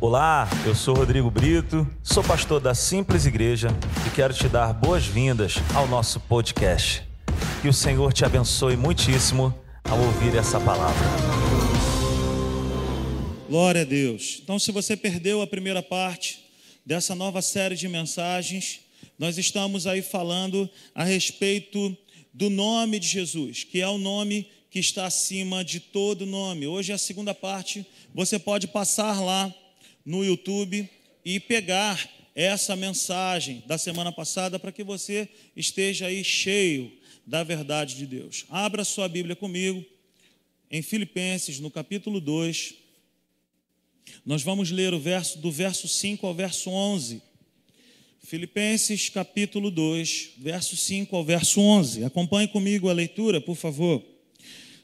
Olá, 0.00 0.48
eu 0.64 0.76
sou 0.76 0.94
Rodrigo 0.94 1.28
Brito, 1.28 1.84
sou 2.04 2.22
pastor 2.22 2.60
da 2.60 2.72
Simples 2.72 3.26
Igreja 3.26 3.66
e 4.06 4.14
quero 4.14 4.32
te 4.32 4.48
dar 4.48 4.72
boas-vindas 4.72 5.56
ao 5.74 5.88
nosso 5.88 6.20
podcast. 6.20 7.02
Que 7.60 7.66
o 7.66 7.72
Senhor 7.72 8.12
te 8.12 8.24
abençoe 8.24 8.76
muitíssimo 8.76 9.52
ao 9.82 9.98
ouvir 9.98 10.36
essa 10.36 10.60
palavra. 10.60 11.04
Glória 13.48 13.80
a 13.80 13.84
Deus. 13.84 14.38
Então, 14.40 14.56
se 14.56 14.70
você 14.70 14.96
perdeu 14.96 15.42
a 15.42 15.48
primeira 15.48 15.82
parte 15.82 16.44
dessa 16.86 17.16
nova 17.16 17.42
série 17.42 17.74
de 17.74 17.88
mensagens, 17.88 18.78
nós 19.18 19.36
estamos 19.36 19.84
aí 19.84 20.00
falando 20.00 20.70
a 20.94 21.02
respeito 21.02 21.96
do 22.32 22.48
nome 22.48 23.00
de 23.00 23.08
Jesus, 23.08 23.64
que 23.64 23.80
é 23.80 23.88
o 23.88 23.98
nome 23.98 24.48
que 24.70 24.78
está 24.78 25.06
acima 25.06 25.64
de 25.64 25.80
todo 25.80 26.24
nome. 26.24 26.68
Hoje 26.68 26.92
é 26.92 26.94
a 26.94 26.98
segunda 26.98 27.34
parte. 27.34 27.84
Você 28.14 28.38
pode 28.38 28.68
passar 28.68 29.20
lá 29.20 29.52
no 30.08 30.24
YouTube 30.24 30.88
e 31.22 31.38
pegar 31.38 32.08
essa 32.34 32.74
mensagem 32.74 33.62
da 33.66 33.76
semana 33.76 34.10
passada 34.10 34.58
para 34.58 34.72
que 34.72 34.82
você 34.82 35.28
esteja 35.54 36.06
aí 36.06 36.24
cheio 36.24 36.90
da 37.26 37.44
verdade 37.44 37.94
de 37.94 38.06
Deus. 38.06 38.46
Abra 38.48 38.84
sua 38.84 39.06
Bíblia 39.06 39.36
comigo 39.36 39.84
em 40.70 40.80
Filipenses, 40.80 41.60
no 41.60 41.70
capítulo 41.70 42.22
2. 42.22 42.72
Nós 44.24 44.42
vamos 44.42 44.70
ler 44.70 44.94
o 44.94 44.98
verso 44.98 45.40
do 45.40 45.52
verso 45.52 45.86
5 45.86 46.26
ao 46.26 46.32
verso 46.32 46.70
11. 46.70 47.20
Filipenses, 48.24 49.10
capítulo 49.10 49.70
2, 49.70 50.30
verso 50.38 50.74
5 50.74 51.14
ao 51.14 51.22
verso 51.22 51.60
11. 51.60 52.04
Acompanhe 52.04 52.48
comigo 52.48 52.88
a 52.88 52.94
leitura, 52.94 53.42
por 53.42 53.56
favor. 53.56 54.02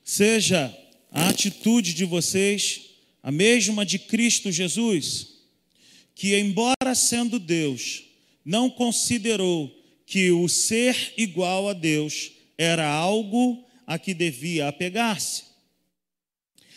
Seja 0.04 0.76
a 1.10 1.30
atitude 1.30 1.94
de 1.94 2.04
vocês 2.04 2.93
a 3.24 3.32
mesma 3.32 3.86
de 3.86 3.98
Cristo 3.98 4.52
Jesus, 4.52 5.28
que, 6.14 6.38
embora 6.38 6.94
sendo 6.94 7.38
Deus, 7.38 8.04
não 8.44 8.68
considerou 8.68 9.74
que 10.04 10.30
o 10.30 10.46
ser 10.46 11.14
igual 11.16 11.70
a 11.70 11.72
Deus 11.72 12.32
era 12.58 12.86
algo 12.86 13.64
a 13.86 13.98
que 13.98 14.12
devia 14.12 14.68
apegar-se, 14.68 15.44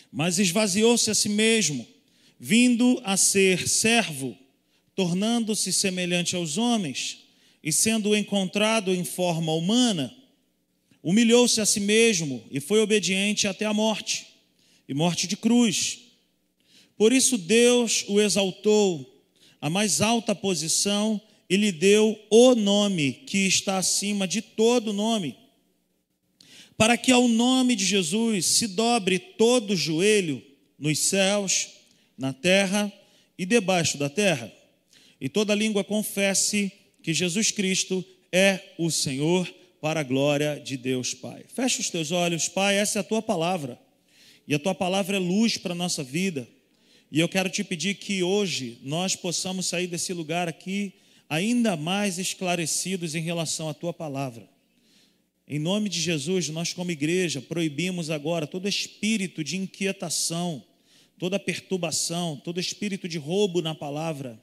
mas 0.09 0.39
esvaziou-se 0.39 1.11
a 1.11 1.13
si 1.13 1.27
mesmo, 1.27 1.85
vindo 2.39 3.01
a 3.03 3.17
ser 3.17 3.67
servo, 3.67 4.33
tornando-se 4.95 5.73
semelhante 5.73 6.33
aos 6.33 6.57
homens, 6.57 7.25
e 7.61 7.73
sendo 7.73 8.15
encontrado 8.15 8.95
em 8.95 9.03
forma 9.03 9.53
humana, 9.53 10.15
humilhou-se 11.03 11.59
a 11.59 11.65
si 11.65 11.81
mesmo 11.81 12.41
e 12.49 12.61
foi 12.61 12.79
obediente 12.79 13.49
até 13.49 13.65
a 13.65 13.73
morte 13.73 14.27
e 14.87 14.93
morte 14.93 15.27
de 15.27 15.35
cruz. 15.35 16.06
Por 16.97 17.13
isso 17.13 17.37
Deus 17.37 18.03
o 18.07 18.19
exaltou 18.19 19.23
à 19.61 19.69
mais 19.69 20.01
alta 20.01 20.33
posição 20.33 21.21
e 21.49 21.55
lhe 21.55 21.71
deu 21.71 22.19
o 22.29 22.55
nome 22.55 23.13
que 23.13 23.47
está 23.47 23.77
acima 23.77 24.27
de 24.27 24.41
todo 24.41 24.91
nome, 24.91 25.37
para 26.75 26.97
que 26.97 27.11
ao 27.11 27.27
nome 27.27 27.75
de 27.75 27.85
Jesus 27.85 28.45
se 28.45 28.67
dobre 28.67 29.17
todo 29.19 29.75
joelho 29.75 30.41
nos 30.77 30.99
céus, 30.99 31.69
na 32.17 32.33
terra 32.33 32.91
e 33.37 33.45
debaixo 33.45 33.97
da 33.97 34.09
terra, 34.09 34.51
e 35.21 35.29
toda 35.29 35.55
língua 35.55 35.83
confesse 35.83 36.71
que 37.01 37.13
Jesus 37.13 37.51
Cristo 37.51 38.03
é 38.31 38.59
o 38.77 38.91
Senhor, 38.91 39.47
para 39.79 39.99
a 39.99 40.03
glória 40.03 40.59
de 40.59 40.75
Deus 40.75 41.13
Pai. 41.13 41.45
Fecha 41.53 41.79
os 41.79 41.89
teus 41.89 42.11
olhos, 42.11 42.49
Pai, 42.49 42.75
essa 42.75 42.99
é 42.99 43.01
a 43.01 43.03
tua 43.03 43.21
palavra, 43.21 43.79
e 44.47 44.55
a 44.55 44.59
tua 44.59 44.73
palavra 44.73 45.17
é 45.17 45.19
luz 45.19 45.57
para 45.57 45.73
a 45.73 45.75
nossa 45.75 46.03
vida. 46.03 46.47
E 47.09 47.21
eu 47.21 47.29
quero 47.29 47.49
te 47.49 47.63
pedir 47.63 47.95
que 47.95 48.21
hoje 48.21 48.79
nós 48.83 49.15
possamos 49.15 49.65
sair 49.65 49.87
desse 49.87 50.11
lugar 50.11 50.49
aqui 50.49 50.93
ainda 51.29 51.77
mais 51.77 52.17
esclarecidos 52.17 53.15
em 53.15 53.21
relação 53.21 53.69
à 53.69 53.73
tua 53.73 53.93
palavra. 53.93 54.47
Em 55.47 55.57
nome 55.57 55.87
de 55.87 56.01
Jesus, 56.01 56.49
nós, 56.49 56.73
como 56.73 56.91
igreja, 56.91 57.41
proibimos 57.41 58.09
agora 58.09 58.45
todo 58.45 58.67
espírito 58.67 59.41
de 59.41 59.55
inquietação, 59.55 60.61
toda 61.17 61.39
perturbação, 61.39 62.41
todo 62.43 62.59
espírito 62.59 63.07
de 63.07 63.17
roubo 63.17 63.61
na 63.61 63.73
palavra. 63.73 64.37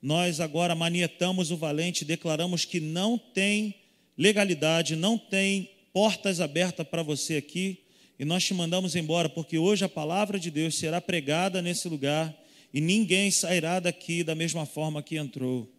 Nós 0.00 0.38
agora 0.38 0.76
manietamos 0.76 1.50
o 1.50 1.56
valente, 1.56 2.04
declaramos 2.04 2.64
que 2.64 2.78
não 2.78 3.18
tem 3.18 3.74
legalidade, 4.16 4.94
não 4.94 5.18
tem 5.18 5.70
portas 5.92 6.40
abertas 6.40 6.86
para 6.86 7.02
você 7.02 7.36
aqui 7.36 7.85
e 8.18 8.24
nós 8.24 8.44
te 8.44 8.54
mandamos 8.54 8.96
embora, 8.96 9.28
porque 9.28 9.58
hoje 9.58 9.84
a 9.84 9.88
palavra 9.88 10.38
de 10.38 10.50
Deus 10.50 10.76
será 10.78 11.00
pregada 11.00 11.60
nesse 11.60 11.88
lugar 11.88 12.34
e 12.72 12.80
ninguém 12.80 13.30
sairá 13.30 13.78
daqui 13.78 14.22
da 14.24 14.34
mesma 14.34 14.64
forma 14.64 15.02
que 15.02 15.16
entrou. 15.16 15.70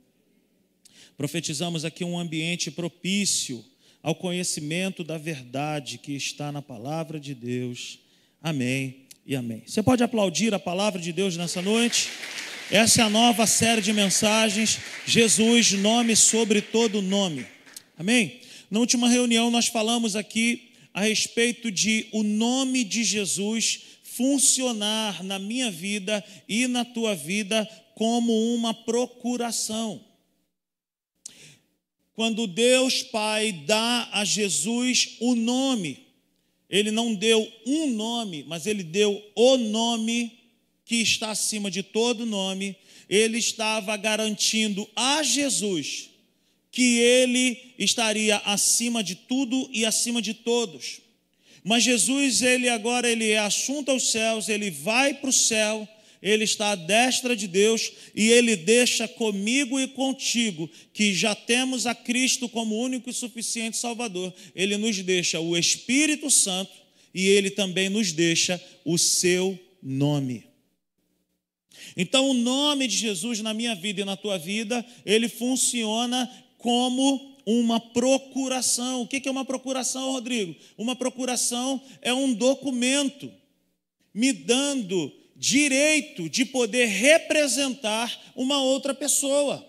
Profetizamos 1.17 1.83
aqui 1.83 2.03
um 2.03 2.17
ambiente 2.17 2.69
propício 2.69 3.65
ao 4.03 4.13
conhecimento 4.13 5.03
da 5.03 5.17
verdade 5.17 5.97
que 5.97 6.13
está 6.13 6.51
na 6.51 6.61
palavra 6.61 7.19
de 7.19 7.33
Deus. 7.33 7.99
Amém 8.41 9.07
e 9.25 9.35
amém. 9.35 9.63
Você 9.65 9.81
pode 9.81 10.03
aplaudir 10.03 10.53
a 10.53 10.59
palavra 10.59 11.01
de 11.01 11.11
Deus 11.11 11.35
nessa 11.35 11.61
noite? 11.61 12.09
Essa 12.69 13.01
é 13.01 13.03
a 13.05 13.09
nova 13.09 13.47
série 13.47 13.81
de 13.81 13.93
mensagens, 13.93 14.79
Jesus, 15.05 15.71
nome 15.71 16.15
sobre 16.15 16.61
todo 16.61 17.01
nome. 17.01 17.45
Amém? 17.97 18.41
Na 18.69 18.79
última 18.79 19.09
reunião 19.09 19.49
nós 19.49 19.67
falamos 19.67 20.15
aqui 20.15 20.66
a 20.97 21.01
respeito 21.01 21.69
de 21.69 22.07
o 22.11 22.23
nome 22.23 22.83
de 22.83 23.03
Jesus 23.03 23.81
funcionar 24.01 25.23
na 25.23 25.37
minha 25.37 25.69
vida 25.69 26.25
e 26.49 26.65
na 26.65 26.83
tua 26.83 27.13
vida 27.13 27.69
como 27.93 28.55
uma 28.55 28.73
procuração. 28.73 30.03
Quando 32.15 32.47
Deus 32.47 33.03
Pai 33.03 33.51
dá 33.51 34.09
a 34.11 34.25
Jesus 34.25 35.17
o 35.19 35.35
nome, 35.35 35.99
ele 36.67 36.89
não 36.89 37.13
deu 37.13 37.47
um 37.63 37.91
nome, 37.91 38.43
mas 38.47 38.65
ele 38.65 38.81
deu 38.81 39.23
o 39.35 39.55
nome 39.55 40.39
que 40.83 40.95
está 40.95 41.29
acima 41.29 41.69
de 41.69 41.83
todo 41.83 42.25
nome, 42.25 42.75
ele 43.07 43.37
estava 43.37 43.95
garantindo 43.97 44.89
a 44.95 45.21
Jesus 45.21 46.09
que 46.77 46.99
ele 46.99 47.73
estaria 47.79 48.37
acima 48.45 49.03
de 49.03 49.15
tudo 49.15 49.67
e 49.73 49.83
acima 49.83 50.21
de 50.21 50.35
todos. 50.35 51.01
Mas 51.63 51.83
Jesus, 51.83 52.43
ele 52.43 52.69
agora 52.69 53.09
ele 53.09 53.31
é 53.31 53.39
assunto 53.39 53.89
aos 53.89 54.11
céus, 54.11 54.47
ele 54.47 54.69
vai 54.69 55.15
para 55.15 55.31
o 55.31 55.33
céu, 55.33 55.89
ele 56.21 56.43
está 56.43 56.73
à 56.73 56.75
destra 56.75 57.35
de 57.35 57.47
Deus 57.47 57.91
e 58.13 58.29
ele 58.29 58.55
deixa 58.55 59.07
comigo 59.07 59.79
e 59.79 59.87
contigo, 59.87 60.69
que 60.93 61.15
já 61.15 61.33
temos 61.33 61.87
a 61.87 61.95
Cristo 61.95 62.47
como 62.47 62.79
único 62.79 63.09
e 63.09 63.13
suficiente 63.13 63.75
Salvador, 63.75 64.31
ele 64.53 64.77
nos 64.77 64.99
deixa 64.99 65.39
o 65.39 65.57
Espírito 65.57 66.29
Santo 66.29 66.73
e 67.11 67.25
ele 67.25 67.49
também 67.49 67.89
nos 67.89 68.11
deixa 68.11 68.63
o 68.85 68.99
seu 68.99 69.57
nome. 69.81 70.43
Então, 71.95 72.29
o 72.29 72.33
nome 72.35 72.87
de 72.87 72.95
Jesus 72.95 73.41
na 73.41 73.51
minha 73.51 73.73
vida 73.73 74.01
e 74.01 74.05
na 74.05 74.15
tua 74.15 74.37
vida, 74.37 74.85
ele 75.03 75.27
funciona 75.27 76.29
como 76.67 77.37
uma 77.45 77.79
procuração. 77.79 79.03
O 79.03 79.07
que 79.07 79.25
é 79.25 79.31
uma 79.31 79.45
procuração, 79.45 80.11
Rodrigo? 80.11 80.53
Uma 80.77 80.97
procuração 80.97 81.81
é 82.01 82.13
um 82.13 82.33
documento 82.33 83.31
me 84.13 84.33
dando 84.33 85.09
direito 85.33 86.27
de 86.27 86.43
poder 86.43 86.87
representar 86.87 88.33
uma 88.35 88.61
outra 88.61 88.93
pessoa. 88.93 89.65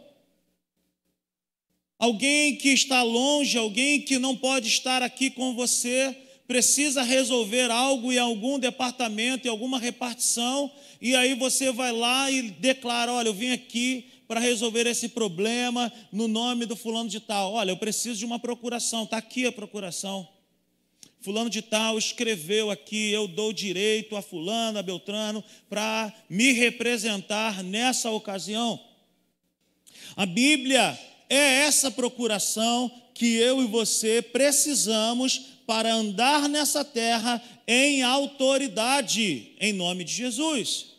Alguém 2.00 2.56
que 2.56 2.70
está 2.70 3.04
longe, 3.04 3.56
alguém 3.56 4.00
que 4.00 4.18
não 4.18 4.34
pode 4.34 4.66
estar 4.66 5.00
aqui 5.00 5.30
com 5.30 5.54
você, 5.54 6.16
precisa 6.48 7.04
resolver 7.04 7.70
algo 7.70 8.12
em 8.12 8.18
algum 8.18 8.58
departamento, 8.58 9.46
em 9.46 9.50
alguma 9.50 9.78
repartição, 9.78 10.68
e 11.00 11.14
aí 11.14 11.34
você 11.34 11.70
vai 11.70 11.92
lá 11.92 12.28
e 12.28 12.42
declara: 12.50 13.12
olha, 13.12 13.28
eu 13.28 13.34
vim 13.34 13.52
aqui 13.52 14.17
para 14.28 14.38
resolver 14.38 14.86
esse 14.86 15.08
problema 15.08 15.90
no 16.12 16.28
nome 16.28 16.66
do 16.66 16.76
fulano 16.76 17.08
de 17.08 17.18
tal. 17.18 17.54
Olha, 17.54 17.70
eu 17.70 17.78
preciso 17.78 18.18
de 18.18 18.26
uma 18.26 18.38
procuração, 18.38 19.04
está 19.04 19.16
aqui 19.16 19.46
a 19.46 19.50
procuração. 19.50 20.28
Fulano 21.20 21.48
de 21.48 21.62
tal 21.62 21.98
escreveu 21.98 22.70
aqui, 22.70 23.10
eu 23.10 23.26
dou 23.26 23.52
direito 23.52 24.14
a 24.14 24.22
fulano, 24.22 24.78
a 24.78 24.82
Beltrano, 24.82 25.42
para 25.68 26.12
me 26.28 26.52
representar 26.52 27.64
nessa 27.64 28.10
ocasião. 28.10 28.78
A 30.14 30.26
Bíblia 30.26 30.96
é 31.28 31.62
essa 31.62 31.90
procuração 31.90 32.92
que 33.14 33.34
eu 33.34 33.62
e 33.62 33.66
você 33.66 34.22
precisamos 34.22 35.38
para 35.66 35.92
andar 35.92 36.48
nessa 36.48 36.84
terra 36.84 37.42
em 37.66 38.02
autoridade, 38.02 39.52
em 39.58 39.72
nome 39.72 40.04
de 40.04 40.12
Jesus. 40.12 40.97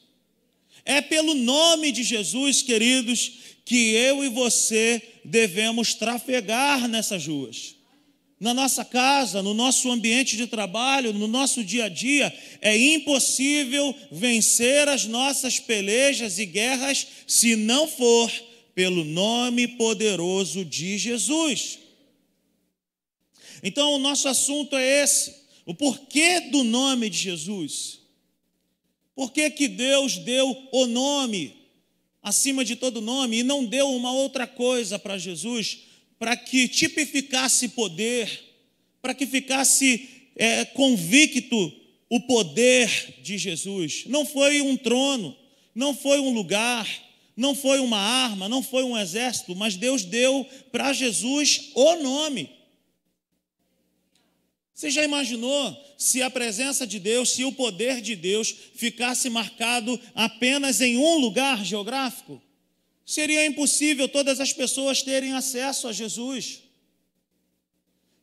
É 0.90 1.02
pelo 1.02 1.36
nome 1.36 1.92
de 1.92 2.02
Jesus, 2.02 2.64
queridos, 2.64 3.32
que 3.64 3.92
eu 3.94 4.24
e 4.24 4.28
você 4.28 5.00
devemos 5.24 5.94
trafegar 5.94 6.88
nessas 6.88 7.28
ruas. 7.28 7.76
na 8.40 8.56
nossa 8.56 8.84
casa, 8.84 9.44
no 9.44 9.54
nosso 9.54 9.92
ambiente 9.92 10.36
de 10.36 10.48
trabalho, 10.48 11.14
no 11.14 11.28
nosso 11.28 11.64
dia 11.64 11.86
a 11.86 11.90
dia, 11.90 12.36
é 12.60 12.76
impossível 12.76 13.94
vencer 14.12 14.88
as 14.88 15.06
nossas 15.06 15.60
pelejas 15.60 16.40
e 16.40 16.46
guerras 16.48 17.06
se 17.28 17.56
não 17.56 17.88
for 17.88 18.32
pelo 18.74 19.04
nome 19.04 19.68
poderoso 19.68 20.66
de 20.66 20.98
Jesus. 20.98 21.78
Então, 23.62 23.94
o 23.94 24.00
nosso 24.00 24.28
assunto 24.28 24.76
é 24.76 25.04
esse: 25.04 25.36
o 25.68 25.76
porquê 25.76 26.40
do 26.50 26.64
nome 26.64 27.12
de 27.12 27.18
Jesus. 27.20 27.99
Por 29.20 29.34
que, 29.34 29.50
que 29.50 29.68
Deus 29.68 30.16
deu 30.18 30.56
o 30.72 30.86
nome 30.86 31.54
acima 32.24 32.64
de 32.64 32.78
todo 32.78 33.02
nome 33.02 33.40
e 33.40 33.44
não 33.44 33.66
deu 33.66 33.94
uma 33.94 34.14
outra 34.14 34.48
coisa 34.48 34.98
para 34.98 35.18
Jesus? 35.18 35.90
para 36.20 36.36
que 36.36 36.68
tipificasse 36.68 37.70
poder, 37.70 38.30
para 39.02 39.14
que 39.14 39.26
ficasse 39.26 40.10
é, 40.36 40.66
convicto 40.66 41.74
o 42.10 42.20
poder 42.20 43.16
de 43.24 43.38
Jesus. 43.38 44.04
Não 44.08 44.26
foi 44.26 44.62
um 44.62 44.76
trono, 44.76 45.36
não 45.74 45.96
foi 45.96 46.20
um 46.20 46.32
lugar, 46.32 46.86
não 47.38 47.56
foi 47.56 47.80
uma 47.80 47.98
arma, 47.98 48.50
não 48.50 48.62
foi 48.62 48.84
um 48.84 48.98
exército, 48.98 49.56
mas 49.56 49.78
Deus 49.78 50.04
deu 50.04 50.46
para 50.74 50.92
Jesus 50.92 51.72
o 51.74 51.96
nome. 51.96 52.50
Você 54.80 54.90
já 54.90 55.04
imaginou 55.04 55.78
se 55.98 56.22
a 56.22 56.30
presença 56.30 56.88
de 56.88 57.00
Deus, 57.00 57.32
se 57.32 57.44
o 57.44 57.52
poder 57.52 58.00
de 58.00 58.16
Deus 58.16 58.56
ficasse 58.76 59.30
marcado 59.30 60.00
apenas 60.16 60.80
em 60.80 60.96
um 60.96 61.18
lugar 61.18 61.66
geográfico? 61.66 62.42
seria 63.06 63.46
impossível 63.46 64.08
todas 64.08 64.40
as 64.40 64.54
pessoas 64.54 65.02
terem 65.02 65.34
acesso 65.34 65.86
a 65.90 65.92
Jesus. 65.92 66.62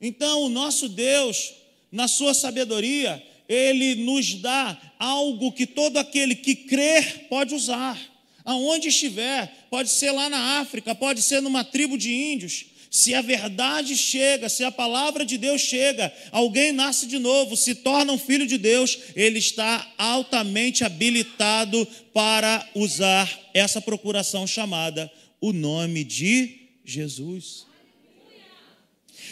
Então, 0.01 0.45
o 0.45 0.49
nosso 0.49 0.89
Deus, 0.89 1.53
na 1.93 2.09
sua 2.09 2.33
sabedoria, 2.33 3.23
ele 3.47 3.97
nos 3.97 4.37
dá 4.37 4.81
algo 4.99 5.53
que 5.53 5.67
todo 5.67 5.99
aquele 5.99 6.35
que 6.35 6.55
crer 6.55 7.27
pode 7.29 7.55
usar. 7.55 8.01
Aonde 8.47 8.89
estiver, 8.89 9.67
pode 9.69 9.91
ser 9.91 10.11
lá 10.11 10.31
na 10.31 10.61
África, 10.61 10.95
pode 10.95 11.21
ser 11.21 11.43
numa 11.43 11.65
tribo 11.65 11.99
de 11.99 12.15
índios, 12.15 12.65
se 12.97 13.13
a 13.13 13.21
verdade 13.21 13.95
chega, 13.95 14.49
se 14.49 14.65
a 14.65 14.73
palavra 14.73 15.23
de 15.23 15.37
Deus 15.37 15.61
chega, 15.61 16.11
alguém 16.33 16.73
nasce 16.73 17.07
de 17.07 17.19
novo, 17.19 17.55
se 17.55 17.75
torna 17.75 18.11
um 18.11 18.19
filho 18.19 18.47
de 18.47 18.57
Deus, 18.57 18.99
ele 19.15 19.39
está 19.39 19.87
altamente 19.99 20.83
habilitado 20.83 21.87
para 22.15 22.67
usar 22.75 23.31
essa 23.53 23.83
procuração 23.83 24.47
chamada 24.47 25.13
o 25.43 25.53
nome 25.53 26.05
de 26.05 26.71
Jesus. 26.87 27.67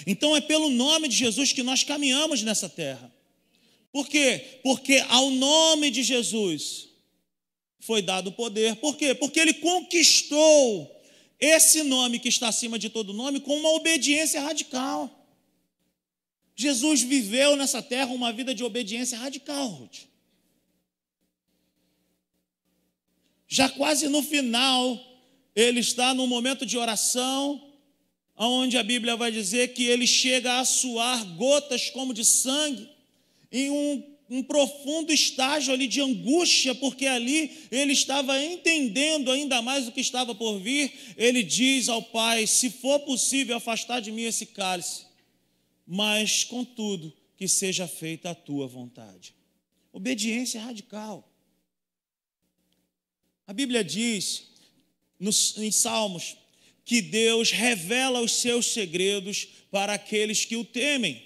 Então 0.07 0.37
é 0.37 0.43
pelo 0.43 0.69
nome 0.69 1.09
de 1.09 1.17
Jesus 1.17 1.51
que 1.55 1.63
nós 1.63 1.83
caminhamos 1.83 2.43
nessa 2.43 2.69
terra. 2.69 3.11
Por 3.91 4.07
quê? 4.07 4.61
Porque 4.63 5.03
ao 5.09 5.31
nome 5.31 5.91
de 5.91 6.03
Jesus 6.03 6.89
foi 7.81 8.03
dado 8.03 8.31
poder. 8.31 8.77
Por 8.77 8.95
quê? 8.99 9.15
Porque 9.15 9.41
ele 9.41 9.55
conquistou 9.55 10.94
esse 11.41 11.83
nome 11.83 12.19
que 12.19 12.29
está 12.29 12.49
acima 12.49 12.79
de 12.79 12.89
todo 12.89 13.13
nome 13.13 13.41
com 13.41 13.57
uma 13.57 13.71
obediência 13.71 14.41
radical. 14.41 15.11
Jesus 16.57 17.03
viveu 17.03 17.57
nessa 17.57 17.83
terra 17.83 18.13
uma 18.13 18.33
vida 18.33 18.55
de 18.55 18.63
obediência 18.63 19.19
radical, 19.19 19.69
Ruth. 19.69 20.07
Já 23.49 23.69
quase 23.69 24.09
no 24.09 24.23
final, 24.23 24.99
ele 25.55 25.81
está 25.81 26.15
num 26.15 26.27
momento 26.27 26.65
de 26.65 26.79
oração, 26.79 27.73
onde 28.37 28.77
a 28.77 28.83
Bíblia 28.83 29.17
vai 29.17 29.31
dizer 29.31 29.75
que 29.75 29.85
ele 29.85 30.07
chega 30.07 30.59
a 30.59 30.65
suar 30.65 31.25
gotas 31.37 31.91
como 31.91 32.15
de 32.15 32.25
sangue, 32.25 32.89
em 33.51 33.71
um 33.71 34.14
um 34.29 34.43
profundo 34.43 35.13
estágio 35.13 35.73
ali 35.73 35.87
de 35.87 36.01
angústia, 36.01 36.75
porque 36.75 37.07
ali 37.07 37.69
ele 37.71 37.93
estava 37.93 38.43
entendendo 38.43 39.31
ainda 39.31 39.61
mais 39.61 39.87
o 39.87 39.93
que 39.93 40.01
estava 40.01 40.35
por 40.35 40.59
vir. 40.59 40.93
Ele 41.17 41.43
diz 41.43 41.89
ao 41.89 42.03
Pai: 42.03 42.47
Se 42.47 42.71
for 42.71 43.01
possível, 43.01 43.57
afastar 43.57 44.01
de 44.01 44.11
mim 44.11 44.23
esse 44.23 44.47
cálice, 44.47 45.07
mas 45.87 46.45
contudo, 46.45 47.13
que 47.37 47.49
seja 47.49 47.87
feita 47.87 48.31
a 48.31 48.35
tua 48.35 48.67
vontade. 48.67 49.35
Obediência 49.93 50.61
radical. 50.61 51.31
A 53.47 53.53
Bíblia 53.53 53.85
diz 53.85 54.49
nos, 55.19 55.57
em 55.59 55.71
Salmos 55.71 56.37
que 56.85 57.01
Deus 57.01 57.51
revela 57.51 58.21
os 58.21 58.33
seus 58.33 58.67
segredos 58.67 59.47
para 59.71 59.95
aqueles 59.95 60.45
que 60.45 60.57
o 60.57 60.65
temem. 60.65 61.23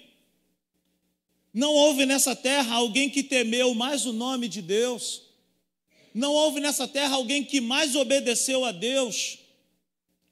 Não 1.53 1.73
houve 1.73 2.05
nessa 2.05 2.35
terra 2.35 2.75
alguém 2.75 3.09
que 3.09 3.23
temeu 3.23 3.73
mais 3.73 4.05
o 4.05 4.13
nome 4.13 4.47
de 4.47 4.61
Deus. 4.61 5.23
Não 6.13 6.33
houve 6.33 6.59
nessa 6.59 6.87
terra 6.87 7.15
alguém 7.15 7.43
que 7.43 7.59
mais 7.59 7.95
obedeceu 7.95 8.65
a 8.65 8.71
Deus 8.71 9.39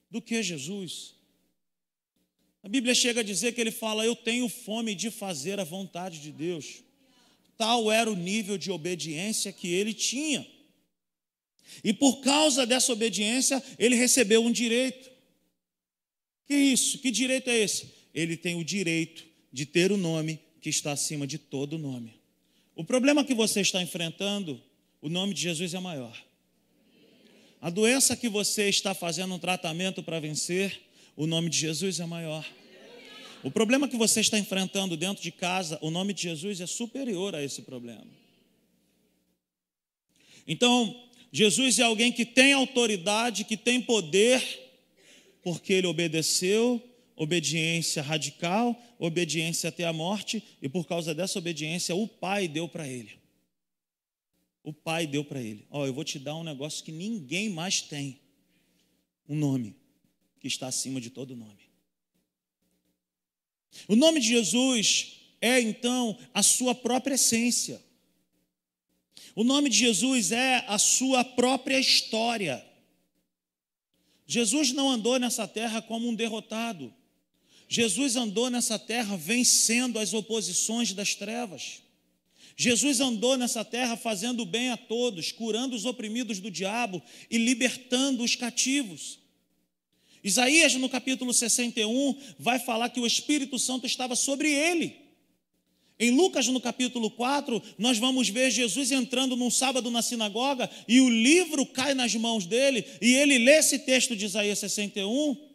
do 0.10 0.22
que 0.22 0.42
Jesus. 0.42 1.16
A 2.64 2.69
Bíblia 2.69 2.94
chega 2.94 3.22
a 3.22 3.24
dizer 3.24 3.54
que 3.54 3.62
ele 3.62 3.72
fala: 3.72 4.06
Eu 4.06 4.16
tenho 4.16 4.48
fome 4.50 4.94
de 4.94 5.10
fazer 5.10 5.60
a 5.60 5.64
vontade 5.64 6.19
de 6.19 6.31
Deus. 6.31 6.84
Tal 7.58 7.92
era 7.92 8.12
o 8.12 8.16
nível 8.16 8.58
de 8.58 8.70
obediência 8.70 9.52
que 9.52 9.68
ele 9.68 9.94
tinha. 9.94 10.46
E 11.84 11.94
por 11.94 12.22
causa 12.22 12.66
dessa 12.66 12.94
obediência, 12.94 13.63
ele 13.80 13.96
recebeu 13.96 14.44
um 14.44 14.52
direito. 14.52 15.10
Que 16.46 16.56
isso? 16.56 17.00
Que 17.00 17.12
direito 17.12 17.50
é 17.50 17.58
esse? 17.58 17.94
Ele 18.13 18.38
tem 18.38 18.56
o 18.56 18.63
direito 18.63 19.25
de 19.52 19.66
ter 19.66 19.92
o 19.92 19.98
nome 19.98 20.40
que 20.68 20.72
está 20.72 20.92
acima 20.92 21.25
de 21.25 21.38
todo 21.38 21.78
nome. 21.78 22.14
O 22.75 22.84
problema 22.84 23.24
que 23.24 23.34
você 23.34 23.62
está 23.62 23.81
enfrentando, 23.81 24.62
o 25.02 25.08
nome 25.08 25.34
de 25.34 25.40
Jesus 25.40 25.74
é 25.74 25.80
maior. 25.80 26.22
A 27.62 27.69
doença 27.69 28.18
que 28.18 28.28
você 28.28 28.68
está 28.68 28.94
fazendo 28.94 29.34
um 29.34 29.40
tratamento 29.40 30.04
para 30.04 30.19
vencer, 30.19 30.81
o 31.16 31.25
nome 31.25 31.50
de 31.50 31.58
Jesus 31.58 32.02
é 32.02 32.06
maior. 32.06 32.46
O 33.42 33.50
problema 33.50 33.88
que 33.88 33.96
você 33.96 34.19
está 34.19 34.38
enfrentando 34.38 34.98
dentro 34.98 35.24
de 35.24 35.31
casa, 35.31 35.80
o 35.81 35.90
nome 35.90 36.14
de 36.14 36.24
Jesus 36.24 36.60
é 36.60 36.68
superior 36.68 37.34
a 37.34 37.42
esse 37.42 37.62
problema. 37.62 38.06
Então, 40.46 41.02
Jesus 41.31 41.80
é 41.80 41.84
alguém 41.84 42.12
que 42.12 42.25
tem 42.25 42.52
autoridade, 42.52 43.46
que 43.46 43.56
tem 43.56 43.81
poder, 43.81 44.44
porque 45.42 45.72
ele 45.72 45.88
obedeceu 45.88 46.84
obediência 47.18 48.04
radical, 48.04 48.80
obediência 49.00 49.69
até 49.69 49.84
a 49.84 49.92
morte, 49.92 50.42
e 50.62 50.69
por 50.69 50.88
causa 50.88 51.16
dessa 51.16 51.40
obediência, 51.40 51.96
o 51.96 52.08
Pai 52.08 52.48
deu 52.48 52.69
para 52.69 52.88
ele. 52.88 53.19
O 54.64 54.72
Pai 54.72 55.08
deu 55.08 55.25
para 55.25 55.42
ele: 55.42 55.66
Ó, 55.69 55.81
oh, 55.81 55.86
eu 55.88 55.94
vou 55.94 56.04
te 56.04 56.19
dar 56.19 56.36
um 56.36 56.44
negócio 56.44 56.86
que 56.86 56.92
ninguém 56.92 57.50
mais 57.50 57.82
tem. 57.82 58.20
Um 59.27 59.36
nome 59.36 59.75
que 60.39 60.48
está 60.48 60.68
acima 60.68 61.01
de 61.01 61.10
todo 61.10 61.36
nome. 61.36 61.68
O 63.88 63.96
nome 63.96 64.20
de 64.20 64.27
Jesus 64.27 65.18
é 65.41 65.60
então 65.60 66.18
a 66.34 66.44
sua 66.44 66.74
própria 66.74 67.15
essência. 67.15 67.82
O 69.36 69.44
nome 69.44 69.70
de 69.70 69.77
Jesus 69.77 70.32
é 70.32 70.63
a 70.68 70.77
sua 70.77 71.24
própria 71.24 71.80
história. 71.80 72.65
Jesus 74.25 74.72
não 74.72 74.89
andou 74.89 75.20
nessa 75.20 75.48
terra 75.48 75.82
como 75.82 76.08
um 76.08 76.15
derrotado. 76.15 76.94
Jesus 77.67 78.15
andou 78.15 78.50
nessa 78.50 78.79
terra 78.79 79.17
vencendo 79.17 80.00
as 80.00 80.13
oposições 80.13 80.93
das 80.93 81.15
trevas. 81.15 81.81
Jesus 82.55 83.00
andou 83.00 83.38
nessa 83.38 83.63
terra 83.63 83.95
fazendo 83.95 84.45
bem 84.45 84.69
a 84.69 84.77
todos, 84.77 85.31
curando 85.31 85.75
os 85.75 85.86
oprimidos 85.86 86.39
do 86.39 86.50
diabo 86.50 87.01
e 87.29 87.38
libertando 87.38 88.24
os 88.24 88.36
cativos. 88.36 89.19
Isaías, 90.24 90.74
no 90.75 90.89
capítulo 90.89 91.33
61, 91.33 92.15
vai 92.39 92.57
falar 92.57 92.89
que 92.89 93.00
o 93.00 93.05
Espírito 93.05 93.59
Santo 93.59 93.86
estava 93.86 94.15
sobre 94.15 94.51
ele. 94.51 94.95
Em 96.00 96.12
Lucas, 96.12 96.47
no 96.47 96.62
capítulo 96.62 97.12
4, 97.12 97.62
nós 97.77 97.97
vamos 97.97 98.29
ver 98.29 98.51
Jesus 98.51 98.91
entrando 98.91 99.36
num 99.36 99.50
sábado 99.50 99.91
na 99.91 100.01
sinagoga 100.01 100.69
e 100.88 101.01
o 101.01 101.09
livro 101.09 101.65
cai 101.65 101.93
nas 101.93 102.13
mãos 102.15 102.45
dele 102.45 102.86
e 103.01 103.13
ele 103.15 103.38
lê 103.39 103.57
esse 103.57 103.79
texto 103.79 104.15
de 104.15 104.25
Isaías 104.25 104.59
61 104.59 105.47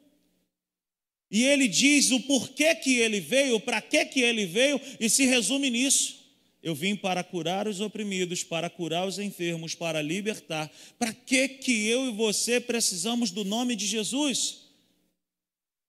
e 1.32 1.44
ele 1.44 1.66
diz 1.66 2.10
o 2.10 2.20
porquê 2.20 2.74
que 2.74 2.98
ele 2.98 3.18
veio, 3.18 3.58
para 3.58 3.80
que 3.80 4.04
que 4.04 4.20
ele 4.20 4.44
veio, 4.44 4.78
e 5.00 5.08
se 5.08 5.24
resume 5.24 5.70
nisso. 5.70 6.20
Eu 6.62 6.74
vim 6.74 6.94
para 6.94 7.24
curar 7.24 7.66
os 7.66 7.80
oprimidos, 7.80 8.44
para 8.44 8.68
curar 8.68 9.06
os 9.08 9.18
enfermos, 9.18 9.74
para 9.74 10.02
libertar. 10.02 10.70
Para 10.98 11.12
que 11.14 11.48
que 11.48 11.86
eu 11.86 12.06
e 12.06 12.12
você 12.12 12.60
precisamos 12.60 13.30
do 13.30 13.44
nome 13.44 13.74
de 13.74 13.86
Jesus? 13.86 14.58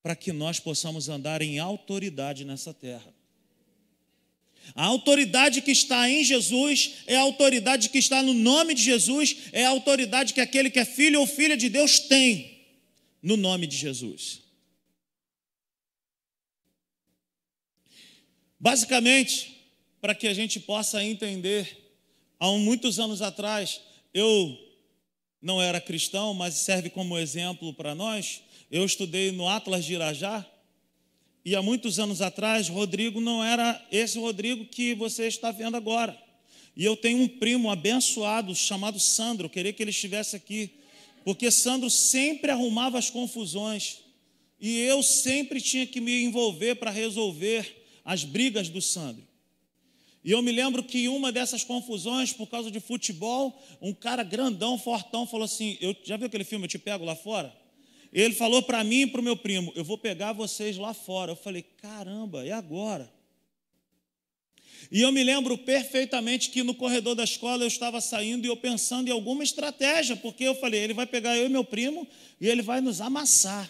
Para 0.01 0.15
que 0.15 0.31
nós 0.31 0.61
possamos 0.61 1.09
andar 1.09 1.41
em 1.41 1.59
autoridade 1.59 2.45
nessa 2.45 2.73
terra. 2.73 3.13
A 4.73 4.85
autoridade 4.85 5.61
que 5.61 5.71
está 5.71 6.09
em 6.09 6.23
Jesus 6.23 7.03
é 7.05 7.17
a 7.17 7.21
autoridade 7.21 7.89
que 7.89 7.97
está 7.97 8.23
no 8.23 8.33
nome 8.33 8.73
de 8.73 8.81
Jesus, 8.81 9.35
é 9.51 9.65
a 9.65 9.69
autoridade 9.69 10.33
que 10.33 10.39
aquele 10.39 10.69
que 10.69 10.79
é 10.79 10.85
filho 10.85 11.19
ou 11.19 11.27
filha 11.27 11.57
de 11.57 11.67
Deus 11.67 11.99
tem 11.99 12.61
no 13.21 13.35
nome 13.35 13.67
de 13.67 13.75
Jesus. 13.75 14.42
Basicamente, 18.63 19.57
para 19.99 20.15
que 20.15 20.25
a 20.25 20.33
gente 20.33 20.57
possa 20.57 21.03
entender, 21.03 21.91
há 22.39 22.47
muitos 22.51 22.97
anos 22.97 23.21
atrás, 23.21 23.81
eu 24.13 24.57
não 25.41 25.61
era 25.61 25.81
cristão, 25.81 26.33
mas 26.33 26.53
serve 26.53 26.89
como 26.89 27.17
exemplo 27.17 27.73
para 27.73 27.93
nós. 27.93 28.39
Eu 28.71 28.85
estudei 28.85 29.33
no 29.33 29.49
Atlas 29.49 29.83
de 29.83 29.95
Irajá, 29.95 30.49
e 31.43 31.57
há 31.57 31.61
muitos 31.61 31.99
anos 31.99 32.21
atrás, 32.21 32.69
Rodrigo 32.69 33.19
não 33.19 33.43
era 33.43 33.85
esse 33.91 34.17
Rodrigo 34.17 34.63
que 34.63 34.95
você 34.95 35.27
está 35.27 35.51
vendo 35.51 35.75
agora. 35.75 36.17
E 36.73 36.85
eu 36.85 36.95
tenho 36.95 37.21
um 37.21 37.27
primo 37.27 37.69
abençoado 37.69 38.55
chamado 38.55 38.97
Sandro, 38.97 39.49
queria 39.49 39.73
que 39.73 39.83
ele 39.83 39.91
estivesse 39.91 40.37
aqui, 40.37 40.71
porque 41.25 41.51
Sandro 41.51 41.89
sempre 41.89 42.49
arrumava 42.49 42.97
as 42.97 43.09
confusões 43.09 43.97
e 44.57 44.79
eu 44.79 45.03
sempre 45.03 45.59
tinha 45.59 45.85
que 45.85 45.99
me 45.99 46.23
envolver 46.23 46.75
para 46.75 46.91
resolver 46.91 47.82
as 48.03 48.23
brigas 48.23 48.69
do 48.69 48.81
Sandro. 48.81 49.23
E 50.23 50.31
eu 50.31 50.41
me 50.41 50.51
lembro 50.51 50.83
que 50.83 51.07
uma 51.09 51.31
dessas 51.31 51.63
confusões, 51.63 52.31
por 52.31 52.47
causa 52.47 52.71
de 52.71 52.79
futebol, 52.79 53.61
um 53.81 53.93
cara 53.93 54.23
grandão, 54.23 54.77
fortão, 54.77 55.27
falou 55.27 55.45
assim: 55.45 55.77
eu, 55.81 55.95
Já 56.03 56.15
viu 56.15 56.27
aquele 56.27 56.45
filme 56.45 56.65
Eu 56.65 56.69
Te 56.69 56.79
Pego 56.79 57.03
Lá 57.03 57.15
Fora? 57.15 57.53
Ele 58.11 58.33
falou 58.33 58.61
para 58.61 58.83
mim 58.83 59.01
e 59.01 59.07
para 59.07 59.19
o 59.19 59.23
meu 59.23 59.35
primo: 59.35 59.73
Eu 59.75 59.83
vou 59.83 59.97
pegar 59.97 60.31
vocês 60.31 60.77
lá 60.77 60.93
fora. 60.93 61.31
Eu 61.31 61.35
falei: 61.35 61.61
Caramba, 61.61 62.45
e 62.45 62.51
agora? 62.51 63.11
E 64.91 65.01
eu 65.01 65.11
me 65.11 65.23
lembro 65.23 65.57
perfeitamente 65.57 66.49
que 66.49 66.63
no 66.63 66.75
corredor 66.75 67.15
da 67.15 67.23
escola 67.23 67.63
eu 67.63 67.67
estava 67.67 67.99
saindo 68.01 68.45
e 68.45 68.49
eu 68.49 68.55
pensando 68.55 69.07
em 69.07 69.11
alguma 69.11 69.43
estratégia, 69.43 70.15
porque 70.15 70.43
eu 70.43 70.55
falei: 70.55 70.81
ele 70.81 70.93
vai 70.93 71.05
pegar 71.05 71.35
eu 71.37 71.47
e 71.47 71.49
meu 71.49 71.65
primo 71.65 72.07
e 72.39 72.47
ele 72.47 72.61
vai 72.61 72.79
nos 72.79 73.01
amassar. 73.01 73.69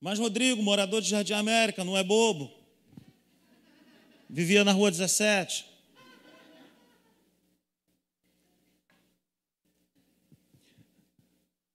Mas 0.00 0.18
Rodrigo, 0.18 0.62
morador 0.62 1.02
de 1.02 1.10
Jardim 1.10 1.34
América, 1.34 1.84
não 1.84 1.96
é 1.96 2.02
bobo. 2.02 2.50
Vivia 4.28 4.64
na 4.64 4.72
rua 4.72 4.90
17. 4.90 5.66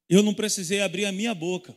Eu 0.09 0.23
não 0.23 0.33
precisei 0.33 0.81
abrir 0.81 1.05
a 1.05 1.11
minha 1.11 1.35
boca. 1.35 1.75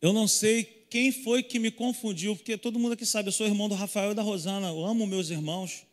Eu 0.00 0.12
não 0.12 0.26
sei 0.26 0.64
quem 0.90 1.12
foi 1.12 1.42
que 1.42 1.58
me 1.58 1.70
confundiu, 1.70 2.36
porque 2.36 2.58
todo 2.58 2.78
mundo 2.78 2.92
aqui 2.92 3.06
sabe, 3.06 3.28
eu 3.28 3.32
sou 3.32 3.46
irmão 3.46 3.68
do 3.68 3.74
Rafael 3.74 4.12
e 4.12 4.14
da 4.14 4.22
Rosana, 4.22 4.68
eu 4.68 4.84
amo 4.84 5.06
meus 5.06 5.30
irmãos. 5.30 5.84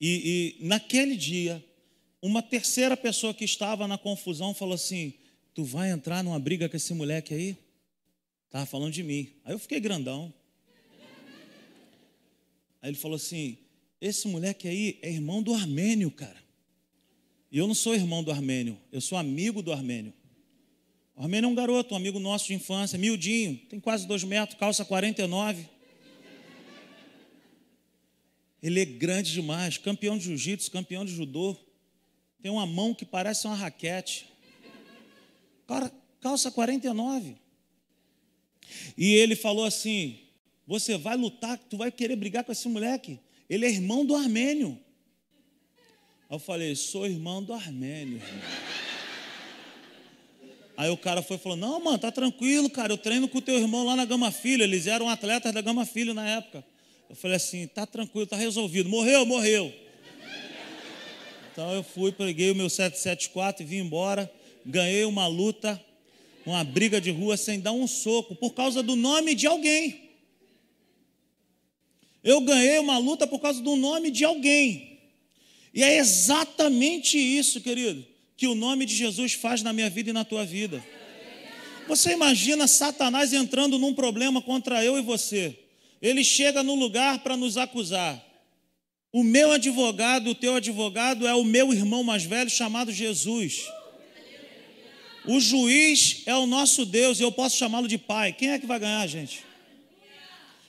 E, 0.00 0.56
e 0.60 0.66
naquele 0.66 1.16
dia, 1.16 1.64
uma 2.22 2.40
terceira 2.40 2.96
pessoa 2.96 3.34
que 3.34 3.44
estava 3.44 3.88
na 3.88 3.98
confusão 3.98 4.54
falou 4.54 4.74
assim: 4.74 5.14
Tu 5.58 5.64
vai 5.64 5.90
entrar 5.90 6.22
numa 6.22 6.38
briga 6.38 6.68
com 6.68 6.76
esse 6.76 6.94
moleque 6.94 7.34
aí? 7.34 7.58
Estava 8.46 8.64
falando 8.64 8.92
de 8.92 9.02
mim. 9.02 9.32
Aí 9.44 9.52
eu 9.52 9.58
fiquei 9.58 9.80
grandão. 9.80 10.32
Aí 12.80 12.90
ele 12.90 12.96
falou 12.96 13.16
assim: 13.16 13.58
Esse 14.00 14.28
moleque 14.28 14.68
aí 14.68 15.00
é 15.02 15.10
irmão 15.10 15.42
do 15.42 15.52
Armênio, 15.52 16.12
cara. 16.12 16.40
E 17.50 17.58
eu 17.58 17.66
não 17.66 17.74
sou 17.74 17.92
irmão 17.92 18.22
do 18.22 18.30
Armênio, 18.30 18.78
eu 18.92 19.00
sou 19.00 19.18
amigo 19.18 19.60
do 19.60 19.72
Armênio. 19.72 20.14
O 21.16 21.22
Armênio 21.22 21.48
é 21.48 21.50
um 21.50 21.56
garoto, 21.56 21.92
um 21.92 21.96
amigo 21.96 22.20
nosso 22.20 22.46
de 22.46 22.54
infância, 22.54 22.96
miudinho, 22.96 23.56
tem 23.68 23.80
quase 23.80 24.06
dois 24.06 24.22
metros, 24.22 24.56
calça 24.56 24.84
49. 24.84 25.68
Ele 28.62 28.80
é 28.80 28.84
grande 28.84 29.32
demais, 29.32 29.76
campeão 29.76 30.16
de 30.16 30.22
jiu-jitsu, 30.22 30.70
campeão 30.70 31.04
de 31.04 31.10
judô. 31.10 31.56
Tem 32.40 32.48
uma 32.48 32.64
mão 32.64 32.94
que 32.94 33.04
parece 33.04 33.44
uma 33.48 33.56
raquete. 33.56 34.37
Calça 36.20 36.50
49. 36.50 37.36
E 38.96 39.14
ele 39.14 39.36
falou 39.36 39.64
assim: 39.64 40.18
Você 40.66 40.96
vai 40.96 41.16
lutar, 41.16 41.58
tu 41.58 41.76
vai 41.76 41.92
querer 41.92 42.16
brigar 42.16 42.44
com 42.44 42.52
esse 42.52 42.68
moleque? 42.68 43.20
Ele 43.48 43.66
é 43.66 43.70
irmão 43.70 44.04
do 44.04 44.14
Armênio. 44.14 44.78
Eu 46.30 46.38
falei: 46.38 46.74
Sou 46.74 47.06
irmão 47.06 47.42
do 47.42 47.52
Armênio. 47.52 48.20
Aí 50.76 50.90
o 50.90 50.96
cara 50.96 51.22
foi 51.22 51.36
e 51.36 51.40
falou: 51.40 51.56
Não, 51.56 51.82
mano, 51.82 51.98
tá 51.98 52.10
tranquilo, 52.10 52.70
cara. 52.70 52.92
Eu 52.92 52.98
treino 52.98 53.28
com 53.28 53.38
o 53.38 53.42
teu 53.42 53.58
irmão 53.58 53.84
lá 53.84 53.96
na 53.96 54.04
Gama 54.04 54.30
Filho. 54.30 54.62
Eles 54.62 54.86
eram 54.86 55.08
atletas 55.08 55.52
da 55.52 55.60
Gama 55.60 55.84
Filho 55.84 56.14
na 56.14 56.28
época. 56.28 56.64
Eu 57.10 57.16
falei 57.16 57.36
assim: 57.36 57.66
Tá 57.66 57.86
tranquilo, 57.86 58.26
tá 58.26 58.36
resolvido. 58.36 58.88
Morreu, 58.88 59.26
morreu. 59.26 59.72
Então 61.52 61.72
eu 61.72 61.82
fui, 61.82 62.12
peguei 62.12 62.52
o 62.52 62.54
meu 62.54 62.70
774 62.70 63.64
e 63.64 63.66
vim 63.66 63.78
embora. 63.78 64.32
Ganhei 64.68 65.04
uma 65.04 65.26
luta, 65.26 65.82
uma 66.46 66.62
briga 66.62 67.00
de 67.00 67.10
rua 67.10 67.36
sem 67.36 67.58
dar 67.58 67.72
um 67.72 67.88
soco, 67.88 68.36
por 68.36 68.54
causa 68.54 68.82
do 68.82 68.94
nome 68.94 69.34
de 69.34 69.48
alguém. 69.48 70.10
Eu 72.22 72.40
ganhei 72.42 72.78
uma 72.78 72.98
luta 72.98 73.26
por 73.26 73.40
causa 73.40 73.60
do 73.60 73.74
nome 73.74 74.12
de 74.12 74.24
alguém. 74.24 75.00
E 75.74 75.82
é 75.82 75.96
exatamente 75.96 77.18
isso, 77.18 77.60
querido 77.60 78.06
que 78.38 78.46
o 78.46 78.54
nome 78.54 78.86
de 78.86 78.94
Jesus 78.94 79.32
faz 79.32 79.64
na 79.64 79.72
minha 79.72 79.90
vida 79.90 80.10
e 80.10 80.12
na 80.12 80.24
tua 80.24 80.46
vida. 80.46 80.82
Você 81.88 82.12
imagina 82.12 82.68
Satanás 82.68 83.32
entrando 83.32 83.80
num 83.80 83.92
problema 83.92 84.40
contra 84.40 84.82
eu 84.84 84.96
e 84.96 85.02
você. 85.02 85.58
Ele 86.00 86.22
chega 86.22 86.62
no 86.62 86.76
lugar 86.76 87.18
para 87.18 87.36
nos 87.36 87.56
acusar. 87.56 88.24
O 89.12 89.24
meu 89.24 89.50
advogado, 89.50 90.30
o 90.30 90.34
teu 90.36 90.54
advogado 90.54 91.26
é 91.26 91.34
o 91.34 91.42
meu 91.42 91.72
irmão 91.72 92.04
mais 92.04 92.22
velho 92.22 92.48
chamado 92.48 92.92
Jesus. 92.92 93.66
O 95.28 95.38
juiz 95.38 96.22
é 96.24 96.34
o 96.34 96.46
nosso 96.46 96.86
Deus 96.86 97.20
e 97.20 97.22
eu 97.22 97.30
posso 97.30 97.54
chamá-lo 97.54 97.86
de 97.86 97.98
pai. 97.98 98.32
Quem 98.32 98.48
é 98.48 98.58
que 98.58 98.64
vai 98.64 98.80
ganhar, 98.80 99.06
gente? 99.06 99.44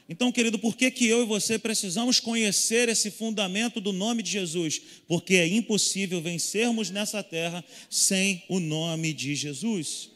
Então, 0.09 0.33
querido, 0.33 0.59
por 0.59 0.75
que, 0.75 0.91
que 0.91 1.07
eu 1.07 1.21
e 1.21 1.25
você 1.25 1.57
precisamos 1.57 2.19
conhecer 2.19 2.89
esse 2.89 3.09
fundamento 3.09 3.79
do 3.79 3.93
nome 3.93 4.21
de 4.21 4.31
Jesus? 4.31 4.81
Porque 5.07 5.35
é 5.35 5.47
impossível 5.47 6.19
vencermos 6.19 6.89
nessa 6.89 7.23
terra 7.23 7.63
sem 7.89 8.43
o 8.49 8.59
nome 8.59 9.13
de 9.13 9.33
Jesus. 9.33 10.09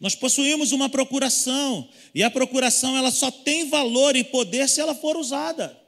Nós 0.00 0.16
possuímos 0.16 0.72
uma 0.72 0.88
procuração, 0.88 1.88
e 2.12 2.24
a 2.24 2.30
procuração 2.30 2.96
ela 2.96 3.12
só 3.12 3.30
tem 3.30 3.68
valor 3.68 4.16
e 4.16 4.24
poder 4.24 4.68
se 4.68 4.80
ela 4.80 4.96
for 4.96 5.16
usada. 5.16 5.78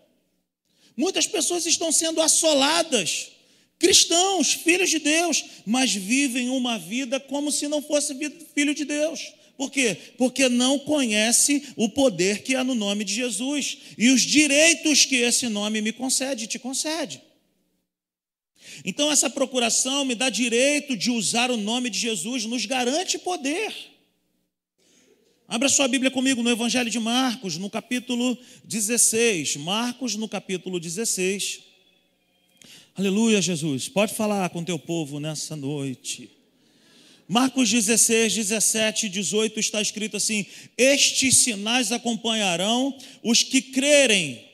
Muitas 0.97 1.26
pessoas 1.26 1.67
estão 1.67 1.91
sendo 1.91 2.21
assoladas, 2.21 3.33
cristãos, 3.78 4.52
filhos 4.52 4.90
de 4.90 4.99
Deus, 4.99 5.45
mas 5.66 5.93
vivem 5.95 6.50
uma 6.50 6.78
vida 6.78 7.19
como 7.21 7.52
se 7.52 7.69
não 7.69 7.83
fosse 7.83 8.14
filho 8.54 8.75
de 8.75 8.85
Deus 8.85 9.33
por 9.57 9.71
quê? 9.71 9.97
Porque 10.19 10.49
não 10.49 10.78
conhece 10.78 11.62
o 11.76 11.88
poder 11.88 12.43
que 12.43 12.57
há 12.57 12.64
no 12.64 12.75
nome 12.75 13.04
de 13.04 13.14
Jesus 13.14 13.78
e 13.97 14.11
os 14.11 14.23
direitos 14.23 15.04
que 15.04 15.16
esse 15.16 15.49
nome 15.49 15.81
me 15.81 15.93
concede, 15.93 16.47
te 16.47 16.59
concede. 16.59 17.23
Então, 18.85 19.12
essa 19.12 19.31
procuração 19.31 20.04
me 20.04 20.16
dá 20.16 20.28
direito 20.28 20.97
de 20.97 21.11
usar 21.11 21.50
o 21.50 21.57
nome 21.57 21.88
de 21.88 21.99
Jesus, 21.99 22.45
nos 22.45 22.66
garante 22.66 23.16
poder. 23.19 23.73
Abra 25.47 25.69
sua 25.69 25.87
Bíblia 25.87 26.11
comigo 26.11 26.43
no 26.43 26.50
Evangelho 26.50 26.90
de 26.90 26.99
Marcos, 26.99 27.57
no 27.57 27.71
capítulo 27.71 28.37
16. 28.64 29.57
Marcos, 29.59 30.16
no 30.16 30.28
capítulo 30.28 30.81
16. 30.81 31.63
Aleluia, 32.96 33.42
Jesus. 33.42 33.88
Pode 33.88 34.14
falar 34.14 34.48
com 34.50 34.62
teu 34.62 34.78
povo 34.78 35.18
nessa 35.18 35.56
noite. 35.56 36.30
Marcos 37.26 37.68
16, 37.68 38.36
17 38.36 39.06
e 39.06 39.08
18 39.08 39.58
está 39.58 39.82
escrito 39.82 40.16
assim: 40.16 40.46
Estes 40.78 41.38
sinais 41.38 41.90
acompanharão 41.90 42.96
os 43.20 43.42
que 43.42 43.60
crerem 43.60 44.44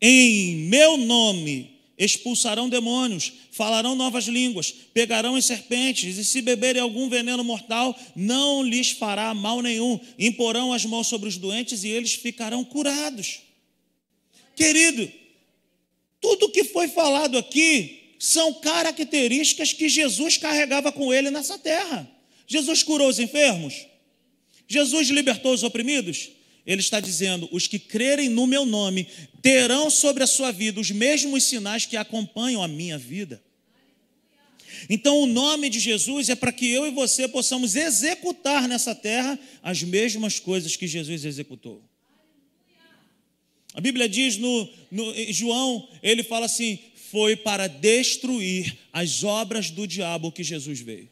em 0.00 0.56
meu 0.68 0.96
nome, 0.96 1.70
expulsarão 1.96 2.68
demônios, 2.68 3.32
falarão 3.52 3.94
novas 3.94 4.24
línguas, 4.26 4.74
pegarão 4.92 5.36
as 5.36 5.44
serpentes, 5.44 6.18
e 6.18 6.24
se 6.24 6.42
beberem 6.42 6.82
algum 6.82 7.08
veneno 7.08 7.44
mortal, 7.44 7.96
não 8.16 8.60
lhes 8.60 8.90
fará 8.90 9.32
mal 9.32 9.62
nenhum. 9.62 10.00
Imporão 10.18 10.72
as 10.72 10.84
mãos 10.84 11.06
sobre 11.06 11.28
os 11.28 11.36
doentes 11.36 11.84
e 11.84 11.88
eles 11.90 12.14
ficarão 12.14 12.64
curados. 12.64 13.38
Querido, 14.56 15.08
tudo 16.26 16.50
que 16.50 16.64
foi 16.64 16.88
falado 16.88 17.38
aqui 17.38 18.14
são 18.18 18.52
características 18.54 19.72
que 19.72 19.88
Jesus 19.88 20.36
carregava 20.36 20.90
com 20.90 21.14
ele 21.14 21.30
nessa 21.30 21.56
terra. 21.56 22.10
Jesus 22.48 22.82
curou 22.82 23.08
os 23.08 23.20
enfermos? 23.20 23.86
Jesus 24.66 25.08
libertou 25.08 25.52
os 25.52 25.62
oprimidos? 25.62 26.30
Ele 26.66 26.80
está 26.80 26.98
dizendo: 26.98 27.48
os 27.52 27.68
que 27.68 27.78
crerem 27.78 28.28
no 28.28 28.44
meu 28.44 28.66
nome 28.66 29.06
terão 29.40 29.88
sobre 29.88 30.24
a 30.24 30.26
sua 30.26 30.50
vida 30.50 30.80
os 30.80 30.90
mesmos 30.90 31.44
sinais 31.44 31.86
que 31.86 31.96
acompanham 31.96 32.60
a 32.60 32.66
minha 32.66 32.98
vida. 32.98 33.40
Então, 34.90 35.20
o 35.20 35.26
nome 35.26 35.70
de 35.70 35.78
Jesus 35.78 36.28
é 36.28 36.34
para 36.34 36.50
que 36.50 36.68
eu 36.68 36.88
e 36.88 36.90
você 36.90 37.28
possamos 37.28 37.76
executar 37.76 38.66
nessa 38.66 38.96
terra 38.96 39.38
as 39.62 39.80
mesmas 39.84 40.40
coisas 40.40 40.74
que 40.74 40.88
Jesus 40.88 41.24
executou. 41.24 41.84
A 43.76 43.80
Bíblia 43.80 44.08
diz 44.08 44.38
no, 44.38 44.68
no 44.90 45.14
João, 45.30 45.86
ele 46.02 46.22
fala 46.22 46.46
assim: 46.46 46.78
foi 47.10 47.36
para 47.36 47.66
destruir 47.66 48.78
as 48.90 49.22
obras 49.22 49.70
do 49.70 49.86
diabo 49.86 50.32
que 50.32 50.42
Jesus 50.42 50.80
veio. 50.80 51.10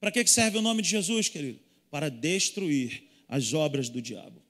Para 0.00 0.10
que 0.10 0.26
serve 0.26 0.58
o 0.58 0.62
nome 0.62 0.82
de 0.82 0.88
Jesus, 0.88 1.28
querido? 1.28 1.60
Para 1.88 2.08
destruir 2.08 3.04
as 3.28 3.54
obras 3.54 3.88
do 3.88 4.02
diabo. 4.02 4.42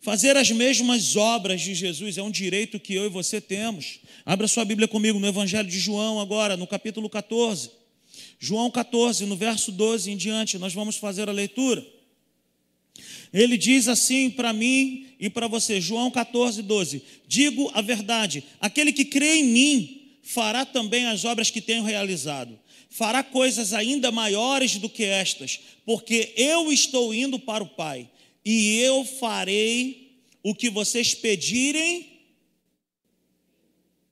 Fazer 0.00 0.34
as 0.38 0.50
mesmas 0.50 1.16
obras 1.16 1.60
de 1.60 1.74
Jesus 1.74 2.16
é 2.16 2.22
um 2.22 2.30
direito 2.30 2.80
que 2.80 2.94
eu 2.94 3.04
e 3.04 3.10
você 3.10 3.42
temos. 3.42 4.00
Abra 4.24 4.48
sua 4.48 4.64
Bíblia 4.64 4.88
comigo 4.88 5.18
no 5.18 5.26
Evangelho 5.26 5.68
de 5.68 5.78
João, 5.78 6.18
agora, 6.18 6.56
no 6.56 6.66
capítulo 6.66 7.10
14. 7.10 7.72
João 8.38 8.70
14, 8.70 9.26
no 9.26 9.36
verso 9.36 9.70
12 9.70 10.10
em 10.10 10.16
diante, 10.16 10.56
nós 10.56 10.72
vamos 10.72 10.96
fazer 10.96 11.28
a 11.28 11.32
leitura. 11.32 11.86
Ele 13.32 13.56
diz 13.56 13.88
assim 13.88 14.30
para 14.30 14.52
mim 14.52 15.06
e 15.18 15.28
para 15.28 15.46
você, 15.46 15.80
João 15.80 16.10
14, 16.10 16.62
12: 16.62 17.02
Digo 17.26 17.70
a 17.74 17.80
verdade, 17.80 18.42
aquele 18.60 18.92
que 18.92 19.04
crê 19.04 19.40
em 19.40 19.44
mim 19.44 20.00
fará 20.22 20.64
também 20.64 21.06
as 21.06 21.24
obras 21.24 21.50
que 21.50 21.60
tenho 21.60 21.82
realizado, 21.82 22.58
fará 22.88 23.22
coisas 23.22 23.72
ainda 23.72 24.10
maiores 24.10 24.76
do 24.76 24.88
que 24.88 25.04
estas, 25.04 25.60
porque 25.84 26.32
eu 26.36 26.72
estou 26.72 27.12
indo 27.12 27.38
para 27.38 27.64
o 27.64 27.68
Pai 27.68 28.08
e 28.44 28.78
eu 28.78 29.04
farei 29.04 30.10
o 30.42 30.54
que 30.54 30.70
vocês 30.70 31.14
pedirem. 31.14 32.08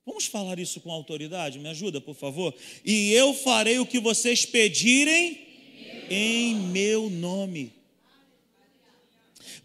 Vamos 0.05 0.27
falar 0.27 0.59
isso 0.59 0.81
com 0.81 0.91
autoridade? 0.91 1.59
Me 1.59 1.69
ajuda, 1.69 2.01
por 2.01 2.15
favor. 2.15 2.55
E 2.85 3.13
eu 3.13 3.35
farei 3.35 3.79
o 3.79 3.87
que 3.87 4.01
vocês 4.01 4.45
pedirem 4.47 5.39
em 6.11 6.55
meu 6.55 7.11
nome. 7.11 7.78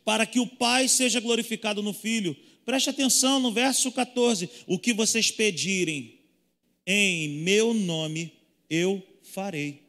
Para 0.03 0.25
que 0.25 0.39
o 0.39 0.48
Pai 0.48 0.88
seja 0.88 1.19
glorificado 1.19 1.81
no 1.81 1.93
Filho. 1.93 2.36
Preste 2.65 2.89
atenção 2.89 3.39
no 3.39 3.51
verso 3.51 3.91
14. 3.91 4.50
O 4.67 4.79
que 4.79 4.93
vocês 4.93 5.31
pedirem 5.31 6.19
em 6.86 7.29
meu 7.29 7.74
nome, 7.74 8.33
eu 8.69 9.01
farei. 9.22 9.81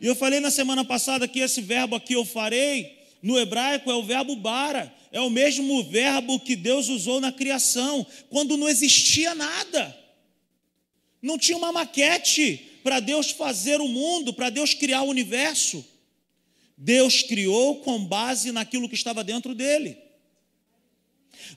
E 0.00 0.06
eu 0.06 0.14
falei 0.14 0.40
na 0.40 0.50
semana 0.50 0.84
passada 0.84 1.26
que 1.26 1.40
esse 1.40 1.60
verbo 1.60 1.96
aqui, 1.96 2.12
eu 2.14 2.24
farei, 2.24 2.98
no 3.22 3.38
hebraico 3.38 3.90
é 3.90 3.94
o 3.94 4.02
verbo 4.02 4.36
bara, 4.36 4.94
é 5.10 5.20
o 5.20 5.30
mesmo 5.30 5.82
verbo 5.84 6.38
que 6.38 6.54
Deus 6.54 6.88
usou 6.88 7.20
na 7.20 7.32
criação, 7.32 8.06
quando 8.30 8.56
não 8.56 8.68
existia 8.68 9.34
nada. 9.34 9.96
Não 11.20 11.36
tinha 11.36 11.58
uma 11.58 11.72
maquete 11.72 12.78
para 12.82 13.00
Deus 13.00 13.30
fazer 13.30 13.80
o 13.80 13.88
mundo, 13.88 14.32
para 14.32 14.50
Deus 14.50 14.72
criar 14.72 15.02
o 15.02 15.08
universo. 15.08 15.84
Deus 16.78 17.22
criou 17.22 17.80
com 17.80 18.04
base 18.04 18.52
naquilo 18.52 18.88
que 18.88 18.94
estava 18.94 19.24
dentro 19.24 19.52
dele. 19.54 19.98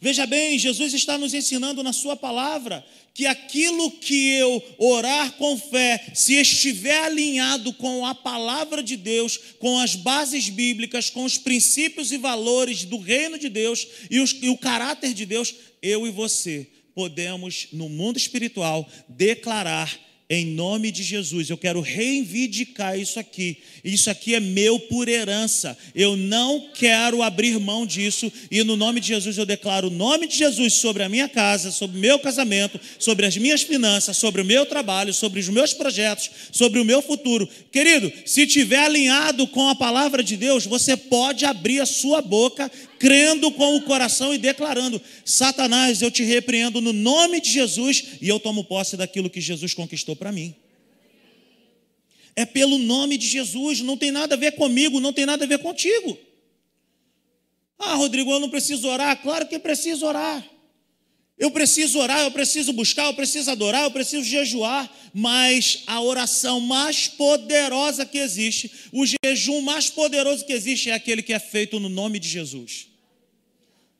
Veja 0.01 0.25
bem, 0.25 0.57
Jesus 0.57 0.93
está 0.93 1.17
nos 1.17 1.33
ensinando 1.33 1.83
na 1.83 1.93
Sua 1.93 2.15
palavra 2.15 2.83
que 3.13 3.25
aquilo 3.25 3.91
que 3.91 4.29
eu 4.29 4.63
orar 4.77 5.33
com 5.33 5.57
fé, 5.57 6.11
se 6.15 6.33
estiver 6.35 7.03
alinhado 7.03 7.73
com 7.73 8.05
a 8.05 8.15
palavra 8.15 8.81
de 8.81 8.95
Deus, 8.95 9.37
com 9.59 9.77
as 9.79 9.95
bases 9.95 10.49
bíblicas, 10.49 11.09
com 11.09 11.23
os 11.23 11.37
princípios 11.37 12.11
e 12.11 12.17
valores 12.17 12.83
do 12.83 12.97
reino 12.97 13.37
de 13.37 13.49
Deus 13.49 13.85
e, 14.09 14.19
os, 14.19 14.35
e 14.41 14.49
o 14.49 14.57
caráter 14.57 15.13
de 15.13 15.25
Deus, 15.25 15.53
eu 15.81 16.07
e 16.07 16.11
você 16.11 16.67
podemos, 16.95 17.67
no 17.71 17.89
mundo 17.89 18.17
espiritual, 18.17 18.89
declarar 19.07 19.99
em 20.33 20.45
nome 20.45 20.91
de 20.91 21.03
Jesus, 21.03 21.50
eu 21.50 21.57
quero 21.57 21.81
reivindicar 21.81 22.97
isso 22.97 23.19
aqui. 23.19 23.57
Isso 23.83 24.09
aqui 24.09 24.33
é 24.33 24.39
meu 24.39 24.79
por 24.79 25.09
herança. 25.09 25.77
Eu 25.93 26.15
não 26.15 26.69
quero 26.73 27.21
abrir 27.21 27.59
mão 27.59 27.85
disso. 27.85 28.31
E 28.50 28.63
no 28.63 28.77
nome 28.77 29.01
de 29.01 29.09
Jesus 29.09 29.38
eu 29.38 29.45
declaro 29.45 29.88
o 29.88 29.91
nome 29.91 30.27
de 30.27 30.38
Jesus 30.38 30.75
sobre 30.75 31.03
a 31.03 31.09
minha 31.09 31.27
casa, 31.27 31.69
sobre 31.69 31.97
o 31.97 32.00
meu 32.00 32.17
casamento, 32.17 32.79
sobre 32.97 33.25
as 33.25 33.35
minhas 33.35 33.61
finanças, 33.63 34.15
sobre 34.15 34.41
o 34.41 34.45
meu 34.45 34.65
trabalho, 34.65 35.13
sobre 35.13 35.41
os 35.41 35.50
meus 35.50 35.73
projetos, 35.73 36.31
sobre 36.50 36.79
o 36.79 36.85
meu 36.85 37.01
futuro. 37.01 37.45
Querido, 37.69 38.09
se 38.25 38.47
tiver 38.47 38.85
alinhado 38.85 39.45
com 39.47 39.67
a 39.67 39.75
palavra 39.75 40.23
de 40.23 40.38
Deus, 40.38 40.65
você 40.65 40.95
pode 40.95 41.43
abrir 41.43 41.81
a 41.81 41.85
sua 41.85 42.21
boca 42.21 42.71
crendo 43.01 43.51
com 43.51 43.75
o 43.75 43.81
coração 43.81 44.31
e 44.31 44.38
declarando: 44.38 45.01
Satanás, 45.25 46.03
eu 46.03 46.12
te 46.12 46.24
repreendo 46.24 46.79
no 46.79 46.93
nome 46.93 47.41
de 47.41 47.51
Jesus 47.51 48.03
e 48.22 48.29
eu 48.29 48.39
tomo 48.39 48.63
posse 48.63 48.96
daquilo 48.96 49.29
que 49.29 49.41
Jesus 49.41 49.74
conquistou 49.74 50.15
para 50.15 50.31
mim. 50.31 50.55
É 52.36 52.45
pelo 52.45 52.78
nome 52.78 53.17
de 53.17 53.28
Jesus, 53.28 53.82
não 53.82 53.97
tem 53.97 54.12
nada 54.12 54.36
a 54.36 54.38
ver 54.38 54.52
comigo, 54.52 54.99
não 54.99 55.12
tem 55.12 55.25
nada 55.25 55.43
a 55.43 55.47
ver 55.47 55.58
contigo. 55.58 56.17
Ah, 57.78 57.95
Rodrigo, 57.95 58.32
eu 58.32 58.39
não 58.39 58.49
preciso 58.49 58.88
orar. 58.88 59.19
Claro 59.21 59.47
que 59.47 59.58
preciso 59.58 60.06
orar. 60.06 60.47
Eu 61.38 61.49
preciso 61.49 61.97
orar, 61.97 62.21
eu 62.21 62.30
preciso 62.30 62.71
buscar, 62.71 63.08
eu 63.08 63.15
preciso 63.15 63.49
adorar, 63.49 63.86
eu 63.86 63.89
preciso 63.89 64.23
jejuar, 64.23 64.88
mas 65.12 65.82
a 65.88 65.99
oração 65.99 66.60
mais 66.60 67.08
poderosa 67.08 68.06
que 68.06 68.19
existe, 68.19 68.71
o 68.91 69.04
jejum 69.08 69.60
mais 69.62 69.89
poderoso 69.89 70.45
que 70.45 70.54
existe 70.54 70.91
é 70.91 70.93
aquele 70.93 71.23
que 71.23 71.34
é 71.34 71.39
feito 71.39 71.80
no 71.80 71.89
nome 71.89 72.19
de 72.19 72.30
Jesus. 72.30 72.90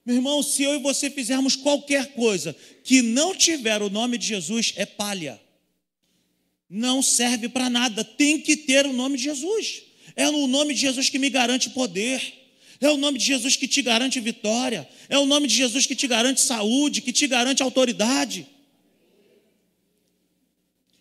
Meu 0.05 0.15
irmão, 0.15 0.41
se 0.41 0.63
eu 0.63 0.75
e 0.75 0.79
você 0.79 1.09
fizermos 1.09 1.55
qualquer 1.55 2.13
coisa 2.13 2.55
que 2.83 3.01
não 3.01 3.35
tiver 3.35 3.81
o 3.81 3.89
nome 3.89 4.17
de 4.17 4.25
Jesus, 4.25 4.73
é 4.75 4.85
palha. 4.85 5.39
Não 6.69 7.03
serve 7.03 7.49
para 7.49 7.69
nada. 7.69 8.03
Tem 8.03 8.39
que 8.39 8.57
ter 8.57 8.85
o 8.85 8.93
nome 8.93 9.17
de 9.17 9.23
Jesus. 9.23 9.83
É 10.15 10.27
o 10.27 10.47
nome 10.47 10.73
de 10.73 10.81
Jesus 10.81 11.09
que 11.09 11.19
me 11.19 11.29
garante 11.29 11.69
poder. 11.69 12.41
É 12.79 12.89
o 12.89 12.97
nome 12.97 13.19
de 13.19 13.25
Jesus 13.25 13.55
que 13.55 13.67
te 13.67 13.81
garante 13.81 14.19
vitória. 14.19 14.89
É 15.07 15.17
o 15.19 15.25
nome 15.25 15.47
de 15.47 15.55
Jesus 15.55 15.85
que 15.85 15.95
te 15.95 16.07
garante 16.07 16.41
saúde, 16.41 17.01
que 17.01 17.11
te 17.11 17.27
garante 17.27 17.61
autoridade. 17.61 18.47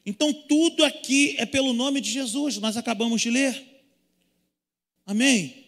Então, 0.04 0.32
tudo 0.32 0.84
aqui 0.84 1.36
é 1.38 1.46
pelo 1.46 1.72
nome 1.72 2.00
de 2.00 2.10
Jesus. 2.10 2.58
Nós 2.58 2.76
acabamos 2.76 3.22
de 3.22 3.30
ler. 3.30 3.64
Amém? 5.06 5.59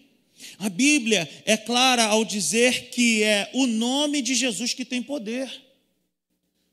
A 0.59 0.69
Bíblia 0.69 1.29
é 1.45 1.57
clara 1.57 2.05
ao 2.05 2.25
dizer 2.25 2.91
que 2.91 3.23
é 3.23 3.51
o 3.53 3.67
nome 3.67 4.23
de 4.23 4.35
Jesus 4.35 4.75
que 4.75 4.85
tem 4.85 5.03
poder. 5.03 5.51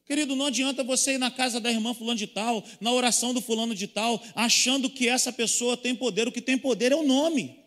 Querido, 0.05 0.35
não 0.35 0.47
adianta 0.47 0.83
você 0.83 1.13
ir 1.13 1.17
na 1.19 1.29
casa 1.29 1.59
da 1.59 1.69
irmã 1.71 1.93
fulano 1.93 2.17
de 2.17 2.25
tal, 2.25 2.65
na 2.81 2.91
oração 2.91 3.31
do 3.31 3.41
fulano 3.41 3.75
de 3.75 3.85
tal, 3.85 4.19
achando 4.33 4.89
que 4.89 5.07
essa 5.07 5.31
pessoa 5.31 5.77
tem 5.77 5.95
poder. 5.95 6.27
O 6.27 6.31
que 6.31 6.41
tem 6.41 6.57
poder 6.57 6.91
é 6.91 6.95
o 6.95 7.05
nome. 7.05 7.59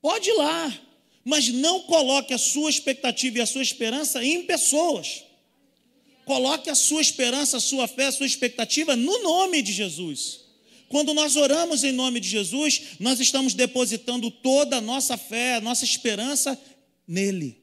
Pode 0.00 0.28
ir 0.28 0.34
lá, 0.34 0.80
mas 1.24 1.46
não 1.46 1.82
coloque 1.82 2.34
a 2.34 2.38
sua 2.38 2.68
expectativa 2.68 3.38
e 3.38 3.40
a 3.40 3.46
sua 3.46 3.62
esperança 3.62 4.24
em 4.24 4.42
pessoas. 4.42 5.22
Coloque 6.24 6.68
a 6.68 6.74
sua 6.74 7.00
esperança, 7.00 7.56
a 7.56 7.60
sua 7.60 7.86
fé, 7.86 8.06
a 8.06 8.12
sua 8.12 8.26
expectativa 8.26 8.96
no 8.96 9.22
nome 9.22 9.62
de 9.62 9.72
Jesus. 9.72 10.41
Quando 10.92 11.14
nós 11.14 11.36
oramos 11.36 11.84
em 11.84 11.90
nome 11.90 12.20
de 12.20 12.28
Jesus, 12.28 12.98
nós 13.00 13.18
estamos 13.18 13.54
depositando 13.54 14.30
toda 14.30 14.76
a 14.76 14.80
nossa 14.80 15.16
fé, 15.16 15.54
a 15.54 15.60
nossa 15.60 15.86
esperança 15.86 16.60
nele. 17.08 17.56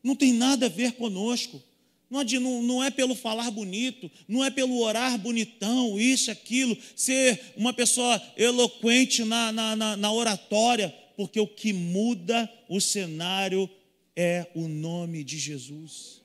Não 0.00 0.14
tem 0.14 0.32
nada 0.32 0.66
a 0.66 0.68
ver 0.68 0.92
conosco. 0.92 1.60
Não, 2.08 2.22
não, 2.62 2.84
é 2.84 2.88
pelo 2.88 3.16
falar 3.16 3.50
bonito, 3.50 4.08
não 4.28 4.44
é 4.44 4.50
pelo 4.50 4.78
orar 4.78 5.18
bonitão, 5.18 5.98
isso, 5.98 6.30
aquilo, 6.30 6.78
ser 6.94 7.52
uma 7.56 7.72
pessoa 7.72 8.22
eloquente 8.36 9.24
na, 9.24 9.50
na, 9.50 9.74
na, 9.74 9.96
na 9.96 10.12
oratória, 10.12 10.94
porque 11.16 11.40
o 11.40 11.48
que 11.48 11.72
muda 11.72 12.48
o 12.68 12.80
cenário 12.80 13.68
é 14.14 14.46
o 14.54 14.68
nome 14.68 15.24
de 15.24 15.36
Jesus. 15.36 16.22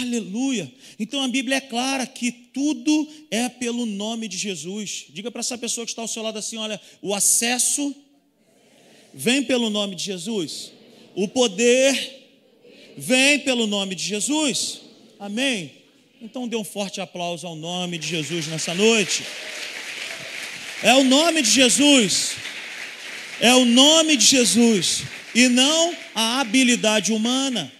Aleluia. 0.00 0.72
Então 0.98 1.22
a 1.22 1.28
Bíblia 1.28 1.58
é 1.58 1.60
clara 1.60 2.06
que 2.06 2.32
tudo 2.32 3.08
é 3.30 3.48
pelo 3.48 3.86
nome 3.86 4.26
de 4.26 4.36
Jesus. 4.36 5.06
Diga 5.10 5.30
para 5.30 5.40
essa 5.40 5.56
pessoa 5.56 5.84
que 5.84 5.92
está 5.92 6.02
ao 6.02 6.08
seu 6.08 6.22
lado 6.22 6.38
assim: 6.38 6.56
olha, 6.56 6.80
o 7.00 7.14
acesso 7.14 7.94
vem 9.12 9.44
pelo 9.44 9.70
nome 9.70 9.94
de 9.94 10.04
Jesus, 10.04 10.72
o 11.14 11.28
poder 11.28 12.24
vem 12.96 13.38
pelo 13.40 13.66
nome 13.66 13.94
de 13.94 14.02
Jesus. 14.02 14.80
Amém? 15.18 15.72
Então 16.20 16.48
dê 16.48 16.56
um 16.56 16.64
forte 16.64 17.00
aplauso 17.00 17.46
ao 17.46 17.54
nome 17.54 17.98
de 17.98 18.08
Jesus 18.08 18.48
nessa 18.48 18.74
noite. 18.74 19.22
É 20.82 20.94
o 20.94 21.04
nome 21.04 21.40
de 21.42 21.50
Jesus. 21.50 22.34
É 23.40 23.54
o 23.54 23.64
nome 23.64 24.16
de 24.16 24.24
Jesus 24.24 25.02
e 25.34 25.48
não 25.48 25.94
a 26.14 26.40
habilidade 26.40 27.12
humana. 27.12 27.72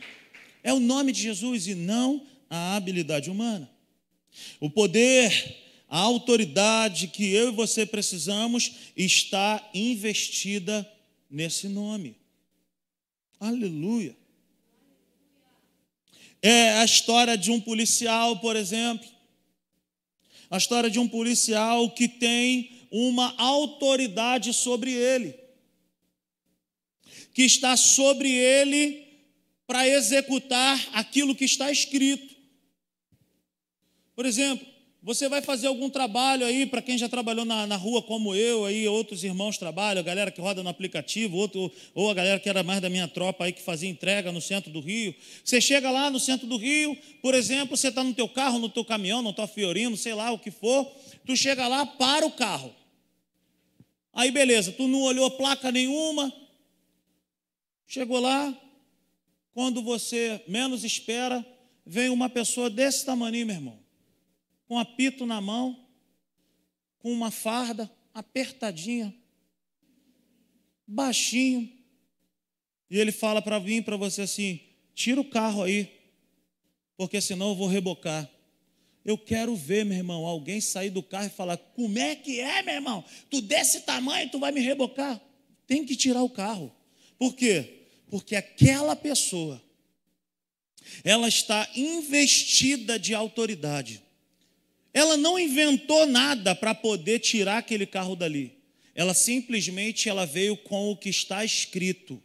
É 0.64 0.72
o 0.72 0.80
nome 0.80 1.12
de 1.12 1.20
Jesus 1.20 1.66
e 1.66 1.74
não 1.74 2.26
a 2.48 2.74
habilidade 2.74 3.30
humana. 3.30 3.70
O 4.58 4.70
poder, 4.70 5.56
a 5.86 5.98
autoridade 5.98 7.06
que 7.08 7.30
eu 7.30 7.48
e 7.48 7.52
você 7.52 7.84
precisamos 7.84 8.72
está 8.96 9.62
investida 9.74 10.90
nesse 11.30 11.68
nome. 11.68 12.16
Aleluia. 13.38 14.16
É 16.40 16.72
a 16.78 16.84
história 16.84 17.36
de 17.36 17.50
um 17.50 17.60
policial, 17.60 18.38
por 18.38 18.56
exemplo. 18.56 19.06
A 20.50 20.56
história 20.56 20.88
de 20.88 20.98
um 20.98 21.06
policial 21.06 21.90
que 21.90 22.08
tem 22.08 22.70
uma 22.90 23.34
autoridade 23.36 24.54
sobre 24.54 24.92
ele, 24.92 25.34
que 27.34 27.42
está 27.42 27.76
sobre 27.76 28.30
ele 28.30 29.03
para 29.66 29.88
executar 29.88 30.78
aquilo 30.92 31.34
que 31.34 31.44
está 31.44 31.70
escrito. 31.70 32.34
Por 34.14 34.26
exemplo, 34.26 34.66
Você 35.06 35.28
vai 35.28 35.42
fazer 35.42 35.66
algum 35.66 35.90
trabalho 35.90 36.46
aí, 36.46 36.64
para 36.64 36.80
quem 36.80 36.96
já 36.96 37.10
trabalhou 37.10 37.44
na, 37.44 37.66
na, 37.66 37.76
rua 37.76 38.00
como 38.00 38.34
eu, 38.34 38.64
aí 38.64 38.88
outros 38.88 39.22
irmãos 39.22 39.58
trabalham, 39.58 40.00
a 40.00 40.02
galera 40.02 40.30
que 40.30 40.40
roda 40.40 40.62
no 40.62 40.70
aplicativo, 40.70 41.36
outro, 41.36 41.70
ou 41.94 42.10
a 42.10 42.14
galera 42.14 42.40
que 42.40 42.48
era 42.48 42.62
mais 42.62 42.80
da 42.80 42.88
minha 42.88 43.06
tropa 43.06 43.44
aí 43.44 43.52
que 43.52 43.60
fazia 43.60 43.86
entrega 43.86 44.32
no 44.32 44.40
centro 44.40 44.72
do 44.72 44.80
Rio. 44.80 45.14
Você 45.44 45.60
chega 45.60 45.90
lá 45.90 46.08
no 46.08 46.18
centro 46.18 46.46
do 46.46 46.56
Rio, 46.56 46.96
por 47.20 47.34
exemplo, 47.34 47.76
você 47.76 47.88
está 47.88 48.02
no 48.02 48.14
teu 48.14 48.26
carro, 48.26 48.58
no 48.58 48.70
teu 48.70 48.82
caminhão, 48.82 49.20
no 49.20 49.34
teu 49.34 49.46
fiorino, 49.46 49.94
sei 49.94 50.14
lá 50.14 50.32
o 50.32 50.38
que 50.38 50.50
for, 50.50 50.90
tu 51.26 51.36
chega 51.36 51.68
lá, 51.68 51.84
para 51.84 52.24
o 52.24 52.30
carro. 52.30 52.74
Aí 54.10 54.30
beleza, 54.30 54.72
tu 54.72 54.88
não 54.88 55.02
olhou 55.02 55.30
placa 55.32 55.70
nenhuma, 55.70 56.32
chegou 57.86 58.20
lá, 58.20 58.58
quando 59.54 59.82
você 59.82 60.42
menos 60.46 60.84
espera, 60.84 61.46
vem 61.86 62.10
uma 62.10 62.28
pessoa 62.28 62.68
desse 62.68 63.06
tamanho, 63.06 63.46
meu 63.46 63.56
irmão 63.56 63.84
com 64.66 64.78
apito 64.78 65.26
na 65.26 65.40
mão, 65.40 65.86
com 66.98 67.12
uma 67.12 67.30
farda 67.30 67.90
apertadinha, 68.12 69.14
baixinho. 70.86 71.70
E 72.90 72.98
ele 72.98 73.12
fala 73.12 73.42
para 73.42 73.60
mim, 73.60 73.82
para 73.82 73.96
você 73.96 74.22
assim: 74.22 74.60
tira 74.94 75.20
o 75.20 75.24
carro 75.24 75.62
aí, 75.62 75.90
porque 76.96 77.20
senão 77.20 77.50
eu 77.50 77.54
vou 77.54 77.68
rebocar. 77.68 78.28
Eu 79.04 79.18
quero 79.18 79.54
ver, 79.54 79.84
meu 79.84 79.98
irmão, 79.98 80.24
alguém 80.24 80.60
sair 80.60 80.90
do 80.90 81.02
carro 81.02 81.26
e 81.26 81.30
falar: 81.30 81.56
como 81.56 81.98
é 81.98 82.16
que 82.16 82.40
é, 82.40 82.62
meu 82.62 82.74
irmão? 82.74 83.04
Tu 83.30 83.40
desse 83.42 83.82
tamanho, 83.82 84.30
tu 84.30 84.38
vai 84.38 84.50
me 84.50 84.60
rebocar. 84.60 85.20
Tem 85.66 85.84
que 85.84 85.96
tirar 85.96 86.22
o 86.22 86.30
carro. 86.30 86.74
Por 87.18 87.34
quê? 87.34 87.83
Porque 88.10 88.36
aquela 88.36 88.94
pessoa, 88.94 89.62
ela 91.02 91.28
está 91.28 91.68
investida 91.74 92.98
de 92.98 93.14
autoridade. 93.14 94.02
Ela 94.92 95.16
não 95.16 95.38
inventou 95.38 96.06
nada 96.06 96.54
para 96.54 96.74
poder 96.74 97.18
tirar 97.18 97.58
aquele 97.58 97.86
carro 97.86 98.14
dali. 98.14 98.56
Ela 98.94 99.12
simplesmente 99.12 100.08
ela 100.08 100.24
veio 100.24 100.56
com 100.56 100.90
o 100.90 100.96
que 100.96 101.08
está 101.08 101.44
escrito. 101.44 102.22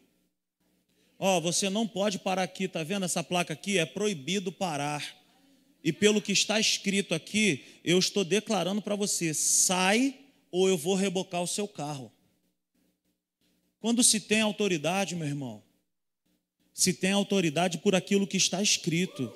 Ó, 1.18 1.38
oh, 1.38 1.42
você 1.42 1.70
não 1.70 1.88
pode 1.88 2.20
parar 2.20 2.44
aqui, 2.44 2.68
tá 2.68 2.84
vendo 2.84 3.06
essa 3.06 3.24
placa 3.24 3.54
aqui? 3.54 3.78
É 3.78 3.86
proibido 3.86 4.52
parar. 4.52 5.18
E 5.84 5.92
pelo 5.92 6.22
que 6.22 6.32
está 6.32 6.60
escrito 6.60 7.16
aqui, 7.16 7.66
eu 7.84 7.98
estou 7.98 8.24
declarando 8.24 8.82
para 8.82 8.96
você: 8.96 9.34
sai 9.34 10.16
ou 10.52 10.70
eu 10.70 10.78
vou 10.78 10.96
rebocar 10.96 11.42
o 11.42 11.48
seu 11.48 11.68
carro. 11.68 12.12
Quando 13.80 14.04
se 14.04 14.20
tem 14.20 14.42
autoridade, 14.42 15.16
meu 15.16 15.28
irmão, 15.28 15.64
se 16.80 16.94
tem 16.94 17.12
autoridade 17.12 17.78
por 17.80 17.94
aquilo 17.94 18.26
que 18.26 18.38
está 18.38 18.62
escrito. 18.62 19.30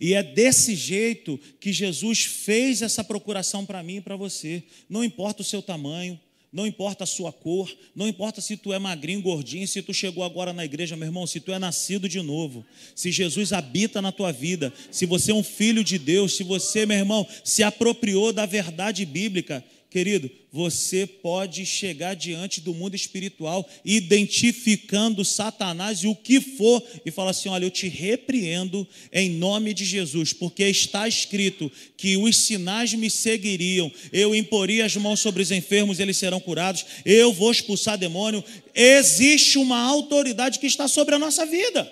E 0.00 0.12
é 0.12 0.20
desse 0.20 0.74
jeito 0.74 1.38
que 1.60 1.72
Jesus 1.72 2.24
fez 2.24 2.82
essa 2.82 3.04
procuração 3.04 3.64
para 3.64 3.80
mim 3.80 3.98
e 3.98 4.00
para 4.00 4.16
você. 4.16 4.64
Não 4.88 5.04
importa 5.04 5.42
o 5.42 5.44
seu 5.44 5.62
tamanho, 5.62 6.18
não 6.52 6.66
importa 6.66 7.04
a 7.04 7.06
sua 7.06 7.32
cor, 7.32 7.72
não 7.94 8.08
importa 8.08 8.40
se 8.40 8.56
tu 8.56 8.72
é 8.72 8.78
magrinho, 8.80 9.22
gordinho, 9.22 9.68
se 9.68 9.80
tu 9.82 9.94
chegou 9.94 10.24
agora 10.24 10.52
na 10.52 10.64
igreja, 10.64 10.96
meu 10.96 11.06
irmão, 11.06 11.28
se 11.28 11.38
tu 11.38 11.52
é 11.52 11.60
nascido 11.60 12.08
de 12.08 12.20
novo, 12.20 12.66
se 12.96 13.12
Jesus 13.12 13.52
habita 13.52 14.02
na 14.02 14.10
tua 14.10 14.32
vida, 14.32 14.72
se 14.90 15.06
você 15.06 15.30
é 15.30 15.34
um 15.34 15.44
filho 15.44 15.84
de 15.84 15.96
Deus, 15.96 16.36
se 16.36 16.42
você, 16.42 16.84
meu 16.84 16.98
irmão, 16.98 17.24
se 17.44 17.62
apropriou 17.62 18.32
da 18.32 18.46
verdade 18.46 19.06
bíblica, 19.06 19.64
Querido, 19.92 20.30
você 20.50 21.06
pode 21.06 21.66
chegar 21.66 22.14
diante 22.14 22.62
do 22.62 22.72
mundo 22.72 22.96
espiritual, 22.96 23.68
identificando 23.84 25.22
Satanás 25.22 25.98
e 25.98 26.06
o 26.06 26.16
que 26.16 26.40
for, 26.40 26.82
e 27.04 27.10
falar 27.10 27.32
assim: 27.32 27.50
olha, 27.50 27.66
eu 27.66 27.70
te 27.70 27.88
repreendo 27.88 28.88
em 29.12 29.28
nome 29.28 29.74
de 29.74 29.84
Jesus, 29.84 30.32
porque 30.32 30.64
está 30.64 31.06
escrito 31.06 31.70
que 31.94 32.16
os 32.16 32.38
sinais 32.38 32.94
me 32.94 33.10
seguiriam, 33.10 33.92
eu 34.10 34.34
imporia 34.34 34.86
as 34.86 34.96
mãos 34.96 35.20
sobre 35.20 35.42
os 35.42 35.50
enfermos, 35.50 36.00
eles 36.00 36.16
serão 36.16 36.40
curados, 36.40 36.86
eu 37.04 37.30
vou 37.30 37.52
expulsar 37.52 37.98
demônio. 37.98 38.42
Existe 38.74 39.58
uma 39.58 39.78
autoridade 39.78 40.58
que 40.58 40.66
está 40.66 40.88
sobre 40.88 41.14
a 41.14 41.18
nossa 41.18 41.44
vida. 41.44 41.86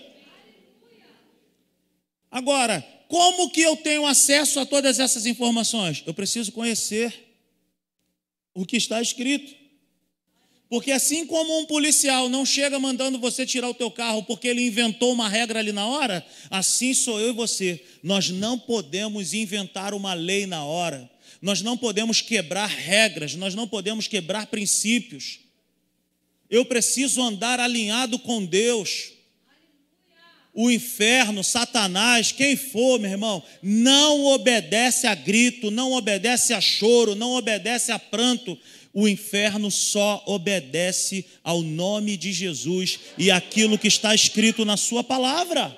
Agora, 2.31 2.81
como 3.09 3.51
que 3.51 3.61
eu 3.61 3.77
tenho 3.77 4.07
acesso 4.07 4.59
a 4.59 4.65
todas 4.65 4.99
essas 4.99 5.27
informações? 5.27 6.03
Eu 6.07 6.15
preciso 6.15 6.51
conhecer 6.51 7.30
o 8.55 8.65
que 8.65 8.77
está 8.77 9.01
escrito. 9.01 9.61
Porque 10.69 10.93
assim 10.93 11.27
como 11.27 11.59
um 11.59 11.67
policial 11.67 12.29
não 12.29 12.47
chega 12.47 12.79
mandando 12.79 13.19
você 13.19 13.45
tirar 13.45 13.69
o 13.69 13.75
teu 13.75 13.91
carro 13.91 14.23
porque 14.23 14.47
ele 14.47 14.65
inventou 14.65 15.13
uma 15.13 15.29
regra 15.29 15.59
ali 15.59 15.73
na 15.73 15.85
hora, 15.85 16.25
assim 16.49 16.95
sou 16.95 17.19
eu 17.19 17.31
e 17.31 17.33
você. 17.33 17.85
Nós 18.03 18.31
não 18.31 18.57
podemos 18.57 19.35
inventar 19.35 19.93
uma 19.93 20.15
lei 20.15 20.47
na 20.47 20.65
hora. 20.65 21.11
Nós 21.43 21.61
não 21.61 21.77
podemos 21.77 22.21
quebrar 22.21 22.69
regras, 22.69 23.35
nós 23.35 23.55
não 23.55 23.67
podemos 23.67 24.07
quebrar 24.07 24.47
princípios. 24.47 25.41
Eu 26.49 26.65
preciso 26.65 27.21
andar 27.21 27.59
alinhado 27.59 28.19
com 28.19 28.45
Deus 28.45 29.13
o 30.53 30.71
inferno, 30.71 31.45
Satanás, 31.45 32.33
quem 32.33 32.57
for, 32.57 32.99
meu 32.99 33.11
irmão, 33.11 33.43
não 33.63 34.27
obedece 34.27 35.07
a 35.07 35.15
grito, 35.15 35.71
não 35.71 35.93
obedece 35.93 36.53
a 36.53 36.61
choro, 36.61 37.15
não 37.15 37.35
obedece 37.35 37.93
a 37.93 37.99
pranto. 37.99 38.59
O 38.93 39.07
inferno 39.07 39.71
só 39.71 40.23
obedece 40.27 41.25
ao 41.45 41.63
nome 41.63 42.17
de 42.17 42.33
Jesus 42.33 42.99
e 43.17 43.31
aquilo 43.31 43.79
que 43.79 43.87
está 43.87 44.13
escrito 44.13 44.65
na 44.65 44.77
Sua 44.77 45.05
palavra. 45.05 45.77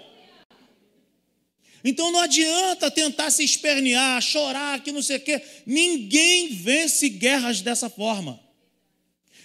Então 1.84 2.10
não 2.10 2.20
adianta 2.20 2.90
tentar 2.90 3.30
se 3.30 3.44
espernear, 3.44 4.22
chorar, 4.22 4.82
que 4.82 4.92
não 4.92 5.02
sei 5.02 5.18
o 5.18 5.20
quê. 5.20 5.42
Ninguém 5.66 6.48
vence 6.48 7.08
guerras 7.08 7.60
dessa 7.60 7.90
forma. 7.90 8.40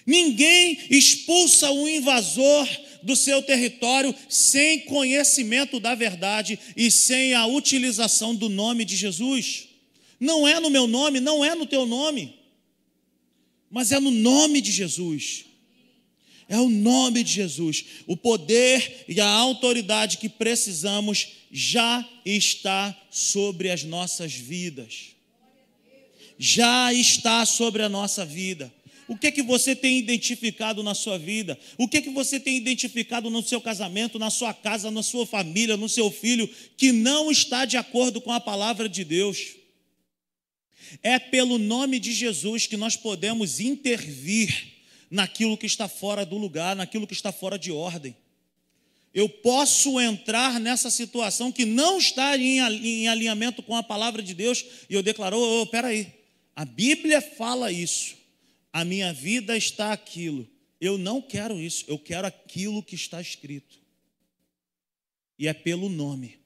Ninguém 0.08 0.78
expulsa 0.88 1.70
o 1.70 1.86
invasor 1.86 2.66
do 3.02 3.14
seu 3.14 3.42
território 3.42 4.14
sem 4.26 4.80
conhecimento 4.86 5.78
da 5.78 5.94
verdade 5.94 6.58
e 6.74 6.90
sem 6.90 7.34
a 7.34 7.44
utilização 7.44 8.34
do 8.34 8.48
nome 8.48 8.86
de 8.86 8.96
Jesus. 8.96 9.68
Não 10.18 10.48
é 10.48 10.58
no 10.60 10.70
meu 10.70 10.86
nome, 10.86 11.20
não 11.20 11.44
é 11.44 11.54
no 11.54 11.66
teu 11.66 11.84
nome, 11.84 12.34
mas 13.70 13.92
é 13.92 14.00
no 14.00 14.10
nome 14.10 14.62
de 14.62 14.72
Jesus. 14.72 15.44
É 16.48 16.58
o 16.58 16.70
nome 16.70 17.22
de 17.22 17.30
Jesus. 17.30 17.84
O 18.06 18.16
poder 18.16 19.04
e 19.06 19.20
a 19.20 19.28
autoridade 19.28 20.16
que 20.16 20.30
precisamos 20.30 21.32
já 21.52 22.02
está 22.24 22.98
sobre 23.10 23.68
as 23.68 23.84
nossas 23.84 24.32
vidas. 24.32 25.08
Já 26.38 26.94
está 26.94 27.44
sobre 27.44 27.82
a 27.82 27.90
nossa 27.90 28.24
vida. 28.24 28.72
O 29.08 29.16
que 29.16 29.32
que 29.32 29.42
você 29.42 29.74
tem 29.74 29.98
identificado 29.98 30.82
na 30.82 30.94
sua 30.94 31.18
vida? 31.18 31.58
O 31.78 31.88
que 31.88 32.02
que 32.02 32.10
você 32.10 32.38
tem 32.38 32.58
identificado 32.58 33.30
no 33.30 33.42
seu 33.42 33.58
casamento, 33.58 34.18
na 34.18 34.28
sua 34.28 34.52
casa, 34.52 34.90
na 34.90 35.02
sua 35.02 35.26
família, 35.26 35.78
no 35.78 35.88
seu 35.88 36.10
filho 36.10 36.46
que 36.76 36.92
não 36.92 37.30
está 37.30 37.64
de 37.64 37.78
acordo 37.78 38.20
com 38.20 38.30
a 38.30 38.38
palavra 38.38 38.86
de 38.86 39.04
Deus? 39.04 39.56
É 41.02 41.18
pelo 41.18 41.56
nome 41.56 41.98
de 41.98 42.12
Jesus 42.12 42.66
que 42.66 42.76
nós 42.76 42.96
podemos 42.96 43.60
intervir 43.60 44.74
naquilo 45.10 45.56
que 45.56 45.66
está 45.66 45.88
fora 45.88 46.26
do 46.26 46.36
lugar, 46.36 46.76
naquilo 46.76 47.06
que 47.06 47.14
está 47.14 47.32
fora 47.32 47.58
de 47.58 47.72
ordem. 47.72 48.14
Eu 49.14 49.26
posso 49.26 49.98
entrar 49.98 50.60
nessa 50.60 50.90
situação 50.90 51.50
que 51.50 51.64
não 51.64 51.96
está 51.96 52.36
em 52.36 53.08
alinhamento 53.08 53.62
com 53.62 53.74
a 53.74 53.82
palavra 53.82 54.22
de 54.22 54.34
Deus 54.34 54.62
e 54.88 54.92
eu 54.92 55.02
declaro: 55.02 55.38
oh, 55.40 55.66
peraí, 55.66 56.12
a 56.54 56.66
Bíblia 56.66 57.22
fala 57.22 57.72
isso 57.72 58.17
a 58.72 58.84
minha 58.84 59.12
vida 59.12 59.56
está 59.56 59.92
aquilo. 59.92 60.48
Eu 60.80 60.96
não 60.96 61.20
quero 61.20 61.58
isso, 61.58 61.84
eu 61.88 61.98
quero 61.98 62.26
aquilo 62.26 62.82
que 62.82 62.94
está 62.94 63.20
escrito. 63.20 63.78
E 65.38 65.48
é 65.48 65.52
pelo 65.52 65.88
nome 65.88 66.38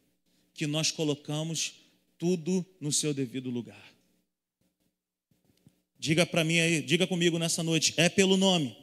que 0.55 0.67
nós 0.67 0.91
colocamos 0.91 1.75
tudo 2.19 2.65
no 2.81 2.93
seu 2.93 3.13
devido 3.13 3.51
lugar. 3.51 3.93
Diga 5.99 6.27
para 6.27 6.45
mim 6.45 6.59
aí, 6.59 6.83
diga 6.83 7.07
comigo 7.07 7.39
nessa 7.39 7.63
noite, 7.63 7.95
é 7.97 8.09
pelo 8.09 8.37
nome 8.37 8.77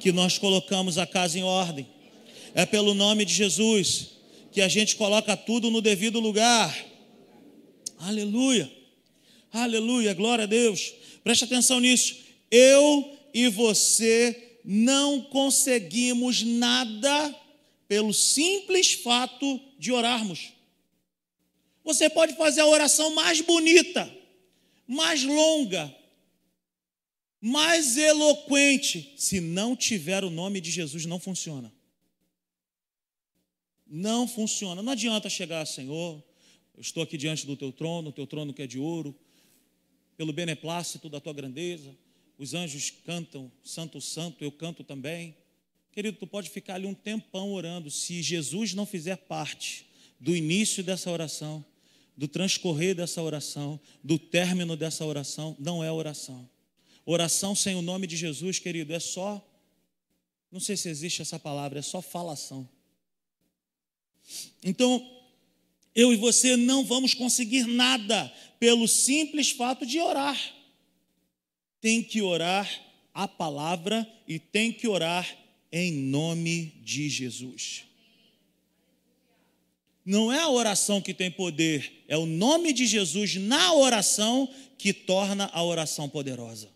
que 0.00 0.12
nós 0.12 0.38
colocamos 0.38 0.96
a 0.96 1.06
casa 1.06 1.38
em 1.38 1.42
ordem. 1.42 1.86
É 2.54 2.64
pelo 2.64 2.94
nome 2.94 3.24
de 3.24 3.34
Jesus 3.34 4.12
que 4.52 4.60
a 4.60 4.68
gente 4.68 4.96
coloca 4.96 5.36
tudo 5.36 5.70
no 5.70 5.82
devido 5.82 6.20
lugar. 6.20 6.74
Aleluia. 7.98 8.70
Aleluia, 9.52 10.14
glória 10.14 10.44
a 10.44 10.46
Deus. 10.46 10.94
Preste 11.22 11.44
atenção 11.44 11.80
nisso 11.80 12.27
eu 12.50 13.18
e 13.32 13.48
você 13.48 14.60
não 14.64 15.22
conseguimos 15.22 16.42
nada 16.42 17.34
pelo 17.86 18.12
simples 18.12 18.92
fato 18.92 19.60
de 19.78 19.90
orarmos. 19.92 20.52
Você 21.84 22.10
pode 22.10 22.36
fazer 22.36 22.60
a 22.60 22.66
oração 22.66 23.14
mais 23.14 23.40
bonita, 23.40 24.14
mais 24.86 25.24
longa, 25.24 25.94
mais 27.40 27.96
eloquente, 27.96 29.14
se 29.16 29.40
não 29.40 29.74
tiver 29.74 30.22
o 30.24 30.30
nome 30.30 30.60
de 30.60 30.70
Jesus, 30.70 31.06
não 31.06 31.18
funciona. 31.18 31.72
Não 33.86 34.28
funciona. 34.28 34.82
Não 34.82 34.92
adianta 34.92 35.30
chegar, 35.30 35.64
Senhor, 35.66 36.22
Eu 36.74 36.82
estou 36.82 37.02
aqui 37.02 37.16
diante 37.16 37.44
do 37.44 37.56
teu 37.56 37.72
trono, 37.72 38.10
o 38.10 38.12
teu 38.12 38.26
trono 38.26 38.52
que 38.52 38.62
é 38.62 38.66
de 38.66 38.78
ouro, 38.78 39.12
pelo 40.16 40.32
beneplácito 40.32 41.08
da 41.08 41.18
tua 41.18 41.32
grandeza. 41.32 41.96
Os 42.38 42.54
anjos 42.54 42.90
cantam, 43.04 43.50
Santo, 43.64 44.00
Santo, 44.00 44.44
eu 44.44 44.52
canto 44.52 44.84
também. 44.84 45.36
Querido, 45.90 46.16
tu 46.16 46.26
pode 46.26 46.48
ficar 46.48 46.76
ali 46.76 46.86
um 46.86 46.94
tempão 46.94 47.52
orando. 47.52 47.90
Se 47.90 48.22
Jesus 48.22 48.74
não 48.74 48.86
fizer 48.86 49.16
parte 49.16 49.86
do 50.20 50.36
início 50.36 50.84
dessa 50.84 51.10
oração, 51.10 51.64
do 52.16 52.28
transcorrer 52.28 52.94
dessa 52.94 53.20
oração, 53.20 53.80
do 54.02 54.18
término 54.18 54.76
dessa 54.76 55.04
oração, 55.04 55.56
não 55.58 55.82
é 55.82 55.90
oração. 55.90 56.48
Oração 57.04 57.56
sem 57.56 57.74
o 57.74 57.82
nome 57.82 58.06
de 58.06 58.16
Jesus, 58.16 58.58
querido, 58.58 58.92
é 58.92 59.00
só, 59.00 59.44
não 60.52 60.60
sei 60.60 60.76
se 60.76 60.88
existe 60.88 61.22
essa 61.22 61.38
palavra, 61.38 61.80
é 61.80 61.82
só 61.82 62.00
falação. 62.00 62.68
Então, 64.62 65.04
eu 65.94 66.12
e 66.12 66.16
você 66.16 66.56
não 66.56 66.84
vamos 66.84 67.14
conseguir 67.14 67.66
nada 67.66 68.32
pelo 68.60 68.86
simples 68.86 69.50
fato 69.50 69.84
de 69.84 69.98
orar. 69.98 70.57
Tem 71.80 72.02
que 72.02 72.22
orar 72.22 72.68
a 73.14 73.26
palavra 73.26 74.06
e 74.26 74.38
tem 74.38 74.72
que 74.72 74.86
orar 74.86 75.28
em 75.72 75.92
nome 75.92 76.74
de 76.82 77.08
Jesus. 77.08 77.84
Não 80.04 80.32
é 80.32 80.38
a 80.38 80.48
oração 80.48 81.02
que 81.02 81.12
tem 81.12 81.30
poder, 81.30 82.04
é 82.08 82.16
o 82.16 82.24
nome 82.24 82.72
de 82.72 82.86
Jesus 82.86 83.34
na 83.34 83.74
oração 83.74 84.48
que 84.78 84.92
torna 84.92 85.50
a 85.52 85.62
oração 85.62 86.08
poderosa. 86.08 86.70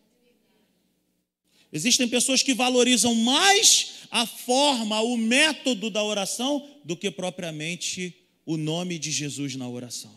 Existem 1.73 2.07
pessoas 2.07 2.43
que 2.43 2.53
valorizam 2.53 3.15
mais 3.15 4.03
a 4.11 4.27
forma, 4.27 5.01
o 5.01 5.17
método 5.17 5.89
da 5.89 6.05
oração 6.05 6.69
do 6.85 6.95
que 6.95 7.11
propriamente 7.11 8.15
o 8.45 8.59
nome 8.59 8.99
de 8.99 9.11
Jesus 9.11 9.57
na 9.57 9.67
oração. 9.67 10.13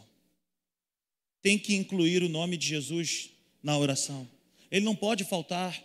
Tem 1.42 1.58
que 1.58 1.76
incluir 1.76 2.22
o 2.22 2.28
nome 2.28 2.58
de 2.58 2.68
Jesus 2.68 3.30
na 3.64 3.78
oração. 3.78 4.28
Ele 4.76 4.84
não 4.84 4.94
pode 4.94 5.24
faltar. 5.24 5.82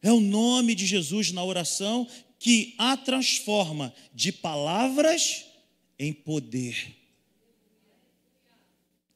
É 0.00 0.12
o 0.12 0.20
nome 0.20 0.76
de 0.76 0.86
Jesus 0.86 1.32
na 1.32 1.42
oração 1.42 2.08
que 2.38 2.72
a 2.78 2.96
transforma 2.96 3.92
de 4.14 4.30
palavras 4.30 5.44
em 5.98 6.12
poder. 6.12 6.94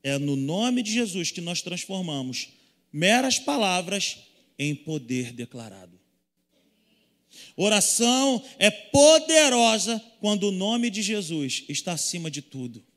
É 0.03 0.19
no 0.19 0.35
nome 0.35 0.83
de 0.83 0.93
Jesus 0.93 1.31
que 1.31 1.41
nós 1.41 1.63
transformamos 1.63 2.49
meras 2.93 3.39
palavras 3.39 4.19
em 4.59 4.75
poder 4.75 5.33
declarado. 5.33 6.01
Oração 7.55 8.45
é 8.59 8.73
poderosa 8.73 10.01
quando 10.19 10.49
o 10.49 10.53
nome 10.53 10.91
de 10.91 11.01
Jesus 11.01 11.63
está 11.69 11.93
acima 11.93 12.29
de 12.29 12.43
tudo 12.43 12.88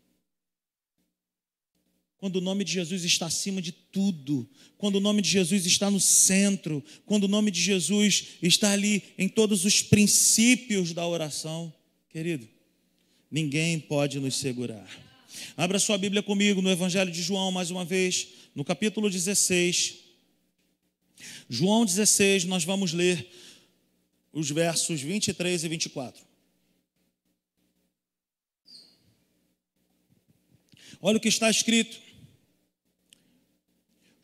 quando 2.22 2.36
o 2.36 2.42
nome 2.42 2.64
de 2.64 2.74
Jesus 2.74 3.04
está 3.04 3.26
acima 3.26 3.60
de 3.60 3.72
tudo, 3.72 4.48
quando 4.78 4.98
o 4.98 5.00
nome 5.00 5.24
de 5.24 5.30
Jesus 5.32 5.66
está 5.66 5.90
no 5.90 6.00
centro, 6.00 6.84
quando 7.04 7.24
o 7.24 7.28
nome 7.28 7.50
de 7.50 7.60
Jesus 7.60 8.38
está 8.44 8.74
ali 8.74 9.02
em 9.18 9.28
todos 9.28 9.66
os 9.66 9.82
princípios 9.82 10.94
da 10.94 11.06
oração, 11.08 11.74
querido, 12.12 12.48
ninguém 13.32 13.80
pode 13.80 14.20
nos 14.20 14.36
segurar. 14.36 14.88
Abra 15.58 15.80
sua 15.80 15.98
Bíblia 15.98 16.22
comigo 16.22 16.62
no 16.62 16.70
Evangelho 16.70 17.12
de 17.12 17.24
João, 17.24 17.52
mais 17.52 17.72
uma 17.72 17.84
vez, 17.84 18.28
no 18.54 18.64
capítulo 18.64 19.10
16. 19.10 19.96
João 21.50 21.84
16, 21.84 22.46
nós 22.46 22.64
vamos 22.64 22.94
ler 22.94 23.28
os 24.32 24.48
versos 24.52 25.02
23 25.02 25.64
e 25.64 25.68
24. 25.68 26.24
Olha 31.02 31.18
o 31.18 31.20
que 31.20 31.30
está 31.30 31.50
escrito. 31.50 32.11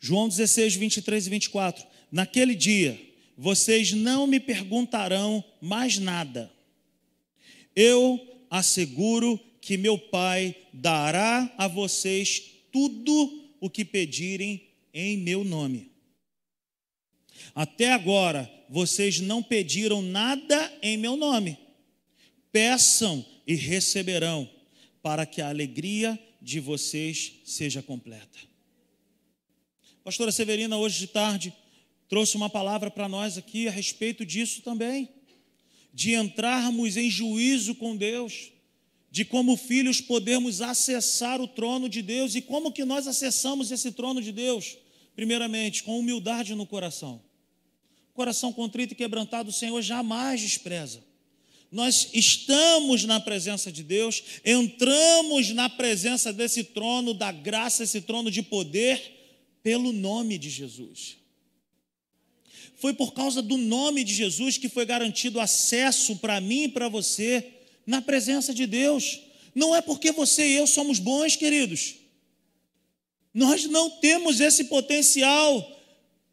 João 0.00 0.28
16, 0.28 0.74
23 0.74 1.26
e 1.26 1.30
24. 1.30 1.86
Naquele 2.10 2.54
dia, 2.54 2.98
vocês 3.36 3.92
não 3.92 4.26
me 4.26 4.40
perguntarão 4.40 5.44
mais 5.60 5.98
nada. 5.98 6.50
Eu 7.74 8.20
asseguro 8.50 9.38
que 9.60 9.76
meu 9.76 9.98
Pai 9.98 10.54
dará 10.72 11.52
a 11.56 11.68
vocês 11.68 12.42
tudo 12.72 13.52
o 13.60 13.68
que 13.68 13.84
pedirem 13.84 14.68
em 14.92 15.16
meu 15.18 15.44
nome. 15.44 15.90
Até 17.54 17.92
agora, 17.92 18.50
vocês 18.68 19.20
não 19.20 19.42
pediram 19.42 20.02
nada 20.02 20.72
em 20.82 20.96
meu 20.96 21.16
nome. 21.16 21.56
Peçam 22.50 23.24
e 23.46 23.54
receberão, 23.54 24.48
para 25.02 25.24
que 25.24 25.40
a 25.40 25.48
alegria 25.48 26.18
de 26.40 26.60
vocês 26.60 27.40
seja 27.44 27.82
completa. 27.82 28.38
Pastora 30.08 30.32
Severina, 30.32 30.78
hoje 30.78 31.00
de 31.00 31.06
tarde, 31.08 31.52
trouxe 32.08 32.34
uma 32.34 32.48
palavra 32.48 32.90
para 32.90 33.06
nós 33.06 33.36
aqui 33.36 33.68
a 33.68 33.70
respeito 33.70 34.24
disso 34.24 34.62
também, 34.62 35.06
de 35.92 36.14
entrarmos 36.14 36.96
em 36.96 37.10
juízo 37.10 37.74
com 37.74 37.94
Deus, 37.94 38.50
de 39.10 39.22
como 39.22 39.54
filhos 39.54 40.00
podemos 40.00 40.62
acessar 40.62 41.42
o 41.42 41.46
trono 41.46 41.90
de 41.90 42.00
Deus 42.00 42.34
e 42.34 42.40
como 42.40 42.72
que 42.72 42.86
nós 42.86 43.06
acessamos 43.06 43.70
esse 43.70 43.92
trono 43.92 44.22
de 44.22 44.32
Deus. 44.32 44.78
Primeiramente, 45.14 45.82
com 45.82 45.98
humildade 45.98 46.54
no 46.54 46.64
coração. 46.64 47.20
Coração 48.14 48.50
contrito 48.50 48.94
e 48.94 48.96
quebrantado, 48.96 49.50
o 49.50 49.52
Senhor 49.52 49.82
jamais 49.82 50.40
despreza. 50.40 51.04
Nós 51.70 52.08
estamos 52.14 53.04
na 53.04 53.20
presença 53.20 53.70
de 53.70 53.82
Deus, 53.82 54.22
entramos 54.42 55.50
na 55.50 55.68
presença 55.68 56.32
desse 56.32 56.64
trono 56.64 57.12
da 57.12 57.30
graça, 57.30 57.84
esse 57.84 58.00
trono 58.00 58.30
de 58.30 58.40
poder 58.40 59.17
pelo 59.68 59.92
nome 59.92 60.38
de 60.38 60.48
Jesus. 60.48 61.18
Foi 62.76 62.94
por 62.94 63.12
causa 63.12 63.42
do 63.42 63.58
nome 63.58 64.02
de 64.02 64.14
Jesus 64.14 64.56
que 64.56 64.66
foi 64.66 64.86
garantido 64.86 65.38
acesso 65.38 66.16
para 66.16 66.40
mim 66.40 66.62
e 66.62 66.68
para 66.68 66.88
você 66.88 67.46
na 67.86 68.00
presença 68.00 68.54
de 68.54 68.66
Deus. 68.66 69.20
Não 69.54 69.76
é 69.76 69.82
porque 69.82 70.10
você 70.10 70.48
e 70.48 70.54
eu 70.54 70.66
somos 70.66 70.98
bons, 70.98 71.36
queridos. 71.36 71.96
Nós 73.34 73.66
não 73.66 73.90
temos 73.90 74.40
esse 74.40 74.64
potencial 74.64 75.78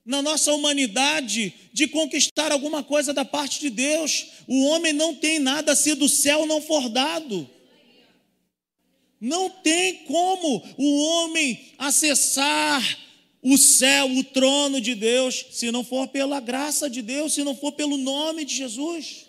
na 0.06 0.22
nossa 0.22 0.54
humanidade 0.54 1.54
de 1.74 1.90
conquistar 1.90 2.54
alguma 2.54 2.84
coisa 2.84 3.14
da 3.14 3.26
parte 3.26 3.60
de 3.60 3.70
Deus. 3.70 4.28
O 4.48 4.64
homem 4.68 4.94
não 4.94 5.14
tem 5.14 5.40
nada 5.40 5.76
se 5.76 5.94
do 5.94 6.08
céu 6.08 6.46
não 6.46 6.62
for 6.62 6.88
dado. 6.88 7.50
Não 9.20 9.50
tem 9.50 10.06
como 10.06 10.64
o 10.78 11.04
homem 11.04 11.74
acessar 11.78 13.05
o 13.48 13.60
céu, 13.60 14.10
o 14.10 14.24
trono 14.24 14.82
de 14.82 14.96
Deus, 14.96 15.46
se 15.52 15.70
não 15.70 15.84
for 15.84 16.08
pela 16.08 16.40
graça 16.40 16.90
de 16.90 17.04
Deus, 17.04 17.36
se 17.36 17.44
não 17.44 17.56
for 17.56 17.74
pelo 17.74 17.96
nome 17.96 18.44
de 18.44 18.56
Jesus. 18.56 19.28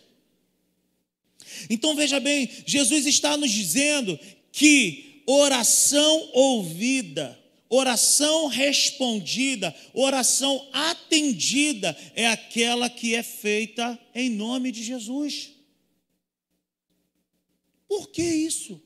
Então 1.68 1.94
veja 1.94 2.18
bem, 2.18 2.48
Jesus 2.66 3.05
está 3.05 3.37
nos 3.37 3.50
dizendo 3.50 4.18
que 4.50 5.22
oração 5.26 6.31
ouvida, 6.33 7.38
oração 7.68 8.46
respondida, 8.46 9.76
oração 9.92 10.66
atendida 10.72 11.94
é 12.14 12.26
aquela 12.26 12.88
que 12.88 13.14
é 13.14 13.22
feita 13.22 13.98
em 14.14 14.31
nome 14.31 14.72
de 14.72 14.83
Jesus. 14.83 15.50
Por 17.87 18.09
que 18.09 18.22
isso? 18.22 18.81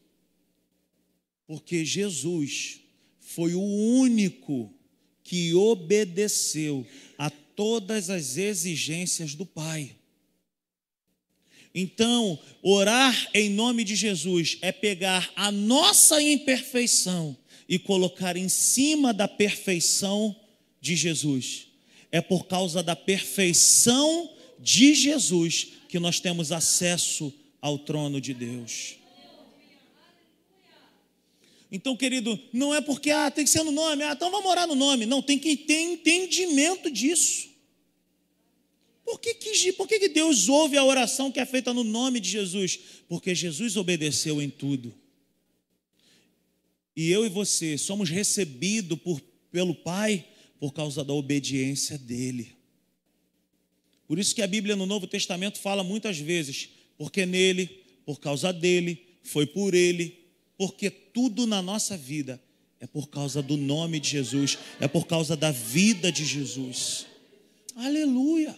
Porque 1.47 1.85
Jesus 1.85 2.81
foi 3.21 3.55
o 3.55 3.62
único 3.62 4.75
que 5.31 5.55
obedeceu 5.55 6.85
a 7.16 7.31
todas 7.31 8.11
as 8.11 8.37
exigências 8.37 9.33
do 9.33 9.47
Pai. 9.47 9.95
Então, 11.73 12.37
orar 12.61 13.31
em 13.33 13.49
nome 13.49 13.85
de 13.85 13.95
Jesus 13.95 14.59
é 14.61 14.73
pegar 14.73 15.31
a 15.37 15.53
nossa 15.53 16.21
imperfeição 16.21 17.37
e 17.69 17.79
colocar 17.79 18.37
em 18.37 18.49
cima 18.49 19.14
da 19.14 19.29
perfeição 19.29 20.35
de 20.81 20.97
Jesus. 20.97 21.69
É 22.11 22.21
por 22.21 22.49
causa 22.49 22.83
da 22.83 22.97
perfeição 22.97 24.35
de 24.59 24.95
Jesus 24.95 25.69
que 25.88 26.01
nós 26.01 26.19
temos 26.19 26.51
acesso 26.51 27.33
ao 27.62 27.79
trono 27.79 28.21
de 28.21 28.35
Deus. 28.35 28.97
Então, 31.72 31.96
querido, 31.96 32.38
não 32.52 32.74
é 32.74 32.80
porque 32.80 33.11
ah, 33.11 33.30
tem 33.30 33.44
que 33.44 33.50
ser 33.50 33.62
no 33.62 33.70
nome, 33.70 34.02
ah, 34.02 34.12
então 34.12 34.30
vamos 34.30 34.50
orar 34.50 34.66
no 34.66 34.74
nome. 34.74 35.06
Não, 35.06 35.22
tem 35.22 35.38
que 35.38 35.56
ter 35.56 35.80
entendimento 35.80 36.90
disso. 36.90 37.48
Por 39.04 39.20
que, 39.20 39.35
que, 39.35 39.72
por 39.72 39.88
que, 39.88 39.98
que 39.98 40.09
Deus 40.09 40.48
ouve 40.48 40.76
a 40.76 40.85
oração 40.85 41.30
que 41.30 41.40
é 41.40 41.46
feita 41.46 41.72
no 41.72 41.85
nome 41.85 42.20
de 42.20 42.28
Jesus? 42.28 42.78
Porque 43.09 43.35
Jesus 43.35 43.76
obedeceu 43.76 44.42
em 44.42 44.50
tudo. 44.50 44.94
E 46.96 47.11
eu 47.11 47.24
e 47.24 47.28
você 47.28 47.78
somos 47.78 48.11
recebidos 48.11 48.98
por, 48.98 49.20
pelo 49.50 49.74
Pai 49.74 50.24
por 50.59 50.72
causa 50.72 51.04
da 51.04 51.12
obediência 51.12 51.96
dele. 51.96 52.56
Por 54.06 54.18
isso 54.18 54.35
que 54.35 54.42
a 54.42 54.46
Bíblia 54.46 54.74
no 54.74 54.87
Novo 54.87 55.06
Testamento 55.06 55.59
fala 55.59 55.85
muitas 55.85 56.18
vezes, 56.18 56.68
porque 56.98 57.24
nele, 57.24 57.66
por 58.04 58.20
causa 58.20 58.52
dele, 58.52 59.06
foi 59.22 59.46
por 59.46 59.72
ele 59.72 60.19
porque 60.61 60.90
tudo 60.90 61.46
na 61.46 61.62
nossa 61.62 61.96
vida 61.96 62.38
é 62.79 62.87
por 62.87 63.09
causa 63.09 63.42
do 63.42 63.57
nome 63.57 63.99
de 63.99 64.11
Jesus, 64.11 64.59
é 64.79 64.87
por 64.87 65.07
causa 65.07 65.35
da 65.35 65.51
vida 65.51 66.12
de 66.12 66.23
Jesus. 66.23 67.07
Aleluia. 67.75 68.55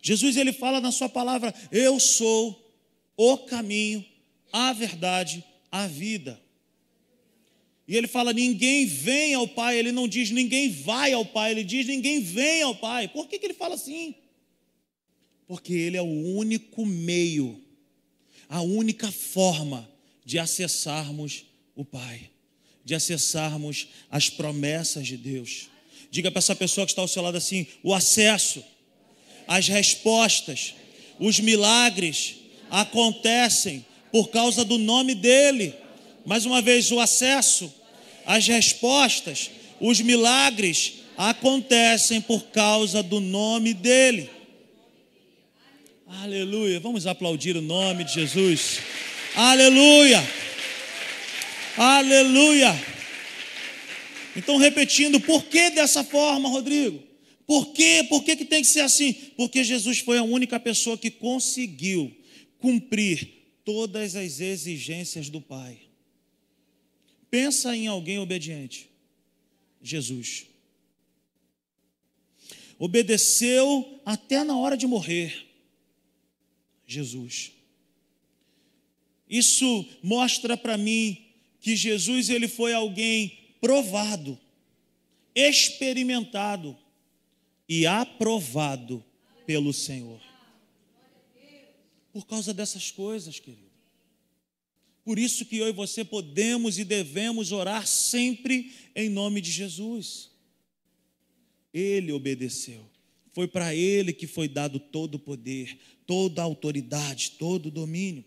Jesus 0.00 0.36
ele 0.36 0.52
fala 0.52 0.80
na 0.80 0.92
sua 0.92 1.08
palavra: 1.08 1.52
Eu 1.72 1.98
sou 1.98 2.56
o 3.16 3.38
caminho, 3.38 4.04
a 4.52 4.72
verdade, 4.72 5.42
a 5.68 5.88
vida. 5.88 6.40
E 7.88 7.96
ele 7.96 8.06
fala: 8.06 8.32
ninguém 8.32 8.86
vem 8.86 9.34
ao 9.34 9.48
Pai, 9.48 9.76
ele 9.76 9.90
não 9.90 10.06
diz 10.06 10.30
ninguém 10.30 10.70
vai 10.70 11.12
ao 11.12 11.24
Pai, 11.24 11.50
ele 11.50 11.64
diz 11.64 11.88
ninguém 11.88 12.20
vem 12.20 12.62
ao 12.62 12.76
Pai. 12.76 13.08
Por 13.08 13.26
que, 13.26 13.36
que 13.36 13.46
ele 13.46 13.54
fala 13.54 13.74
assim? 13.74 14.14
Porque 15.48 15.72
ele 15.72 15.96
é 15.96 16.02
o 16.02 16.36
único 16.36 16.86
meio, 16.86 17.60
a 18.48 18.60
única 18.62 19.10
forma 19.10 19.92
de 20.24 20.38
acessarmos 20.38 21.44
o 21.74 21.84
Pai, 21.84 22.30
de 22.84 22.94
acessarmos 22.94 23.88
as 24.10 24.28
promessas 24.30 25.06
de 25.06 25.16
Deus. 25.16 25.68
Diga 26.10 26.30
para 26.30 26.38
essa 26.38 26.54
pessoa 26.54 26.86
que 26.86 26.92
está 26.92 27.02
ao 27.02 27.08
seu 27.08 27.22
lado 27.22 27.36
assim: 27.36 27.66
o 27.82 27.92
acesso, 27.92 28.62
as 29.46 29.68
respostas, 29.68 30.74
os 31.18 31.40
milagres 31.40 32.36
acontecem 32.70 33.84
por 34.10 34.28
causa 34.28 34.64
do 34.64 34.78
nome 34.78 35.14
dEle. 35.14 35.74
Mais 36.24 36.46
uma 36.46 36.62
vez, 36.62 36.90
o 36.90 37.00
acesso, 37.00 37.72
as 38.24 38.46
respostas, 38.46 39.50
os 39.80 40.00
milagres 40.00 40.94
acontecem 41.16 42.20
por 42.20 42.44
causa 42.44 43.02
do 43.02 43.20
nome 43.20 43.74
dEle. 43.74 44.30
Aleluia. 46.06 46.80
Vamos 46.80 47.06
aplaudir 47.06 47.56
o 47.56 47.62
nome 47.62 48.04
de 48.04 48.14
Jesus. 48.14 48.78
Aleluia. 49.34 50.22
Aleluia. 51.76 52.72
Então, 54.36 54.56
repetindo, 54.56 55.20
por 55.20 55.44
que 55.44 55.70
dessa 55.70 56.04
forma, 56.04 56.48
Rodrigo? 56.48 57.02
Por 57.46 57.72
quê? 57.72 58.06
Por 58.08 58.24
que, 58.24 58.36
que 58.36 58.44
tem 58.44 58.62
que 58.62 58.68
ser 58.68 58.80
assim? 58.80 59.12
Porque 59.36 59.62
Jesus 59.62 59.98
foi 59.98 60.18
a 60.18 60.22
única 60.22 60.58
pessoa 60.58 60.96
que 60.96 61.10
conseguiu 61.10 62.14
cumprir 62.58 63.28
todas 63.64 64.16
as 64.16 64.40
exigências 64.40 65.28
do 65.28 65.40
Pai. 65.40 65.78
Pensa 67.30 67.76
em 67.76 67.86
alguém 67.86 68.18
obediente. 68.18 68.88
Jesus. 69.82 70.46
Obedeceu 72.78 74.00
até 74.06 74.42
na 74.44 74.56
hora 74.56 74.76
de 74.76 74.86
morrer. 74.86 75.46
Jesus. 76.86 77.53
Isso 79.28 79.86
mostra 80.02 80.56
para 80.56 80.76
mim 80.76 81.24
que 81.60 81.74
Jesus 81.74 82.28
ele 82.28 82.46
foi 82.46 82.74
alguém 82.74 83.38
provado, 83.60 84.38
experimentado 85.34 86.76
e 87.68 87.86
aprovado 87.86 89.02
pelo 89.46 89.72
Senhor. 89.72 90.20
Por 92.12 92.26
causa 92.26 92.52
dessas 92.52 92.90
coisas, 92.90 93.40
querido. 93.40 93.64
Por 95.04 95.18
isso 95.18 95.44
que 95.44 95.58
eu 95.58 95.68
e 95.68 95.72
você 95.72 96.04
podemos 96.04 96.78
e 96.78 96.84
devemos 96.84 97.52
orar 97.52 97.86
sempre 97.86 98.72
em 98.94 99.08
nome 99.08 99.40
de 99.40 99.50
Jesus. 99.50 100.30
Ele 101.72 102.12
obedeceu. 102.12 102.88
Foi 103.32 103.48
para 103.48 103.74
ele 103.74 104.12
que 104.12 104.26
foi 104.26 104.48
dado 104.48 104.78
todo 104.78 105.16
o 105.16 105.18
poder, 105.18 105.78
toda 106.06 106.40
a 106.40 106.44
autoridade, 106.44 107.32
todo 107.32 107.66
o 107.66 107.70
domínio. 107.70 108.24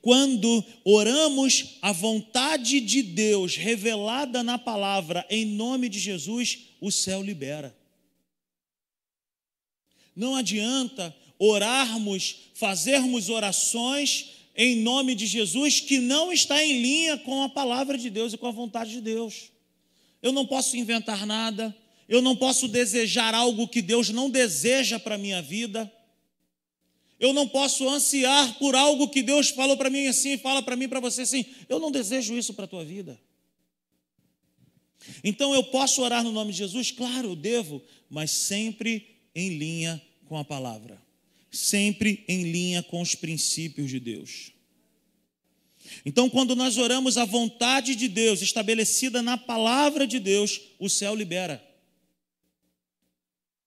Quando 0.00 0.64
oramos 0.84 1.78
a 1.82 1.92
vontade 1.92 2.80
de 2.80 3.02
Deus 3.02 3.56
revelada 3.56 4.42
na 4.42 4.58
palavra 4.58 5.26
em 5.28 5.44
nome 5.44 5.88
de 5.88 5.98
Jesus, 5.98 6.58
o 6.80 6.90
céu 6.90 7.22
libera. 7.22 7.76
Não 10.14 10.34
adianta 10.34 11.14
orarmos, 11.38 12.36
fazermos 12.54 13.28
orações 13.28 14.30
em 14.56 14.76
nome 14.76 15.14
de 15.14 15.26
Jesus 15.26 15.80
que 15.80 15.98
não 15.98 16.32
está 16.32 16.64
em 16.64 16.80
linha 16.80 17.18
com 17.18 17.42
a 17.42 17.48
palavra 17.48 17.98
de 17.98 18.08
Deus 18.08 18.32
e 18.32 18.38
com 18.38 18.46
a 18.46 18.52
vontade 18.52 18.92
de 18.92 19.00
Deus. 19.00 19.50
Eu 20.22 20.32
não 20.32 20.46
posso 20.46 20.76
inventar 20.76 21.26
nada, 21.26 21.76
eu 22.08 22.22
não 22.22 22.34
posso 22.34 22.66
desejar 22.66 23.34
algo 23.34 23.68
que 23.68 23.82
Deus 23.82 24.08
não 24.08 24.30
deseja 24.30 24.98
para 24.98 25.16
a 25.16 25.18
minha 25.18 25.42
vida. 25.42 25.92
Eu 27.18 27.32
não 27.32 27.48
posso 27.48 27.88
ansiar 27.88 28.58
por 28.58 28.74
algo 28.74 29.08
que 29.08 29.22
Deus 29.22 29.48
falou 29.48 29.76
para 29.76 29.88
mim 29.88 30.06
assim, 30.06 30.36
fala 30.36 30.62
para 30.62 30.76
mim, 30.76 30.88
para 30.88 31.00
você 31.00 31.22
assim. 31.22 31.44
Eu 31.68 31.78
não 31.78 31.90
desejo 31.90 32.36
isso 32.36 32.52
para 32.52 32.66
a 32.66 32.68
tua 32.68 32.84
vida. 32.84 33.18
Então 35.24 35.54
eu 35.54 35.64
posso 35.64 36.02
orar 36.02 36.22
no 36.22 36.32
nome 36.32 36.52
de 36.52 36.58
Jesus? 36.58 36.90
Claro, 36.90 37.30
eu 37.30 37.36
devo, 37.36 37.82
mas 38.10 38.30
sempre 38.30 39.16
em 39.34 39.56
linha 39.56 40.02
com 40.26 40.36
a 40.36 40.44
palavra, 40.44 41.00
sempre 41.50 42.24
em 42.28 42.50
linha 42.50 42.82
com 42.82 43.00
os 43.00 43.14
princípios 43.14 43.88
de 43.88 44.00
Deus. 44.00 44.52
Então, 46.04 46.28
quando 46.28 46.56
nós 46.56 46.78
oramos 46.78 47.16
a 47.16 47.24
vontade 47.24 47.94
de 47.94 48.08
Deus 48.08 48.42
estabelecida 48.42 49.22
na 49.22 49.38
palavra 49.38 50.06
de 50.06 50.18
Deus, 50.18 50.60
o 50.80 50.88
céu 50.88 51.14
libera. 51.14 51.64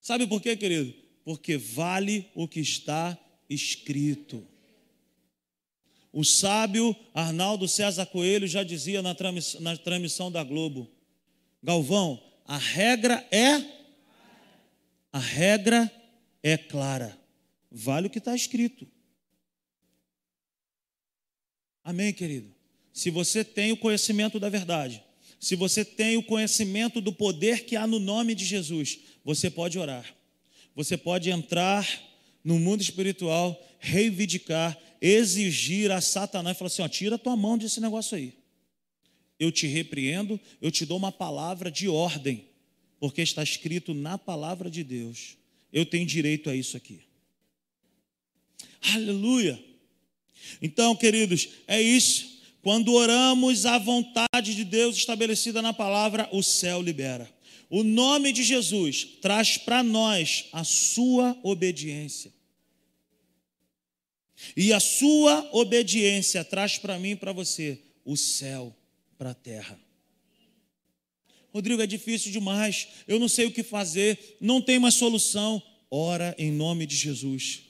Sabe 0.02 0.28
por 0.28 0.42
quê, 0.42 0.56
querido? 0.56 0.94
Porque 1.24 1.58
vale 1.58 2.26
o 2.36 2.48
que 2.48 2.60
está 2.60 3.18
escrito. 3.50 4.46
O 6.12 6.24
sábio 6.24 6.96
Arnaldo 7.14 7.68
César 7.68 8.06
Coelho 8.06 8.48
já 8.48 8.64
dizia 8.64 9.02
na 9.02 9.14
transmissão, 9.14 9.62
na 9.62 9.78
transmissão 9.78 10.32
da 10.32 10.44
Globo: 10.44 10.90
Galvão, 11.62 12.22
a 12.46 12.58
regra 12.58 13.26
é. 13.32 13.80
A 15.12 15.20
regra 15.20 15.92
é 16.44 16.58
clara. 16.58 17.20
Vale 17.72 18.08
o 18.08 18.10
que 18.10 18.20
está 18.20 18.36
escrito. 18.36 18.88
Amém, 21.84 22.14
querido? 22.14 22.54
Se 22.94 23.10
você 23.10 23.44
tem 23.44 23.72
o 23.72 23.78
conhecimento 23.78 24.40
da 24.40 24.50
verdade, 24.50 25.04
se 25.40 25.56
você 25.56 25.86
tem 25.86 26.18
o 26.18 26.24
conhecimento 26.24 27.00
do 27.00 27.14
poder 27.14 27.66
que 27.66 27.76
há 27.76 27.88
no 27.88 27.98
nome 27.98 28.36
de 28.36 28.46
Jesus, 28.46 29.00
você 29.24 29.50
pode 29.50 29.80
orar. 29.80 30.06
Você 30.76 30.98
pode 30.98 31.30
entrar 31.30 31.88
no 32.44 32.60
mundo 32.60 32.82
espiritual, 32.82 33.60
reivindicar, 33.80 34.78
exigir 35.02 35.92
a 35.92 36.02
Satanás 36.02 36.56
e 36.56 36.60
falar 36.60 36.68
assim: 36.68 36.82
ó, 36.82 36.88
tira 36.88 37.16
a 37.16 37.20
tua 37.20 37.36
mão 37.36 37.58
desse 37.58 37.80
negócio 37.80 38.18
aí. 38.18 38.34
Eu 39.40 39.52
te 39.52 39.68
repreendo, 39.68 40.40
eu 40.62 40.70
te 40.70 40.86
dou 40.86 40.98
uma 40.98 41.12
palavra 41.12 41.72
de 41.72 41.88
ordem, 41.88 42.46
porque 43.00 43.22
está 43.22 43.42
escrito 43.42 43.94
na 43.94 44.18
palavra 44.18 44.70
de 44.70 44.84
Deus. 44.84 45.38
Eu 45.72 45.86
tenho 45.86 46.06
direito 46.06 46.50
a 46.50 46.56
isso 46.56 46.76
aqui. 46.76 47.02
Aleluia. 48.94 49.64
Então, 50.62 50.96
queridos, 50.96 51.50
é 51.68 51.82
isso. 51.82 52.40
Quando 52.62 52.94
oramos 52.94 53.66
a 53.66 53.78
vontade 53.78 54.56
de 54.56 54.66
Deus 54.66 54.98
estabelecida 54.98 55.62
na 55.62 55.74
palavra, 55.74 56.28
o 56.32 56.44
céu 56.44 56.82
libera. 56.82 57.30
O 57.70 57.84
nome 57.84 58.32
de 58.34 58.44
Jesus 58.44 59.06
traz 59.22 59.58
para 59.58 59.84
nós 59.84 60.46
a 60.52 60.64
sua 60.64 61.38
obediência. 61.44 62.34
E 64.56 64.74
a 64.74 64.80
sua 64.80 65.48
obediência 65.52 66.44
traz 66.44 66.78
para 66.78 66.98
mim 66.98 67.12
e 67.12 67.16
para 67.16 67.32
você 67.32 67.80
o 68.04 68.18
céu 68.18 68.76
para 69.18 69.32
a 69.32 69.36
terra. 69.36 69.80
Rodrigo, 71.54 71.82
é 71.82 71.88
difícil 71.88 72.32
demais, 72.32 72.88
eu 73.08 73.20
não 73.20 73.28
sei 73.28 73.46
o 73.46 73.52
que 73.52 73.64
fazer, 73.64 74.38
não 74.40 74.62
tem 74.62 74.78
uma 74.78 74.92
solução. 74.92 75.62
Ora 75.92 76.36
em 76.38 76.52
nome 76.52 76.86
de 76.86 76.96
Jesus. 76.96 77.64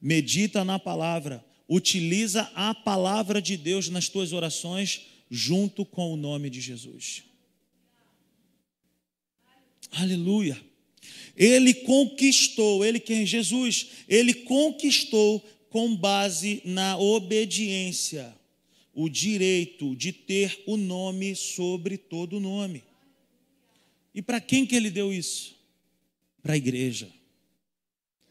Medita 0.00 0.64
na 0.64 0.78
palavra, 0.78 1.44
utiliza 1.68 2.50
a 2.54 2.74
palavra 2.74 3.40
de 3.40 3.56
Deus 3.56 3.88
nas 3.88 4.08
tuas 4.08 4.32
orações 4.32 5.02
junto 5.30 5.84
com 5.84 6.12
o 6.12 6.16
nome 6.16 6.50
de 6.50 6.60
Jesus. 6.60 7.24
Aleluia. 9.96 10.60
Ele 11.36 11.74
conquistou, 11.74 12.84
ele 12.84 13.00
quem? 13.00 13.26
Jesus, 13.26 13.88
ele 14.08 14.34
conquistou 14.34 15.40
com 15.70 15.94
base 15.96 16.62
na 16.64 16.96
obediência 16.96 18.34
o 18.94 19.08
direito 19.08 19.96
de 19.96 20.12
ter 20.12 20.62
o 20.66 20.76
nome 20.76 21.34
sobre 21.34 21.98
todo 21.98 22.38
nome. 22.38 22.84
E 24.14 24.22
para 24.22 24.40
quem 24.40 24.64
que 24.64 24.76
ele 24.76 24.90
deu 24.90 25.12
isso? 25.12 25.56
Para 26.40 26.54
a 26.54 26.56
igreja. 26.56 27.08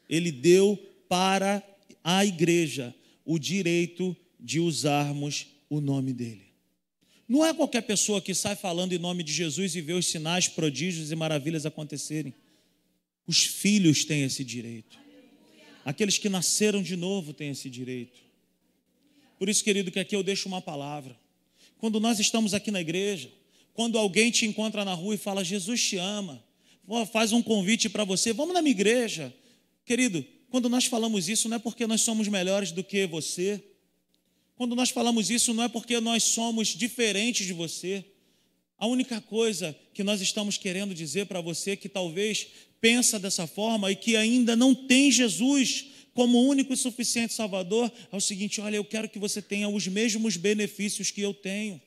Ele 0.09 0.31
deu 0.31 0.77
para 1.09 1.61
a 2.03 2.25
igreja 2.25 2.95
o 3.25 3.37
direito 3.37 4.15
de 4.39 4.59
usarmos 4.59 5.47
o 5.69 5.81
nome 5.81 6.13
dele. 6.13 6.52
Não 7.27 7.45
é 7.45 7.53
qualquer 7.53 7.81
pessoa 7.81 8.21
que 8.21 8.33
sai 8.33 8.55
falando 8.55 8.93
em 8.93 8.97
nome 8.97 9.23
de 9.23 9.31
Jesus 9.31 9.75
e 9.75 9.81
vê 9.81 9.93
os 9.93 10.07
sinais, 10.07 10.47
prodígios 10.47 11.11
e 11.11 11.15
maravilhas 11.15 11.65
acontecerem. 11.65 12.33
Os 13.25 13.43
filhos 13.43 14.03
têm 14.03 14.23
esse 14.23 14.43
direito. 14.43 14.99
Aqueles 15.85 16.17
que 16.17 16.29
nasceram 16.29 16.81
de 16.81 16.95
novo 16.95 17.33
têm 17.33 17.49
esse 17.49 17.69
direito. 17.69 18.19
Por 19.39 19.49
isso, 19.49 19.63
querido, 19.63 19.91
que 19.91 19.99
aqui 19.99 20.15
eu 20.15 20.23
deixo 20.23 20.47
uma 20.47 20.61
palavra. 20.61 21.17
Quando 21.77 21.99
nós 21.99 22.19
estamos 22.19 22.53
aqui 22.53 22.71
na 22.71 22.81
igreja, 22.81 23.31
quando 23.73 23.97
alguém 23.97 24.31
te 24.31 24.45
encontra 24.45 24.85
na 24.85 24.93
rua 24.93 25.15
e 25.15 25.17
fala, 25.17 25.43
Jesus 25.43 25.81
te 25.81 25.97
ama, 25.97 26.43
faz 27.11 27.31
um 27.31 27.41
convite 27.41 27.89
para 27.89 28.03
você, 28.03 28.31
vamos 28.31 28.53
na 28.53 28.61
minha 28.61 28.71
igreja. 28.71 29.33
Querido, 29.85 30.23
quando 30.49 30.69
nós 30.69 30.85
falamos 30.85 31.27
isso, 31.27 31.49
não 31.49 31.57
é 31.57 31.59
porque 31.59 31.87
nós 31.87 32.01
somos 32.01 32.27
melhores 32.27 32.71
do 32.71 32.83
que 32.83 33.07
você. 33.07 33.61
Quando 34.55 34.75
nós 34.75 34.89
falamos 34.89 35.29
isso, 35.29 35.53
não 35.53 35.63
é 35.63 35.69
porque 35.69 35.99
nós 35.99 36.23
somos 36.23 36.69
diferentes 36.69 37.45
de 37.45 37.53
você. 37.53 38.05
A 38.77 38.87
única 38.87 39.21
coisa 39.21 39.75
que 39.93 40.03
nós 40.03 40.21
estamos 40.21 40.57
querendo 40.57 40.93
dizer 40.93 41.25
para 41.25 41.41
você 41.41 41.75
que 41.75 41.89
talvez 41.89 42.47
pensa 42.79 43.17
dessa 43.17 43.47
forma 43.47 43.91
e 43.91 43.95
que 43.95 44.15
ainda 44.15 44.55
não 44.55 44.75
tem 44.75 45.11
Jesus 45.11 45.85
como 46.13 46.47
único 46.47 46.73
e 46.73 46.77
suficiente 46.77 47.33
Salvador, 47.33 47.91
é 48.11 48.15
o 48.15 48.21
seguinte: 48.21 48.61
olha, 48.61 48.75
eu 48.75 48.85
quero 48.85 49.09
que 49.09 49.17
você 49.17 49.41
tenha 49.41 49.67
os 49.67 49.87
mesmos 49.87 50.37
benefícios 50.37 51.09
que 51.09 51.21
eu 51.21 51.33
tenho. 51.33 51.81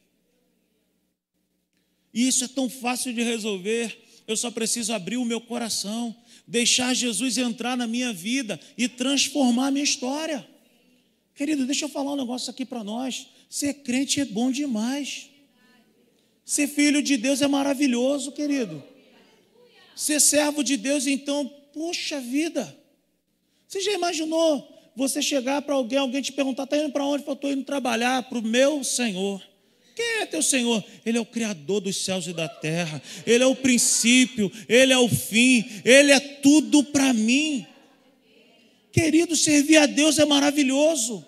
E 2.12 2.26
isso 2.26 2.44
é 2.44 2.48
tão 2.48 2.68
fácil 2.68 3.12
de 3.12 3.22
resolver. 3.22 4.04
Eu 4.26 4.36
só 4.36 4.50
preciso 4.50 4.92
abrir 4.92 5.18
o 5.18 5.24
meu 5.24 5.40
coração, 5.40 6.16
deixar 6.46 6.94
Jesus 6.94 7.38
entrar 7.38 7.76
na 7.76 7.86
minha 7.86 8.12
vida 8.12 8.58
e 8.76 8.88
transformar 8.88 9.68
a 9.68 9.70
minha 9.70 9.84
história. 9.84 10.48
Querido, 11.36 11.66
deixa 11.66 11.84
eu 11.84 11.88
falar 11.90 12.14
um 12.14 12.16
negócio 12.16 12.50
aqui 12.50 12.64
para 12.64 12.82
nós. 12.82 13.26
Ser 13.48 13.74
crente 13.74 14.20
é 14.20 14.24
bom 14.24 14.50
demais. 14.50 15.28
Ser 16.42 16.66
filho 16.66 17.02
de 17.02 17.18
Deus 17.18 17.42
é 17.42 17.46
maravilhoso, 17.46 18.32
querido. 18.32 18.82
Ser 19.94 20.18
servo 20.18 20.64
de 20.64 20.78
Deus, 20.78 21.06
então, 21.06 21.46
puxa 21.74 22.18
vida. 22.20 22.74
Você 23.68 23.82
já 23.82 23.92
imaginou 23.92 24.66
você 24.96 25.20
chegar 25.20 25.60
para 25.60 25.74
alguém, 25.74 25.98
alguém 25.98 26.22
te 26.22 26.32
perguntar, 26.32 26.64
está 26.64 26.78
indo 26.78 26.90
para 26.90 27.04
onde? 27.04 27.22
Eu 27.26 27.34
estou 27.34 27.52
indo 27.52 27.64
trabalhar 27.64 28.22
para 28.22 28.38
o 28.38 28.42
meu 28.42 28.82
Senhor. 28.82 29.42
Quem 29.94 30.22
é 30.22 30.26
teu 30.26 30.42
Senhor? 30.42 30.82
Ele 31.04 31.18
é 31.18 31.20
o 31.20 31.26
Criador 31.26 31.82
dos 31.82 32.02
céus 32.02 32.26
e 32.26 32.32
da 32.32 32.48
terra. 32.48 33.02
Ele 33.26 33.44
é 33.44 33.46
o 33.46 33.54
princípio, 33.56 34.50
Ele 34.66 34.92
é 34.92 34.98
o 34.98 35.08
fim, 35.08 35.64
Ele 35.84 36.12
é 36.12 36.20
tudo 36.20 36.82
para 36.82 37.12
mim. 37.12 37.66
Querido, 38.92 39.36
servir 39.36 39.76
a 39.76 39.84
Deus 39.84 40.18
é 40.18 40.24
maravilhoso. 40.24 41.25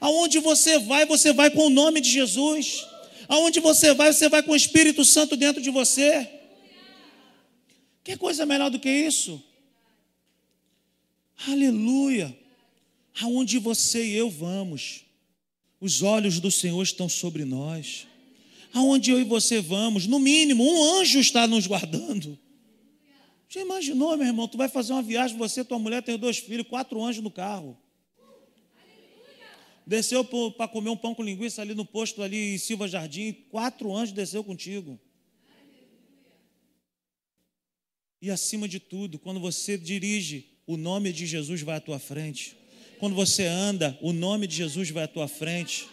Aonde 0.00 0.38
você 0.38 0.78
vai, 0.78 1.06
você 1.06 1.32
vai 1.32 1.50
com 1.50 1.66
o 1.66 1.70
nome 1.70 2.00
de 2.00 2.10
Jesus. 2.10 2.86
Aonde 3.28 3.60
você 3.60 3.92
vai, 3.92 4.12
você 4.12 4.28
vai 4.28 4.42
com 4.42 4.52
o 4.52 4.56
Espírito 4.56 5.04
Santo 5.04 5.36
dentro 5.36 5.60
de 5.60 5.70
você. 5.70 6.28
Que 8.02 8.16
coisa 8.16 8.46
melhor 8.46 8.70
do 8.70 8.78
que 8.78 8.90
isso? 8.90 9.42
Aleluia. 11.46 12.36
Aonde 13.20 13.58
você 13.58 14.04
e 14.04 14.14
eu 14.14 14.30
vamos, 14.30 15.04
os 15.80 16.02
olhos 16.02 16.40
do 16.40 16.50
Senhor 16.50 16.82
estão 16.82 17.08
sobre 17.08 17.44
nós. 17.44 18.06
Aonde 18.72 19.10
eu 19.10 19.20
e 19.20 19.24
você 19.24 19.60
vamos, 19.60 20.06
no 20.06 20.18
mínimo, 20.18 20.64
um 20.64 21.00
anjo 21.00 21.18
está 21.18 21.46
nos 21.46 21.66
guardando. 21.66 22.38
Já 23.48 23.60
imaginou, 23.60 24.16
meu 24.16 24.26
irmão? 24.26 24.46
Tu 24.46 24.58
vai 24.58 24.68
fazer 24.68 24.92
uma 24.92 25.02
viagem, 25.02 25.36
você, 25.36 25.64
tua 25.64 25.78
mulher, 25.78 26.02
tem 26.02 26.18
dois 26.18 26.38
filhos, 26.38 26.66
quatro 26.68 27.02
anjos 27.02 27.22
no 27.22 27.30
carro. 27.30 27.76
Desceu 29.88 30.22
para 30.22 30.68
comer 30.68 30.90
um 30.90 30.96
pão 30.98 31.14
com 31.14 31.22
linguiça 31.22 31.62
ali 31.62 31.74
no 31.74 31.82
posto 31.82 32.22
ali 32.22 32.54
em 32.54 32.58
Silva 32.58 32.86
Jardim, 32.86 33.32
quatro 33.50 33.96
anjos 33.96 34.12
desceu 34.12 34.44
contigo. 34.44 35.00
E 38.20 38.30
acima 38.30 38.68
de 38.68 38.78
tudo, 38.78 39.18
quando 39.18 39.40
você 39.40 39.78
dirige, 39.78 40.50
o 40.66 40.76
nome 40.76 41.10
de 41.10 41.24
Jesus 41.24 41.62
vai 41.62 41.76
à 41.76 41.80
tua 41.80 41.98
frente. 41.98 42.54
Quando 42.98 43.14
você 43.14 43.46
anda, 43.46 43.98
o 44.02 44.12
nome 44.12 44.46
de 44.46 44.56
Jesus 44.56 44.90
vai 44.90 45.04
à 45.04 45.08
tua 45.08 45.26
frente. 45.26 45.88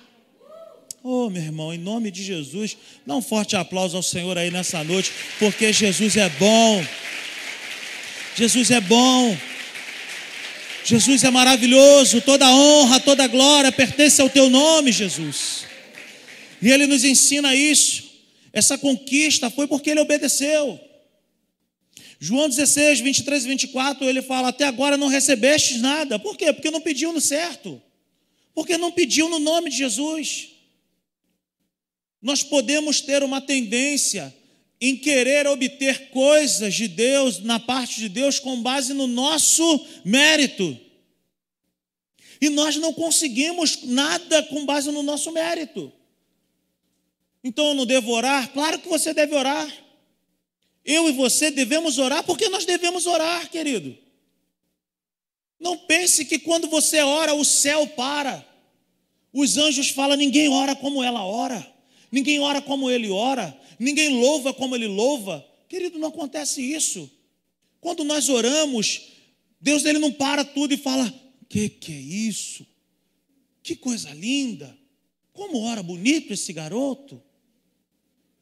Oh, 1.02 1.30
meu 1.30 1.42
irmão, 1.42 1.74
em 1.74 1.78
nome 1.78 2.12
de 2.12 2.22
Jesus, 2.22 2.76
dá 3.06 3.16
um 3.16 3.22
forte 3.22 3.56
aplauso 3.56 3.96
ao 3.96 4.04
Senhor 4.04 4.38
aí 4.38 4.52
nessa 4.52 4.84
noite, 4.84 5.14
porque 5.40 5.72
Jesus 5.72 6.18
é 6.18 6.28
bom. 6.32 6.86
Jesus 8.36 8.72
é 8.72 8.82
bom. 8.82 9.38
Jesus 10.86 11.24
é 11.24 11.32
maravilhoso. 11.32 12.22
Toda 12.22 12.48
honra, 12.48 13.00
toda 13.00 13.26
glória 13.28 13.72
pertence 13.72 14.22
ao 14.22 14.30
teu 14.30 14.52
nome, 14.52 14.92
Jesus. 14.92 15.66
E 16.62 16.70
ele 16.70 16.86
nos 16.86 17.04
ensina 17.04 17.56
isso. 17.56 18.04
Essa 18.54 18.78
conquista 18.78 19.50
foi 19.50 19.68
porque 19.68 19.90
ele 19.90 20.00
obedeceu. 20.00 20.80
João 22.20 22.48
16, 22.48 23.00
23 23.00 23.46
e 23.46 23.48
24, 23.48 24.08
ele 24.08 24.22
fala: 24.22 24.50
Até 24.50 24.66
agora 24.66 24.96
não 24.96 25.08
recebestes 25.08 25.82
nada. 25.82 26.20
Por 26.20 26.38
quê? 26.38 26.54
Porque 26.54 26.70
não 26.70 26.80
pediu 26.80 27.12
no 27.12 27.20
certo. 27.20 27.82
Porque 28.54 28.78
não 28.78 28.92
pediu 28.92 29.28
no 29.28 29.40
nome 29.40 29.72
de 29.72 29.78
Jesus. 29.78 30.50
Nós 32.22 32.44
podemos 32.44 33.02
ter 33.02 33.24
uma 33.24 33.42
tendência 33.42 34.34
em 34.80 34.96
querer 34.98 35.48
obter 35.48 36.10
coisas 36.10 36.74
de 36.74 36.88
Deus, 36.88 37.40
na 37.40 37.60
parte 37.60 38.00
de 38.00 38.10
Deus, 38.10 38.40
com 38.40 38.62
base 38.62 38.94
no 38.94 39.08
nosso 39.08 39.86
mérito. 40.04 40.78
E 42.42 42.50
nós 42.50 42.76
não 42.76 42.94
conseguimos 42.94 43.84
nada 43.84 44.44
com 44.44 44.66
base 44.66 44.92
no 44.92 45.02
nosso 45.02 45.32
mérito. 45.32 45.92
Então 47.44 47.70
eu 47.70 47.74
não 47.74 47.86
devo 47.86 48.12
orar? 48.12 48.52
Claro 48.52 48.80
que 48.80 48.90
você 48.90 49.14
deve 49.14 49.36
orar. 49.36 49.72
Eu 50.84 51.10
e 51.10 51.12
você 51.14 51.50
devemos 51.50 51.98
orar 51.98 52.24
porque 52.24 52.50
nós 52.50 52.66
devemos 52.66 53.08
orar, 53.08 53.50
querido. 53.50 53.98
Não 55.60 55.78
pense 55.78 56.26
que 56.26 56.38
quando 56.38 56.68
você 56.68 57.02
ora, 57.02 57.34
o 57.34 57.46
céu 57.46 57.88
para. 57.88 58.46
Os 59.34 59.58
anjos 59.58 59.90
falam: 59.90 60.18
ninguém 60.18 60.50
ora 60.50 60.76
como 60.76 61.04
ela 61.04 61.26
ora, 61.26 61.66
ninguém 62.12 62.40
ora 62.40 62.62
como 62.62 62.90
ele 62.90 63.10
ora, 63.10 63.58
ninguém 63.80 64.10
louva 64.20 64.54
como 64.54 64.76
ele 64.76 64.88
louva. 64.88 65.46
Querido, 65.68 65.98
não 66.00 66.10
acontece 66.10 66.62
isso. 66.62 67.10
Quando 67.80 68.04
nós 68.04 68.30
oramos, 68.30 69.14
Deus 69.60 69.86
ele 69.86 70.00
não 70.00 70.12
para 70.12 70.44
tudo 70.44 70.74
e 70.74 70.78
fala: 70.78 71.14
que 71.48 71.70
que 71.70 71.92
é 71.92 72.00
isso? 72.00 72.66
Que 73.62 73.76
coisa 73.76 74.12
linda! 74.14 74.78
Como 75.34 75.60
ora 75.60 75.84
bonito 75.84 76.34
esse 76.34 76.54
garoto. 76.54 77.22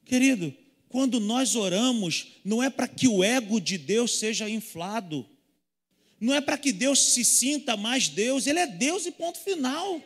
Querido, 0.05 0.53
quando 0.89 1.19
nós 1.19 1.55
oramos, 1.55 2.27
não 2.45 2.61
é 2.61 2.69
para 2.69 2.87
que 2.87 3.07
o 3.07 3.23
ego 3.23 3.59
de 3.59 3.77
Deus 3.77 4.19
seja 4.19 4.49
inflado, 4.49 5.25
não 6.19 6.33
é 6.33 6.39
para 6.39 6.57
que 6.57 6.71
Deus 6.71 7.13
se 7.13 7.25
sinta 7.25 7.75
mais 7.75 8.07
Deus, 8.07 8.47
Ele 8.47 8.59
é 8.59 8.67
Deus 8.67 9.05
e 9.05 9.11
ponto 9.11 9.39
final. 9.39 10.01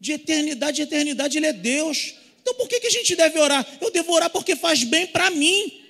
De 0.00 0.12
eternidade 0.12 0.80
em 0.80 0.84
eternidade, 0.84 1.36
Ele 1.36 1.46
é 1.46 1.52
Deus. 1.52 2.14
Então 2.40 2.54
por 2.54 2.68
que, 2.68 2.80
que 2.80 2.86
a 2.86 2.90
gente 2.90 3.14
deve 3.16 3.38
orar? 3.38 3.66
Eu 3.80 3.90
devo 3.90 4.12
orar 4.12 4.30
porque 4.30 4.56
faz 4.56 4.84
bem 4.84 5.06
para 5.06 5.30
mim. 5.30 5.84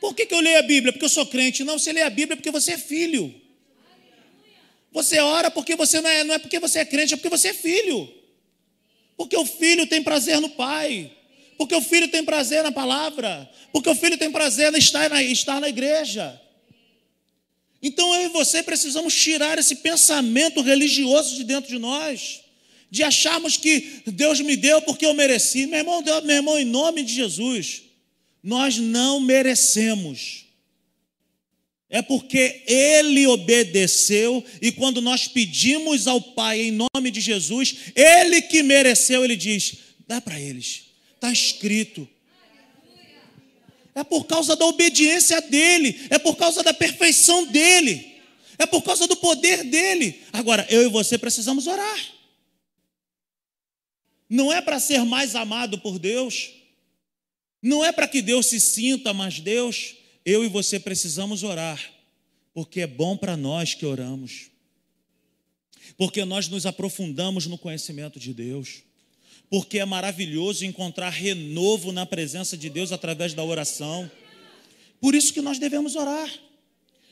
Por 0.00 0.14
que, 0.14 0.26
que 0.26 0.34
eu 0.34 0.40
leio 0.40 0.58
a 0.58 0.62
Bíblia? 0.62 0.92
Porque 0.92 1.04
eu 1.04 1.10
sou 1.10 1.26
crente. 1.26 1.64
Não, 1.64 1.78
você 1.78 1.92
lê 1.92 2.02
a 2.02 2.10
Bíblia 2.10 2.36
porque 2.36 2.50
você 2.50 2.72
é 2.72 2.78
filho. 2.78 3.34
Você 4.92 5.18
ora 5.18 5.50
porque 5.50 5.76
você 5.76 6.00
não 6.00 6.08
é, 6.08 6.24
não 6.24 6.34
é 6.34 6.38
porque 6.38 6.58
você 6.58 6.80
é 6.80 6.84
crente, 6.84 7.14
é 7.14 7.16
porque 7.16 7.28
você 7.28 7.48
é 7.48 7.54
filho. 7.54 8.12
Porque 9.16 9.36
o 9.36 9.44
filho 9.44 9.86
tem 9.86 10.02
prazer 10.02 10.40
no 10.40 10.48
pai. 10.50 11.12
Porque 11.56 11.74
o 11.74 11.82
filho 11.82 12.08
tem 12.08 12.24
prazer 12.24 12.62
na 12.62 12.70
palavra. 12.70 13.50
Porque 13.72 13.88
o 13.88 13.94
filho 13.94 14.16
tem 14.16 14.30
prazer 14.30 14.72
em 14.72 14.78
estar 14.78 15.10
na, 15.10 15.22
estar 15.22 15.60
na 15.60 15.68
igreja. 15.68 16.40
Então 17.82 18.14
eu 18.14 18.26
e 18.26 18.28
você 18.28 18.62
precisamos 18.62 19.14
tirar 19.14 19.58
esse 19.58 19.76
pensamento 19.76 20.60
religioso 20.60 21.36
de 21.36 21.44
dentro 21.44 21.68
de 21.68 21.78
nós. 21.78 22.40
De 22.90 23.02
acharmos 23.02 23.56
que 23.56 24.02
Deus 24.06 24.40
me 24.40 24.56
deu 24.56 24.80
porque 24.82 25.04
eu 25.04 25.14
mereci. 25.14 25.66
Meu 25.66 25.80
irmão, 25.80 26.02
meu 26.24 26.36
irmão, 26.36 26.58
em 26.58 26.64
nome 26.64 27.02
de 27.02 27.12
Jesus, 27.12 27.82
nós 28.42 28.78
não 28.78 29.20
merecemos. 29.20 30.46
É 31.90 32.02
porque 32.02 32.62
ele 32.66 33.26
obedeceu 33.26 34.44
e 34.60 34.70
quando 34.70 35.00
nós 35.00 35.26
pedimos 35.26 36.06
ao 36.06 36.20
Pai 36.20 36.60
em 36.60 36.70
nome 36.70 37.10
de 37.10 37.20
Jesus, 37.20 37.76
ele 37.94 38.42
que 38.42 38.62
mereceu, 38.62 39.24
ele 39.24 39.36
diz: 39.36 39.76
dá 40.06 40.20
para 40.20 40.38
eles. 40.38 40.82
Está 41.14 41.32
escrito. 41.32 42.06
É 43.94 44.04
por 44.04 44.26
causa 44.26 44.54
da 44.54 44.64
obediência 44.66 45.40
dele, 45.40 45.98
é 46.08 46.18
por 46.18 46.36
causa 46.36 46.62
da 46.62 46.72
perfeição 46.72 47.46
dele, 47.46 48.06
é 48.56 48.64
por 48.64 48.82
causa 48.82 49.08
do 49.08 49.16
poder 49.16 49.64
dele. 49.64 50.22
Agora, 50.32 50.64
eu 50.70 50.82
e 50.82 50.88
você 50.88 51.18
precisamos 51.18 51.66
orar. 51.66 51.98
Não 54.28 54.52
é 54.52 54.60
para 54.60 54.78
ser 54.78 55.04
mais 55.04 55.34
amado 55.34 55.78
por 55.78 55.98
Deus, 55.98 56.50
não 57.62 57.84
é 57.84 57.90
para 57.90 58.06
que 58.06 58.20
Deus 58.22 58.46
se 58.46 58.60
sinta 58.60 59.12
mais 59.12 59.40
Deus. 59.40 59.94
Eu 60.24 60.44
e 60.44 60.48
você 60.48 60.78
precisamos 60.78 61.42
orar, 61.42 61.82
porque 62.52 62.82
é 62.82 62.86
bom 62.86 63.16
para 63.16 63.36
nós 63.36 63.74
que 63.74 63.86
oramos, 63.86 64.50
porque 65.96 66.24
nós 66.24 66.48
nos 66.48 66.66
aprofundamos 66.66 67.46
no 67.46 67.56
conhecimento 67.56 68.20
de 68.20 68.34
Deus 68.34 68.82
porque 69.50 69.78
é 69.78 69.84
maravilhoso 69.84 70.64
encontrar 70.64 71.10
renovo 71.10 71.90
na 71.90 72.04
presença 72.04 72.56
de 72.56 72.68
Deus 72.68 72.92
através 72.92 73.32
da 73.32 73.42
oração. 73.42 74.10
Por 75.00 75.14
isso 75.14 75.32
que 75.32 75.40
nós 75.40 75.58
devemos 75.58 75.96
orar. 75.96 76.30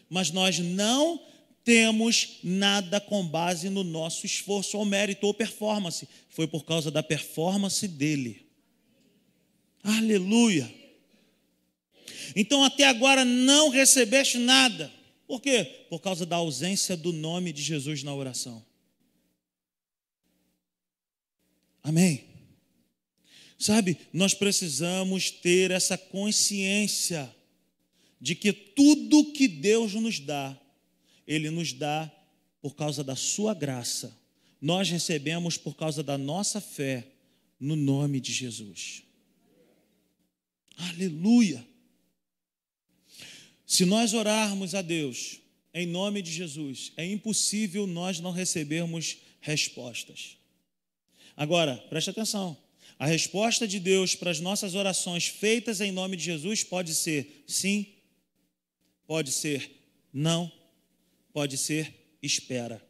Mas 0.08 0.30
nós 0.30 0.58
não 0.58 1.20
temos 1.66 2.38
nada 2.44 3.00
com 3.00 3.26
base 3.26 3.68
no 3.68 3.82
nosso 3.82 4.24
esforço 4.24 4.78
ou 4.78 4.84
mérito 4.84 5.26
ou 5.26 5.34
performance. 5.34 6.08
Foi 6.28 6.46
por 6.46 6.64
causa 6.64 6.92
da 6.92 7.02
performance 7.02 7.88
dele. 7.88 8.46
Aleluia. 9.82 10.72
Então 12.36 12.62
até 12.62 12.84
agora 12.84 13.24
não 13.24 13.68
recebeste 13.68 14.38
nada. 14.38 14.92
Por 15.26 15.40
quê? 15.42 15.64
Por 15.90 15.98
causa 15.98 16.24
da 16.24 16.36
ausência 16.36 16.96
do 16.96 17.12
nome 17.12 17.52
de 17.52 17.62
Jesus 17.62 18.04
na 18.04 18.14
oração. 18.14 18.64
Amém. 21.82 22.26
Sabe, 23.58 23.98
nós 24.12 24.34
precisamos 24.34 25.32
ter 25.32 25.72
essa 25.72 25.98
consciência 25.98 27.34
de 28.20 28.36
que 28.36 28.52
tudo 28.52 29.32
que 29.32 29.48
Deus 29.48 29.94
nos 29.94 30.20
dá, 30.20 30.56
Ele 31.26 31.50
nos 31.50 31.72
dá 31.72 32.10
por 32.60 32.74
causa 32.74 33.02
da 33.02 33.16
Sua 33.16 33.54
graça. 33.54 34.16
Nós 34.60 34.88
recebemos 34.90 35.56
por 35.56 35.76
causa 35.76 36.02
da 36.02 36.16
nossa 36.16 36.60
fé 36.60 37.06
no 37.58 37.76
nome 37.76 38.20
de 38.20 38.32
Jesus. 38.32 39.02
Aleluia! 40.76 41.66
Se 43.66 43.84
nós 43.84 44.14
orarmos 44.14 44.74
a 44.74 44.82
Deus 44.82 45.40
em 45.74 45.86
nome 45.86 46.22
de 46.22 46.30
Jesus, 46.30 46.92
é 46.96 47.04
impossível 47.04 47.86
nós 47.86 48.20
não 48.20 48.30
recebermos 48.30 49.18
respostas. 49.40 50.36
Agora, 51.36 51.76
preste 51.90 52.10
atenção. 52.10 52.56
A 52.98 53.06
resposta 53.06 53.68
de 53.68 53.78
Deus 53.78 54.14
para 54.14 54.30
as 54.30 54.40
nossas 54.40 54.74
orações 54.74 55.26
feitas 55.26 55.80
em 55.80 55.92
nome 55.92 56.16
de 56.16 56.24
Jesus 56.24 56.64
pode 56.64 56.94
ser 56.94 57.44
sim, 57.46 57.86
pode 59.06 59.30
ser 59.32 59.70
não, 60.12 60.50
pode 61.36 61.58
ser 61.58 62.16
espera. 62.22 62.82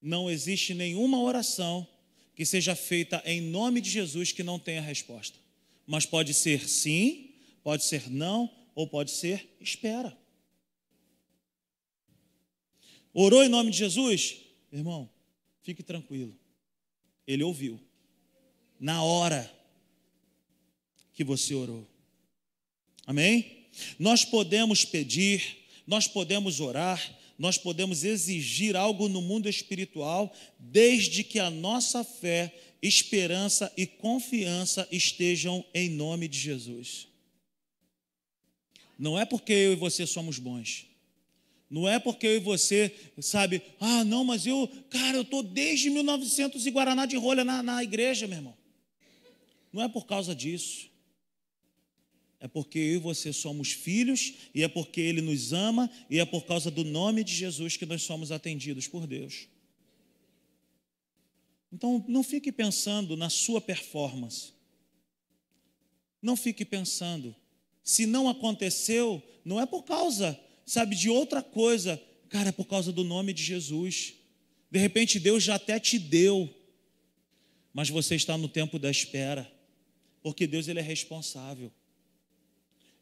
Não 0.00 0.30
existe 0.30 0.72
nenhuma 0.72 1.20
oração 1.20 1.86
que 2.34 2.46
seja 2.46 2.74
feita 2.74 3.22
em 3.26 3.42
nome 3.42 3.82
de 3.82 3.90
Jesus 3.90 4.32
que 4.32 4.42
não 4.42 4.58
tenha 4.58 4.80
resposta. 4.80 5.38
Mas 5.86 6.06
pode 6.06 6.32
ser 6.32 6.66
sim, 6.66 7.34
pode 7.62 7.84
ser 7.84 8.10
não, 8.10 8.50
ou 8.74 8.88
pode 8.88 9.10
ser 9.10 9.54
espera. 9.60 10.16
Orou 13.12 13.44
em 13.44 13.50
nome 13.50 13.70
de 13.70 13.76
Jesus? 13.76 14.38
Irmão, 14.72 15.10
fique 15.60 15.82
tranquilo. 15.82 16.34
Ele 17.26 17.42
ouviu. 17.42 17.78
Na 18.80 19.02
hora 19.02 19.54
que 21.12 21.22
você 21.22 21.54
orou. 21.54 21.86
Amém? 23.06 23.66
Nós 23.98 24.24
podemos 24.24 24.82
pedir, 24.82 25.63
nós 25.86 26.06
podemos 26.06 26.60
orar, 26.60 27.00
nós 27.38 27.58
podemos 27.58 28.04
exigir 28.04 28.76
algo 28.76 29.08
no 29.08 29.20
mundo 29.20 29.48
espiritual, 29.48 30.32
desde 30.58 31.24
que 31.24 31.38
a 31.38 31.50
nossa 31.50 32.04
fé, 32.04 32.54
esperança 32.80 33.72
e 33.76 33.86
confiança 33.86 34.86
estejam 34.90 35.64
em 35.74 35.88
nome 35.88 36.28
de 36.28 36.38
Jesus. 36.38 37.08
Não 38.98 39.18
é 39.18 39.24
porque 39.24 39.52
eu 39.52 39.72
e 39.72 39.76
você 39.76 40.06
somos 40.06 40.38
bons. 40.38 40.86
Não 41.68 41.88
é 41.88 41.98
porque 41.98 42.26
eu 42.26 42.36
e 42.36 42.40
você, 42.40 42.94
sabe, 43.18 43.60
ah, 43.80 44.04
não, 44.04 44.22
mas 44.22 44.46
eu, 44.46 44.68
cara, 44.90 45.16
eu 45.16 45.22
estou 45.22 45.42
desde 45.42 45.90
1900 45.90 46.64
e 46.66 46.70
Guaraná 46.70 47.04
de 47.04 47.16
rolha 47.16 47.42
na, 47.42 47.62
na 47.62 47.82
igreja, 47.82 48.26
meu 48.26 48.38
irmão. 48.38 48.56
Não 49.72 49.82
é 49.82 49.88
por 49.88 50.06
causa 50.06 50.34
disso. 50.34 50.88
É 52.44 52.48
porque 52.48 52.78
eu 52.78 52.96
e 52.96 52.98
você 52.98 53.32
somos 53.32 53.72
filhos, 53.72 54.34
e 54.54 54.62
é 54.62 54.68
porque 54.68 55.00
Ele 55.00 55.22
nos 55.22 55.54
ama, 55.54 55.90
e 56.10 56.18
é 56.18 56.26
por 56.26 56.44
causa 56.44 56.70
do 56.70 56.84
nome 56.84 57.24
de 57.24 57.34
Jesus 57.34 57.78
que 57.78 57.86
nós 57.86 58.02
somos 58.02 58.30
atendidos 58.30 58.86
por 58.86 59.06
Deus. 59.06 59.48
Então, 61.72 62.04
não 62.06 62.22
fique 62.22 62.52
pensando 62.52 63.16
na 63.16 63.30
sua 63.30 63.62
performance. 63.62 64.52
Não 66.20 66.36
fique 66.36 66.66
pensando. 66.66 67.34
Se 67.82 68.04
não 68.04 68.28
aconteceu, 68.28 69.22
não 69.42 69.58
é 69.58 69.64
por 69.64 69.82
causa 69.84 70.38
sabe, 70.66 70.96
de 70.96 71.10
outra 71.10 71.42
coisa, 71.42 72.00
cara, 72.28 72.48
é 72.48 72.52
por 72.52 72.66
causa 72.66 72.92
do 72.92 73.04
nome 73.04 73.32
de 73.32 73.42
Jesus. 73.42 74.14
De 74.70 74.78
repente 74.78 75.20
Deus 75.20 75.42
já 75.42 75.56
até 75.56 75.78
te 75.78 75.98
deu, 75.98 76.52
mas 77.72 77.88
você 77.88 78.14
está 78.14 78.36
no 78.38 78.48
tempo 78.48 78.78
da 78.78 78.90
espera, 78.90 79.50
porque 80.22 80.46
Deus 80.46 80.68
ele 80.68 80.78
é 80.78 80.82
responsável. 80.82 81.72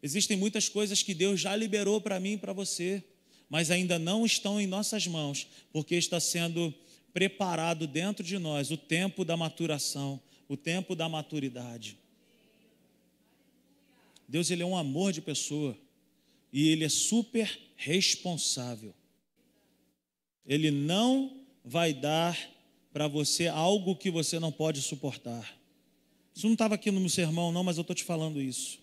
Existem 0.02 0.36
muitas 0.36 0.68
coisas 0.68 1.02
que 1.02 1.14
Deus 1.14 1.40
já 1.40 1.54
liberou 1.54 2.00
para 2.00 2.18
mim 2.18 2.32
e 2.32 2.38
para 2.38 2.52
você, 2.52 3.04
mas 3.48 3.70
ainda 3.70 3.98
não 3.98 4.26
estão 4.26 4.60
em 4.60 4.66
nossas 4.66 5.06
mãos, 5.06 5.46
porque 5.72 5.94
está 5.94 6.18
sendo 6.18 6.74
preparado 7.12 7.86
dentro 7.86 8.24
de 8.24 8.38
nós 8.38 8.70
o 8.70 8.76
tempo 8.76 9.24
da 9.24 9.36
maturação, 9.36 10.20
o 10.48 10.56
tempo 10.56 10.96
da 10.96 11.08
maturidade. 11.08 11.96
Deus 14.26 14.50
ele 14.50 14.62
é 14.62 14.66
um 14.66 14.76
amor 14.76 15.12
de 15.12 15.20
pessoa 15.20 15.76
e 16.52 16.68
ele 16.68 16.84
é 16.84 16.88
super 16.88 17.60
responsável. 17.76 18.94
Ele 20.44 20.70
não 20.70 21.44
vai 21.64 21.92
dar 21.92 22.38
para 22.92 23.06
você 23.06 23.46
algo 23.46 23.94
que 23.94 24.10
você 24.10 24.38
não 24.40 24.50
pode 24.50 24.82
suportar. 24.82 25.56
Isso 26.34 26.46
não 26.46 26.54
estava 26.54 26.74
aqui 26.74 26.90
no 26.90 26.98
meu 27.00 27.08
sermão, 27.08 27.52
não, 27.52 27.62
mas 27.62 27.76
eu 27.76 27.82
estou 27.82 27.94
te 27.94 28.04
falando 28.04 28.40
isso. 28.40 28.81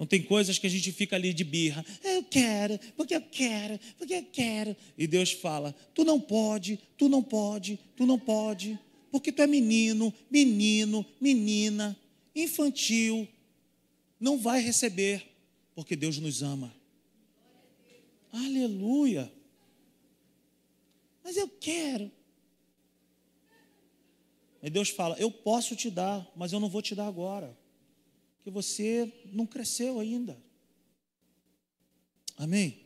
Então 0.00 0.06
tem 0.06 0.22
coisas 0.22 0.58
que 0.58 0.66
a 0.66 0.70
gente 0.70 0.90
fica 0.92 1.14
ali 1.14 1.34
de 1.34 1.44
birra. 1.44 1.84
Eu 2.02 2.24
quero, 2.24 2.80
porque 2.96 3.14
eu 3.14 3.20
quero, 3.20 3.78
porque 3.98 4.14
eu 4.14 4.22
quero. 4.32 4.74
E 4.96 5.06
Deus 5.06 5.30
fala: 5.30 5.74
tu 5.92 6.04
não 6.04 6.18
pode, 6.18 6.80
tu 6.96 7.06
não 7.06 7.22
pode, 7.22 7.78
tu 7.94 8.06
não 8.06 8.18
pode, 8.18 8.78
porque 9.12 9.30
tu 9.30 9.42
é 9.42 9.46
menino, 9.46 10.10
menino, 10.30 11.04
menina, 11.20 11.94
infantil, 12.34 13.28
não 14.18 14.38
vai 14.38 14.62
receber 14.62 15.22
porque 15.74 15.94
Deus 15.94 16.16
nos 16.16 16.42
ama. 16.42 16.74
Aleluia. 18.32 19.30
Mas 21.22 21.36
eu 21.36 21.46
quero. 21.46 22.10
Aí 24.62 24.70
Deus 24.70 24.88
fala: 24.88 25.14
Eu 25.18 25.30
posso 25.30 25.76
te 25.76 25.90
dar, 25.90 26.26
mas 26.34 26.54
eu 26.54 26.58
não 26.58 26.70
vou 26.70 26.80
te 26.80 26.94
dar 26.94 27.06
agora, 27.06 27.54
porque 28.40 28.50
você 28.50 29.12
não 29.32 29.44
cresceu 29.44 30.00
ainda. 30.00 30.36
Amém? 32.38 32.80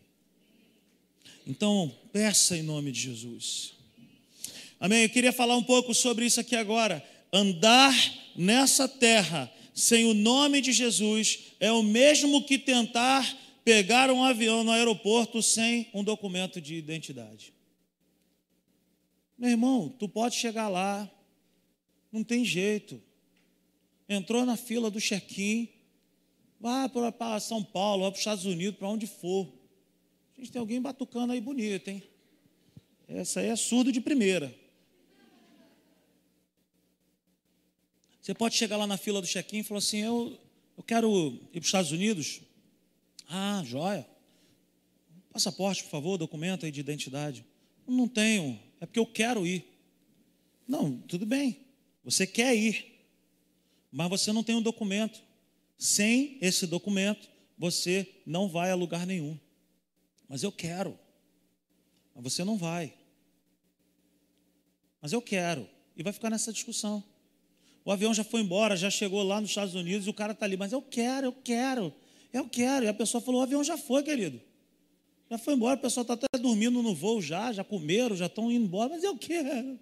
Então, 1.46 1.94
peça 2.12 2.56
em 2.56 2.62
nome 2.62 2.90
de 2.90 3.00
Jesus. 3.00 3.74
Amém? 4.80 5.04
Eu 5.04 5.10
queria 5.10 5.32
falar 5.32 5.56
um 5.56 5.62
pouco 5.62 5.94
sobre 5.94 6.26
isso 6.26 6.40
aqui 6.40 6.56
agora. 6.56 7.04
Andar 7.32 7.94
nessa 8.34 8.88
terra 8.88 9.48
sem 9.72 10.04
o 10.06 10.14
nome 10.14 10.60
de 10.60 10.72
Jesus 10.72 11.54
é 11.60 11.70
o 11.70 11.84
mesmo 11.84 12.44
que 12.44 12.58
tentar 12.58 13.38
pegar 13.64 14.10
um 14.10 14.24
avião 14.24 14.64
no 14.64 14.72
aeroporto 14.72 15.40
sem 15.40 15.88
um 15.94 16.02
documento 16.02 16.60
de 16.60 16.74
identidade. 16.74 17.54
Meu 19.38 19.50
irmão, 19.50 19.88
tu 19.88 20.08
pode 20.08 20.34
chegar 20.34 20.68
lá, 20.68 21.08
não 22.10 22.24
tem 22.24 22.44
jeito. 22.44 23.00
Entrou 24.08 24.44
na 24.44 24.56
fila 24.56 24.90
do 24.90 25.00
check-in, 25.00 25.68
vai 26.60 26.88
para 26.88 27.40
São 27.40 27.62
Paulo, 27.62 28.02
vai 28.02 28.10
para 28.10 28.16
os 28.16 28.20
Estados 28.20 28.44
Unidos, 28.44 28.78
para 28.78 28.88
onde 28.88 29.06
for. 29.06 29.52
A 30.36 30.40
gente 30.40 30.52
tem 30.52 30.60
alguém 30.60 30.80
batucando 30.80 31.32
aí 31.32 31.40
bonito, 31.40 31.88
hein? 31.88 32.02
Essa 33.06 33.40
aí 33.40 33.48
é 33.48 33.56
surdo 33.56 33.92
de 33.92 34.00
primeira. 34.00 34.54
Você 38.20 38.32
pode 38.32 38.56
chegar 38.56 38.78
lá 38.78 38.86
na 38.86 38.96
fila 38.96 39.20
do 39.20 39.26
check-in 39.26 39.58
e 39.58 39.62
falar 39.62 39.78
assim: 39.78 39.98
eu, 39.98 40.38
eu 40.76 40.82
quero 40.82 41.38
ir 41.52 41.52
para 41.52 41.60
os 41.60 41.66
Estados 41.66 41.92
Unidos. 41.92 42.40
Ah, 43.28 43.62
joia. 43.64 44.06
Passaporte, 45.30 45.82
por 45.84 45.90
favor, 45.90 46.16
documento 46.16 46.64
aí 46.64 46.72
de 46.72 46.80
identidade. 46.80 47.44
Não 47.86 48.08
tenho, 48.08 48.58
é 48.80 48.86
porque 48.86 48.98
eu 48.98 49.06
quero 49.06 49.46
ir. 49.46 49.64
Não, 50.66 50.96
tudo 51.00 51.26
bem. 51.26 51.66
Você 52.02 52.26
quer 52.26 52.54
ir, 52.54 52.93
mas 53.94 54.08
você 54.08 54.32
não 54.32 54.42
tem 54.42 54.56
um 54.56 54.60
documento. 54.60 55.22
Sem 55.78 56.36
esse 56.40 56.66
documento, 56.66 57.28
você 57.56 58.22
não 58.26 58.48
vai 58.48 58.72
a 58.72 58.74
lugar 58.74 59.06
nenhum. 59.06 59.38
Mas 60.28 60.42
eu 60.42 60.50
quero. 60.50 60.98
Mas 62.12 62.24
você 62.24 62.42
não 62.42 62.56
vai. 62.56 62.92
Mas 65.00 65.12
eu 65.12 65.22
quero. 65.22 65.68
E 65.96 66.02
vai 66.02 66.12
ficar 66.12 66.28
nessa 66.28 66.52
discussão. 66.52 67.04
O 67.84 67.92
avião 67.92 68.12
já 68.12 68.24
foi 68.24 68.40
embora, 68.40 68.76
já 68.76 68.90
chegou 68.90 69.22
lá 69.22 69.40
nos 69.40 69.50
Estados 69.50 69.76
Unidos 69.76 70.08
e 70.08 70.10
o 70.10 70.14
cara 70.14 70.32
está 70.32 70.44
ali. 70.44 70.56
Mas 70.56 70.72
eu 70.72 70.82
quero, 70.82 71.28
eu 71.28 71.32
quero. 71.32 71.94
Eu 72.32 72.48
quero. 72.48 72.86
E 72.86 72.88
a 72.88 72.94
pessoa 72.94 73.20
falou: 73.20 73.42
o 73.42 73.44
avião 73.44 73.62
já 73.62 73.78
foi, 73.78 74.02
querido. 74.02 74.40
Já 75.30 75.38
foi 75.38 75.54
embora, 75.54 75.78
o 75.78 75.82
pessoal 75.82 76.02
está 76.02 76.14
até 76.14 76.26
dormindo 76.38 76.82
no 76.82 76.94
voo 76.94 77.22
já, 77.22 77.52
já 77.52 77.62
comeram, 77.62 78.16
já 78.16 78.26
estão 78.26 78.50
indo 78.50 78.64
embora, 78.64 78.90
mas 78.90 79.04
eu 79.04 79.16
quero. 79.16 79.78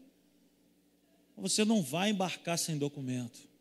Você 1.36 1.64
não 1.64 1.82
vai 1.82 2.10
embarcar 2.10 2.58
sem 2.58 2.76
documento. 2.76 3.51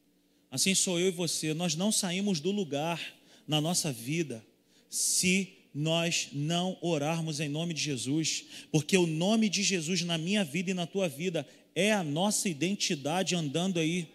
Assim 0.51 0.75
sou 0.75 0.99
eu 0.99 1.07
e 1.07 1.11
você. 1.11 1.53
Nós 1.53 1.75
não 1.75 1.93
saímos 1.93 2.41
do 2.41 2.51
lugar 2.51 3.01
na 3.47 3.61
nossa 3.61 3.91
vida 3.91 4.45
se 4.89 5.53
nós 5.73 6.27
não 6.33 6.77
orarmos 6.81 7.39
em 7.39 7.47
nome 7.47 7.73
de 7.73 7.81
Jesus, 7.81 8.43
porque 8.69 8.97
o 8.97 9.07
nome 9.07 9.47
de 9.47 9.63
Jesus 9.63 10.01
na 10.01 10.17
minha 10.17 10.43
vida 10.43 10.71
e 10.71 10.73
na 10.73 10.85
tua 10.85 11.07
vida 11.07 11.47
é 11.73 11.93
a 11.93 12.03
nossa 12.03 12.49
identidade 12.49 13.33
andando 13.33 13.79
aí. 13.79 14.09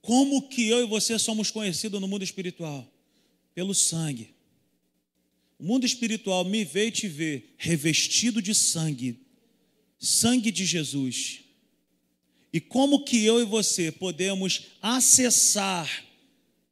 Como 0.00 0.48
que 0.48 0.68
eu 0.68 0.84
e 0.84 0.86
você 0.86 1.18
somos 1.18 1.50
conhecidos 1.50 2.00
no 2.00 2.06
mundo 2.06 2.22
espiritual? 2.22 2.86
Pelo 3.52 3.74
sangue. 3.74 4.30
O 5.58 5.64
mundo 5.64 5.84
espiritual 5.84 6.44
me 6.44 6.64
vê 6.64 6.86
e 6.86 6.92
te 6.92 7.08
vê 7.08 7.42
revestido 7.56 8.40
de 8.40 8.54
sangue, 8.54 9.18
sangue 9.98 10.52
de 10.52 10.64
Jesus. 10.64 11.45
E 12.56 12.60
como 12.60 13.04
que 13.04 13.22
eu 13.22 13.38
e 13.38 13.44
você 13.44 13.92
podemos 13.92 14.68
acessar 14.80 16.06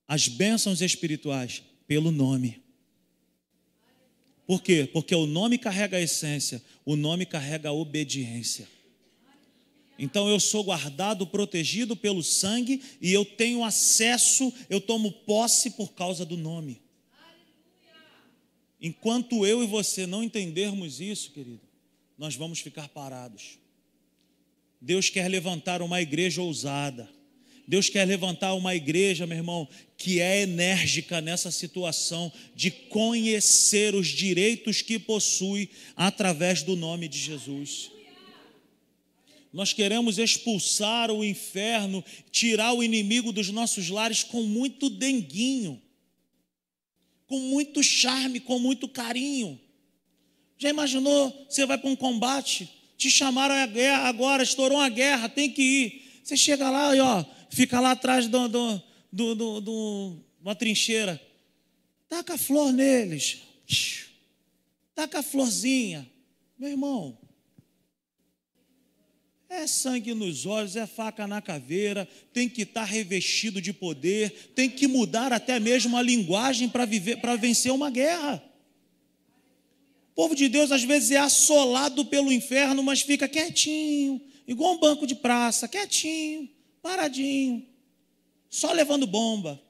as 0.09 0.29
bênçãos 0.29 0.81
espirituais? 0.81 1.63
Pelo 1.87 2.11
nome. 2.11 2.63
Por 4.47 4.63
quê? 4.63 4.89
Porque 4.91 5.15
o 5.15 5.27
nome 5.27 5.59
carrega 5.59 5.99
a 5.99 6.01
essência, 6.01 6.63
o 6.87 6.97
nome 6.97 7.27
carrega 7.27 7.69
a 7.69 7.73
obediência. 7.75 8.67
Então 9.99 10.27
eu 10.27 10.41
sou 10.41 10.65
guardado, 10.65 11.27
protegido 11.27 11.95
pelo 11.95 12.23
sangue 12.23 12.83
e 12.99 13.13
eu 13.13 13.23
tenho 13.23 13.63
acesso, 13.63 14.51
eu 14.71 14.81
tomo 14.81 15.13
posse 15.13 15.73
por 15.73 15.93
causa 15.93 16.25
do 16.25 16.39
nome. 16.39 16.81
Enquanto 18.81 19.45
eu 19.45 19.63
e 19.63 19.67
você 19.67 20.07
não 20.07 20.25
entendermos 20.25 20.99
isso, 20.99 21.31
querido, 21.31 21.61
nós 22.17 22.35
vamos 22.37 22.61
ficar 22.61 22.89
parados. 22.89 23.63
Deus 24.81 25.09
quer 25.09 25.29
levantar 25.29 25.83
uma 25.83 26.01
igreja 26.01 26.43
ousada. 26.43 27.09
Deus 27.67 27.89
quer 27.89 28.05
levantar 28.07 28.55
uma 28.55 28.75
igreja, 28.75 29.27
meu 29.27 29.39
irmão, 29.39 29.67
que 29.97 30.21
é 30.21 30.43
enérgica 30.43 31.21
nessa 31.21 31.51
situação 31.51 32.31
de 32.55 32.71
conhecer 32.71 33.95
os 33.95 34.09
direitos 34.09 34.83
que 34.83 34.99
possui 34.99 35.71
através 35.97 36.63
do 36.63 36.77
nome 36.77 37.09
de 37.09 37.19
Jesus. 37.19 37.91
Nós 39.51 39.73
queremos 39.73 40.19
expulsar 40.19 41.11
o 41.11 41.25
inferno, 41.25 42.05
tirar 42.31 42.73
o 42.73 42.83
inimigo 42.83 43.33
dos 43.33 43.51
nossos 43.51 43.89
lares 43.89 44.23
com 44.25 44.43
muito 44.43 44.91
denguinho, 44.91 45.81
com 47.27 47.39
muito 47.39 47.83
charme, 47.83 48.41
com 48.41 48.59
muito 48.59 48.89
carinho. 48.89 49.59
Já 50.59 50.69
imaginou? 50.69 51.47
Você 51.49 51.65
vai 51.65 51.79
para 51.79 51.89
um 51.89 51.97
combate, 51.97 52.69
te 52.97 53.11
chamaram 53.11 53.55
a 53.55 53.67
guerra 53.67 54.09
agora, 54.09 54.43
estourou 54.43 54.79
uma 54.79 54.89
guerra, 54.89 55.29
tem 55.29 55.51
que 55.51 55.63
ir. 55.63 56.21
Você 56.23 56.37
chega 56.37 56.71
lá 56.71 56.95
e 56.97 57.01
ó, 57.01 57.25
fica 57.51 57.81
lá 57.81 57.93
atrás 57.93 58.29
de 58.29 58.37
uma 60.41 60.55
trincheira. 60.55 61.21
Taca 62.09 62.39
flor 62.39 62.73
neles. 62.73 63.43
Taca 64.95 65.19
a 65.19 65.23
florzinha. 65.23 66.09
Meu 66.59 66.71
irmão, 66.71 67.19
é 69.49 69.67
sangue 69.67 70.15
nos 70.15 70.47
olhos, 70.47 70.77
é 70.77 70.87
faca 70.87 71.27
na 71.27 71.41
caveira, 71.41 72.09
tem 72.33 72.49
que 72.49 72.63
estar 72.63 72.85
revestido 72.85 73.61
de 73.61 73.73
poder, 73.73 74.53
tem 74.55 74.69
que 74.69 74.87
mudar 74.87 75.33
até 75.33 75.61
mesmo 75.61 75.97
a 75.97 76.03
linguagem 76.03 76.69
para 76.69 76.85
viver, 76.85 77.21
para 77.21 77.37
vencer 77.37 77.73
uma 77.73 77.91
guerra. 77.91 78.43
O 80.15 80.23
povo 80.23 80.37
de 80.37 80.49
Deus 80.49 80.71
às 80.71 80.85
vezes 80.85 81.11
é 81.11 81.17
assolado 81.17 82.05
pelo 82.05 82.33
inferno, 82.33 82.85
mas 82.85 83.03
fica 83.03 83.27
quietinho, 83.29 84.21
igual 84.47 84.75
um 84.75 84.79
banco 84.79 85.09
de 85.09 85.17
praça, 85.17 85.67
quietinho, 85.67 86.49
paradinho, 86.81 87.67
só 88.49 88.73
levando 88.73 89.09
bomba, 89.09 89.61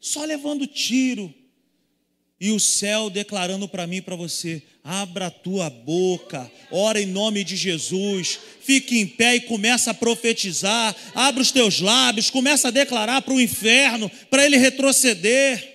só 0.00 0.24
levando 0.24 0.66
tiro. 0.66 1.32
E 2.40 2.50
o 2.50 2.58
céu 2.58 3.10
declarando 3.10 3.68
para 3.68 3.86
mim 3.86 3.96
e 3.96 4.02
para 4.02 4.16
você: 4.16 4.62
abra 4.82 5.26
a 5.26 5.30
tua 5.30 5.68
boca, 5.68 6.50
ora 6.70 6.98
em 6.98 7.06
nome 7.06 7.44
de 7.44 7.54
Jesus, 7.54 8.38
fique 8.62 8.98
em 8.98 9.06
pé 9.06 9.36
e 9.36 9.40
começa 9.42 9.90
a 9.90 9.94
profetizar, 9.94 10.96
abre 11.14 11.42
os 11.42 11.52
teus 11.52 11.80
lábios, 11.80 12.30
começa 12.30 12.68
a 12.68 12.70
declarar 12.70 13.20
para 13.20 13.34
o 13.34 13.40
inferno, 13.40 14.10
para 14.30 14.46
ele 14.46 14.56
retroceder. 14.56 15.73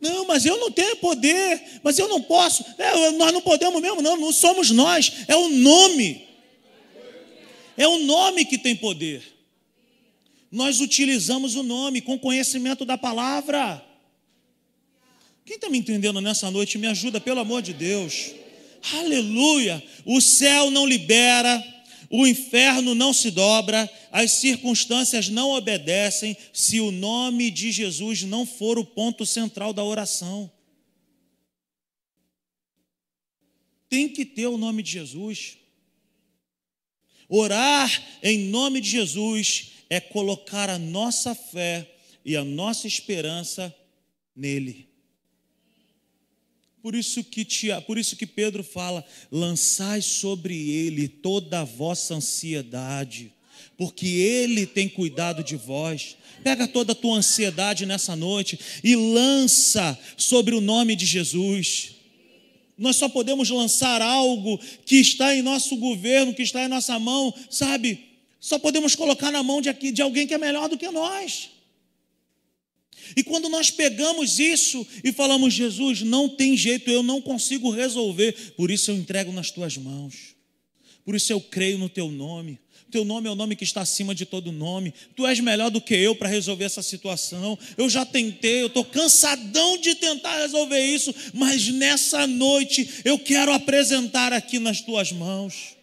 Não, 0.00 0.26
mas 0.26 0.44
eu 0.44 0.58
não 0.58 0.70
tenho 0.70 0.96
poder, 0.96 1.80
mas 1.82 1.98
eu 1.98 2.08
não 2.08 2.20
posso. 2.20 2.64
É, 2.78 3.10
nós 3.12 3.32
não 3.32 3.40
podemos 3.40 3.80
mesmo, 3.80 4.02
não, 4.02 4.16
não 4.16 4.32
somos 4.32 4.70
nós, 4.70 5.24
é 5.26 5.34
o 5.34 5.48
nome. 5.48 6.26
É 7.76 7.86
o 7.86 7.98
nome 7.98 8.44
que 8.44 8.58
tem 8.58 8.74
poder. 8.76 9.22
Nós 10.50 10.80
utilizamos 10.80 11.56
o 11.56 11.62
nome 11.62 12.00
com 12.00 12.18
conhecimento 12.18 12.84
da 12.84 12.96
palavra. 12.96 13.84
Quem 15.44 15.56
está 15.56 15.68
me 15.68 15.78
entendendo 15.78 16.20
nessa 16.20 16.50
noite, 16.50 16.78
me 16.78 16.86
ajuda, 16.86 17.20
pelo 17.20 17.40
amor 17.40 17.62
de 17.62 17.72
Deus. 17.72 18.32
Aleluia! 18.94 19.82
O 20.04 20.20
céu 20.20 20.70
não 20.70 20.86
libera, 20.86 21.62
o 22.10 22.26
inferno 22.26 22.94
não 22.94 23.12
se 23.12 23.30
dobra, 23.30 23.90
as 24.10 24.32
circunstâncias 24.32 25.28
não 25.28 25.50
obedecem 25.50 26.36
se 26.52 26.80
o 26.80 26.90
nome 26.90 27.50
de 27.50 27.72
Jesus 27.72 28.22
não 28.22 28.46
for 28.46 28.78
o 28.78 28.84
ponto 28.84 29.24
central 29.26 29.72
da 29.72 29.82
oração. 29.82 30.50
Tem 33.88 34.08
que 34.08 34.24
ter 34.24 34.46
o 34.46 34.58
nome 34.58 34.82
de 34.82 34.92
Jesus. 34.92 35.58
Orar 37.28 37.90
em 38.22 38.38
nome 38.38 38.80
de 38.80 38.90
Jesus 38.90 39.72
é 39.88 40.00
colocar 40.00 40.68
a 40.68 40.78
nossa 40.78 41.34
fé 41.34 41.90
e 42.24 42.36
a 42.36 42.44
nossa 42.44 42.86
esperança 42.86 43.74
nele. 44.34 44.95
Por 46.86 46.94
isso 46.94 47.24
que, 47.24 47.44
por 47.84 47.98
isso 47.98 48.14
que 48.14 48.24
Pedro 48.24 48.62
fala: 48.62 49.04
lançai 49.28 50.00
sobre 50.00 50.70
ele 50.70 51.08
toda 51.08 51.62
a 51.62 51.64
vossa 51.64 52.14
ansiedade, 52.14 53.32
porque 53.76 54.06
ele 54.06 54.66
tem 54.66 54.88
cuidado 54.88 55.42
de 55.42 55.56
vós. 55.56 56.16
Pega 56.44 56.68
toda 56.68 56.92
a 56.92 56.94
tua 56.94 57.16
ansiedade 57.16 57.86
nessa 57.86 58.14
noite 58.14 58.56
e 58.84 58.94
lança 58.94 59.98
sobre 60.16 60.54
o 60.54 60.60
nome 60.60 60.94
de 60.94 61.04
Jesus. 61.04 61.96
Nós 62.78 62.94
só 62.94 63.08
podemos 63.08 63.50
lançar 63.50 64.00
algo 64.00 64.56
que 64.84 64.94
está 64.94 65.34
em 65.34 65.42
nosso 65.42 65.74
governo, 65.78 66.34
que 66.34 66.42
está 66.44 66.64
em 66.64 66.68
nossa 66.68 66.96
mão, 67.00 67.34
sabe? 67.50 67.98
Só 68.38 68.60
podemos 68.60 68.94
colocar 68.94 69.32
na 69.32 69.42
mão 69.42 69.60
de, 69.60 69.68
aqui, 69.68 69.90
de 69.90 70.02
alguém 70.02 70.24
que 70.24 70.34
é 70.34 70.38
melhor 70.38 70.68
do 70.68 70.78
que 70.78 70.88
nós. 70.88 71.50
E 73.14 73.22
quando 73.22 73.48
nós 73.48 73.70
pegamos 73.70 74.38
isso 74.38 74.86
e 75.04 75.12
falamos, 75.12 75.52
Jesus, 75.52 76.02
não 76.02 76.28
tem 76.28 76.56
jeito, 76.56 76.90
eu 76.90 77.02
não 77.02 77.20
consigo 77.20 77.70
resolver, 77.70 78.32
por 78.56 78.70
isso 78.70 78.90
eu 78.90 78.96
entrego 78.96 79.32
nas 79.32 79.50
tuas 79.50 79.76
mãos, 79.76 80.34
por 81.04 81.14
isso 81.14 81.32
eu 81.32 81.40
creio 81.40 81.78
no 81.78 81.88
teu 81.88 82.10
nome. 82.10 82.58
Teu 82.90 83.04
nome 83.04 83.28
é 83.28 83.30
o 83.30 83.34
nome 83.34 83.56
que 83.56 83.64
está 83.64 83.80
acima 83.80 84.14
de 84.14 84.24
todo 84.24 84.52
nome. 84.52 84.94
Tu 85.16 85.26
és 85.26 85.40
melhor 85.40 85.70
do 85.70 85.80
que 85.80 85.94
eu 85.94 86.14
para 86.14 86.28
resolver 86.28 86.64
essa 86.64 86.82
situação. 86.82 87.58
Eu 87.76 87.90
já 87.90 88.06
tentei, 88.06 88.62
eu 88.62 88.68
estou 88.68 88.84
cansadão 88.84 89.76
de 89.76 89.96
tentar 89.96 90.38
resolver 90.38 90.80
isso, 90.80 91.14
mas 91.34 91.68
nessa 91.68 92.26
noite 92.26 92.88
eu 93.04 93.18
quero 93.18 93.52
apresentar 93.52 94.32
aqui 94.32 94.58
nas 94.58 94.80
tuas 94.80 95.10
mãos. 95.10 95.75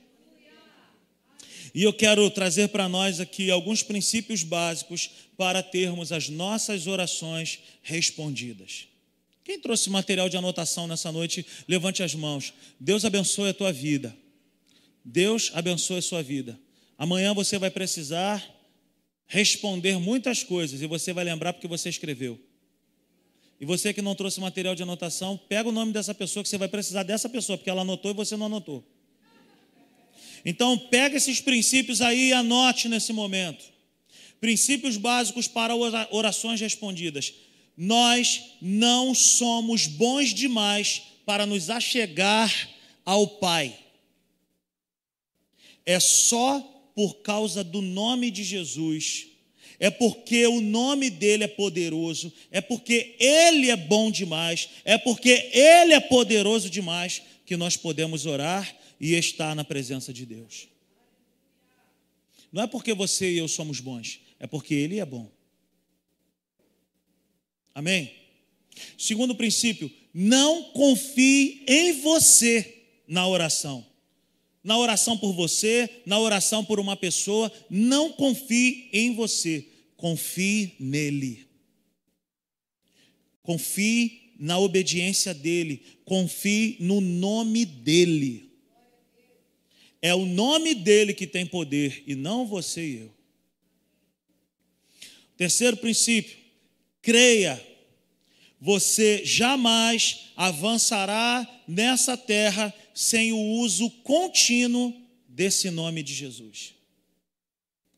E 1.73 1.83
eu 1.83 1.91
quero 1.91 2.29
trazer 2.29 2.67
para 2.69 2.87
nós 2.87 3.19
aqui 3.19 3.49
alguns 3.49 3.81
princípios 3.81 4.43
básicos 4.43 5.09
para 5.35 5.63
termos 5.63 6.11
as 6.11 6.29
nossas 6.29 6.85
orações 6.85 7.59
respondidas. 7.81 8.87
Quem 9.43 9.59
trouxe 9.59 9.89
material 9.89 10.29
de 10.29 10.37
anotação 10.37 10.87
nessa 10.87 11.11
noite, 11.11 11.45
levante 11.67 12.03
as 12.03 12.13
mãos. 12.13 12.53
Deus 12.79 13.03
abençoe 13.03 13.49
a 13.49 13.53
tua 13.53 13.73
vida. 13.73 14.15
Deus 15.03 15.51
abençoe 15.53 15.97
a 15.97 16.01
sua 16.01 16.21
vida. 16.21 16.59
Amanhã 16.97 17.33
você 17.33 17.57
vai 17.57 17.71
precisar 17.71 18.47
responder 19.25 19.97
muitas 19.99 20.43
coisas 20.43 20.81
e 20.81 20.87
você 20.87 21.11
vai 21.11 21.25
lembrar 21.25 21.53
porque 21.53 21.67
você 21.67 21.89
escreveu. 21.89 22.39
E 23.59 23.65
você 23.65 23.93
que 23.93 24.01
não 24.01 24.13
trouxe 24.13 24.39
material 24.39 24.75
de 24.75 24.83
anotação, 24.83 25.37
pega 25.49 25.67
o 25.67 25.71
nome 25.71 25.91
dessa 25.91 26.13
pessoa 26.13 26.43
que 26.43 26.49
você 26.49 26.57
vai 26.57 26.67
precisar 26.67 27.03
dessa 27.03 27.27
pessoa, 27.27 27.57
porque 27.57 27.69
ela 27.69 27.81
anotou 27.81 28.11
e 28.11 28.13
você 28.13 28.37
não 28.37 28.45
anotou. 28.45 28.85
Então, 30.45 30.77
pega 30.77 31.15
esses 31.15 31.39
princípios 31.39 32.01
aí 32.01 32.29
e 32.29 32.33
anote 32.33 32.89
nesse 32.89 33.13
momento. 33.13 33.65
Princípios 34.41 34.97
básicos 34.97 35.47
para 35.47 35.73
orações 36.11 36.59
respondidas. 36.59 37.33
Nós 37.77 38.41
não 38.61 39.15
somos 39.15 39.87
bons 39.87 40.33
demais 40.33 41.01
para 41.25 41.45
nos 41.45 41.69
achegar 41.69 42.51
ao 43.05 43.25
Pai. 43.27 43.73
É 45.85 45.99
só 45.99 46.59
por 46.95 47.21
causa 47.21 47.63
do 47.63 47.81
nome 47.81 48.29
de 48.29 48.43
Jesus, 48.43 49.27
é 49.79 49.89
porque 49.89 50.45
o 50.45 50.61
nome 50.61 51.09
dele 51.09 51.45
é 51.45 51.47
poderoso, 51.47 52.31
é 52.51 52.61
porque 52.61 53.15
ele 53.19 53.69
é 53.69 53.75
bom 53.75 54.11
demais, 54.11 54.69
é 54.85 54.97
porque 54.97 55.49
ele 55.51 55.93
é 55.93 55.99
poderoso 55.99 56.69
demais 56.69 57.21
que 57.45 57.57
nós 57.57 57.75
podemos 57.75 58.25
orar 58.25 58.82
e 58.99 59.13
estar 59.15 59.55
na 59.55 59.63
presença 59.63 60.13
de 60.13 60.25
Deus. 60.25 60.67
Não 62.51 62.63
é 62.63 62.67
porque 62.67 62.93
você 62.93 63.31
e 63.31 63.37
eu 63.37 63.47
somos 63.47 63.79
bons, 63.79 64.19
é 64.39 64.45
porque 64.45 64.73
Ele 64.73 64.99
é 64.99 65.05
bom. 65.05 65.31
Amém? 67.73 68.13
Segundo 68.97 69.35
princípio, 69.35 69.91
não 70.13 70.71
confie 70.71 71.63
em 71.67 72.01
você 72.01 72.83
na 73.07 73.27
oração. 73.27 73.85
Na 74.63 74.77
oração 74.77 75.17
por 75.17 75.33
você, 75.33 75.89
na 76.05 76.19
oração 76.19 76.63
por 76.63 76.79
uma 76.79 76.95
pessoa, 76.95 77.51
não 77.69 78.13
confie 78.13 78.89
em 78.93 79.13
você, 79.13 79.67
confie 79.97 80.75
nele. 80.79 81.47
Confie 83.41 84.31
na 84.39 84.57
obediência 84.57 85.33
dele, 85.33 85.81
confie 86.05 86.77
no 86.79 87.01
nome 87.01 87.65
dele. 87.65 88.52
É 90.03 90.13
o 90.13 90.25
nome 90.25 90.75
dele 90.75 91.13
que 91.13 91.25
tem 91.25 91.45
poder 91.45 92.03
e 92.05 92.13
não 92.13 92.45
você 92.45 92.85
e 92.85 92.97
eu. 92.97 93.13
Terceiro 95.37 95.77
princípio, 95.77 96.37
creia. 97.01 97.65
Você 98.59 99.23
jamais 99.23 100.33
avançará 100.35 101.49
nessa 101.65 102.17
terra 102.17 102.73
sem 102.93 103.31
o 103.31 103.37
uso 103.61 103.89
contínuo 104.03 104.93
desse 105.25 105.69
nome 105.69 106.03
de 106.03 106.13
Jesus. 106.13 106.75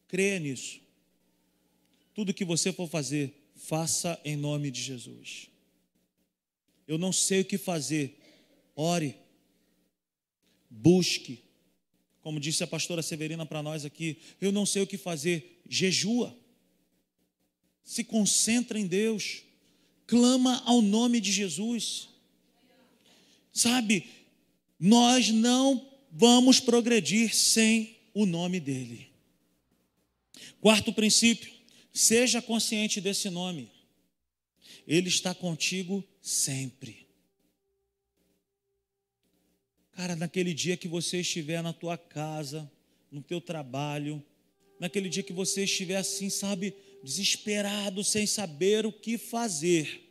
Creia 0.08 0.38
nisso. 0.38 0.80
Tudo 2.14 2.36
que 2.36 2.46
você 2.46 2.72
for 2.72 2.88
fazer, 2.88 3.34
faça 3.56 4.22
em 4.24 4.36
nome 4.36 4.70
de 4.70 4.80
Jesus. 4.80 5.50
Eu 6.88 7.00
não 7.00 7.12
sei 7.12 7.42
o 7.42 7.46
que 7.46 7.58
fazer. 7.58 8.16
Ore. 8.76 9.16
Busque. 10.70 11.45
Como 12.26 12.40
disse 12.40 12.64
a 12.64 12.68
pastora 12.68 13.04
Severina 13.04 13.46
para 13.46 13.62
nós 13.62 13.86
aqui, 13.86 14.18
eu 14.42 14.52
não 14.52 14.66
sei 14.66 14.82
o 14.82 14.88
que 14.88 14.98
fazer. 14.98 15.62
Jejua. 15.70 16.36
Se 17.84 18.04
concentra 18.04 18.80
em 18.80 18.88
Deus. 18.88 19.44
Clama 20.08 20.64
ao 20.66 20.82
nome 20.82 21.22
de 21.22 21.32
Jesus. 21.32 22.10
Sabe, 23.54 24.08
nós 24.80 25.30
não 25.30 25.88
vamos 26.12 26.60
progredir 26.60 27.32
sem 27.36 27.96
o 28.12 28.26
nome 28.26 28.60
dele. 28.60 29.08
Quarto 30.60 30.92
princípio, 30.92 31.54
seja 31.94 32.42
consciente 32.42 33.00
desse 33.00 33.30
nome. 33.30 33.70
Ele 34.88 35.10
está 35.10 35.36
contigo 35.36 36.04
sempre. 36.24 37.05
Cara, 39.96 40.16
naquele 40.16 40.54
dia 40.54 40.76
que 40.76 40.88
você 40.88 41.22
estiver 41.22 41.64
na 41.64 41.72
tua 41.72 41.98
casa, 41.98 42.70
no 43.10 43.22
teu 43.22 43.40
trabalho, 43.40 44.22
naquele 44.78 45.08
dia 45.08 45.24
que 45.24 45.32
você 45.32 45.64
estiver 45.64 45.96
assim, 45.96 46.30
sabe, 46.30 46.74
desesperado, 47.02 48.04
sem 48.04 48.28
saber 48.28 48.86
o 48.86 48.92
que 48.92 49.18
fazer, 49.18 50.02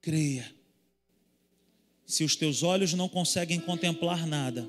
creia. 0.00 0.54
Se 2.06 2.22
os 2.22 2.36
teus 2.36 2.62
olhos 2.62 2.94
não 2.94 3.08
conseguem 3.08 3.58
contemplar 3.58 4.26
nada, 4.26 4.68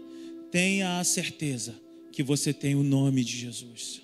tenha 0.52 1.00
a 1.00 1.04
certeza 1.04 1.80
que 2.12 2.24
você 2.24 2.52
tem 2.52 2.74
o 2.74 2.84
nome 2.84 3.24
de 3.24 3.38
Jesus. 3.38 4.02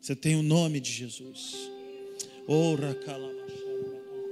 Você 0.00 0.16
tem 0.16 0.34
o 0.34 0.42
nome 0.42 0.80
de 0.80 0.90
Jesus. 0.90 1.54
Ora, 2.48 2.94
calama. 2.94 3.59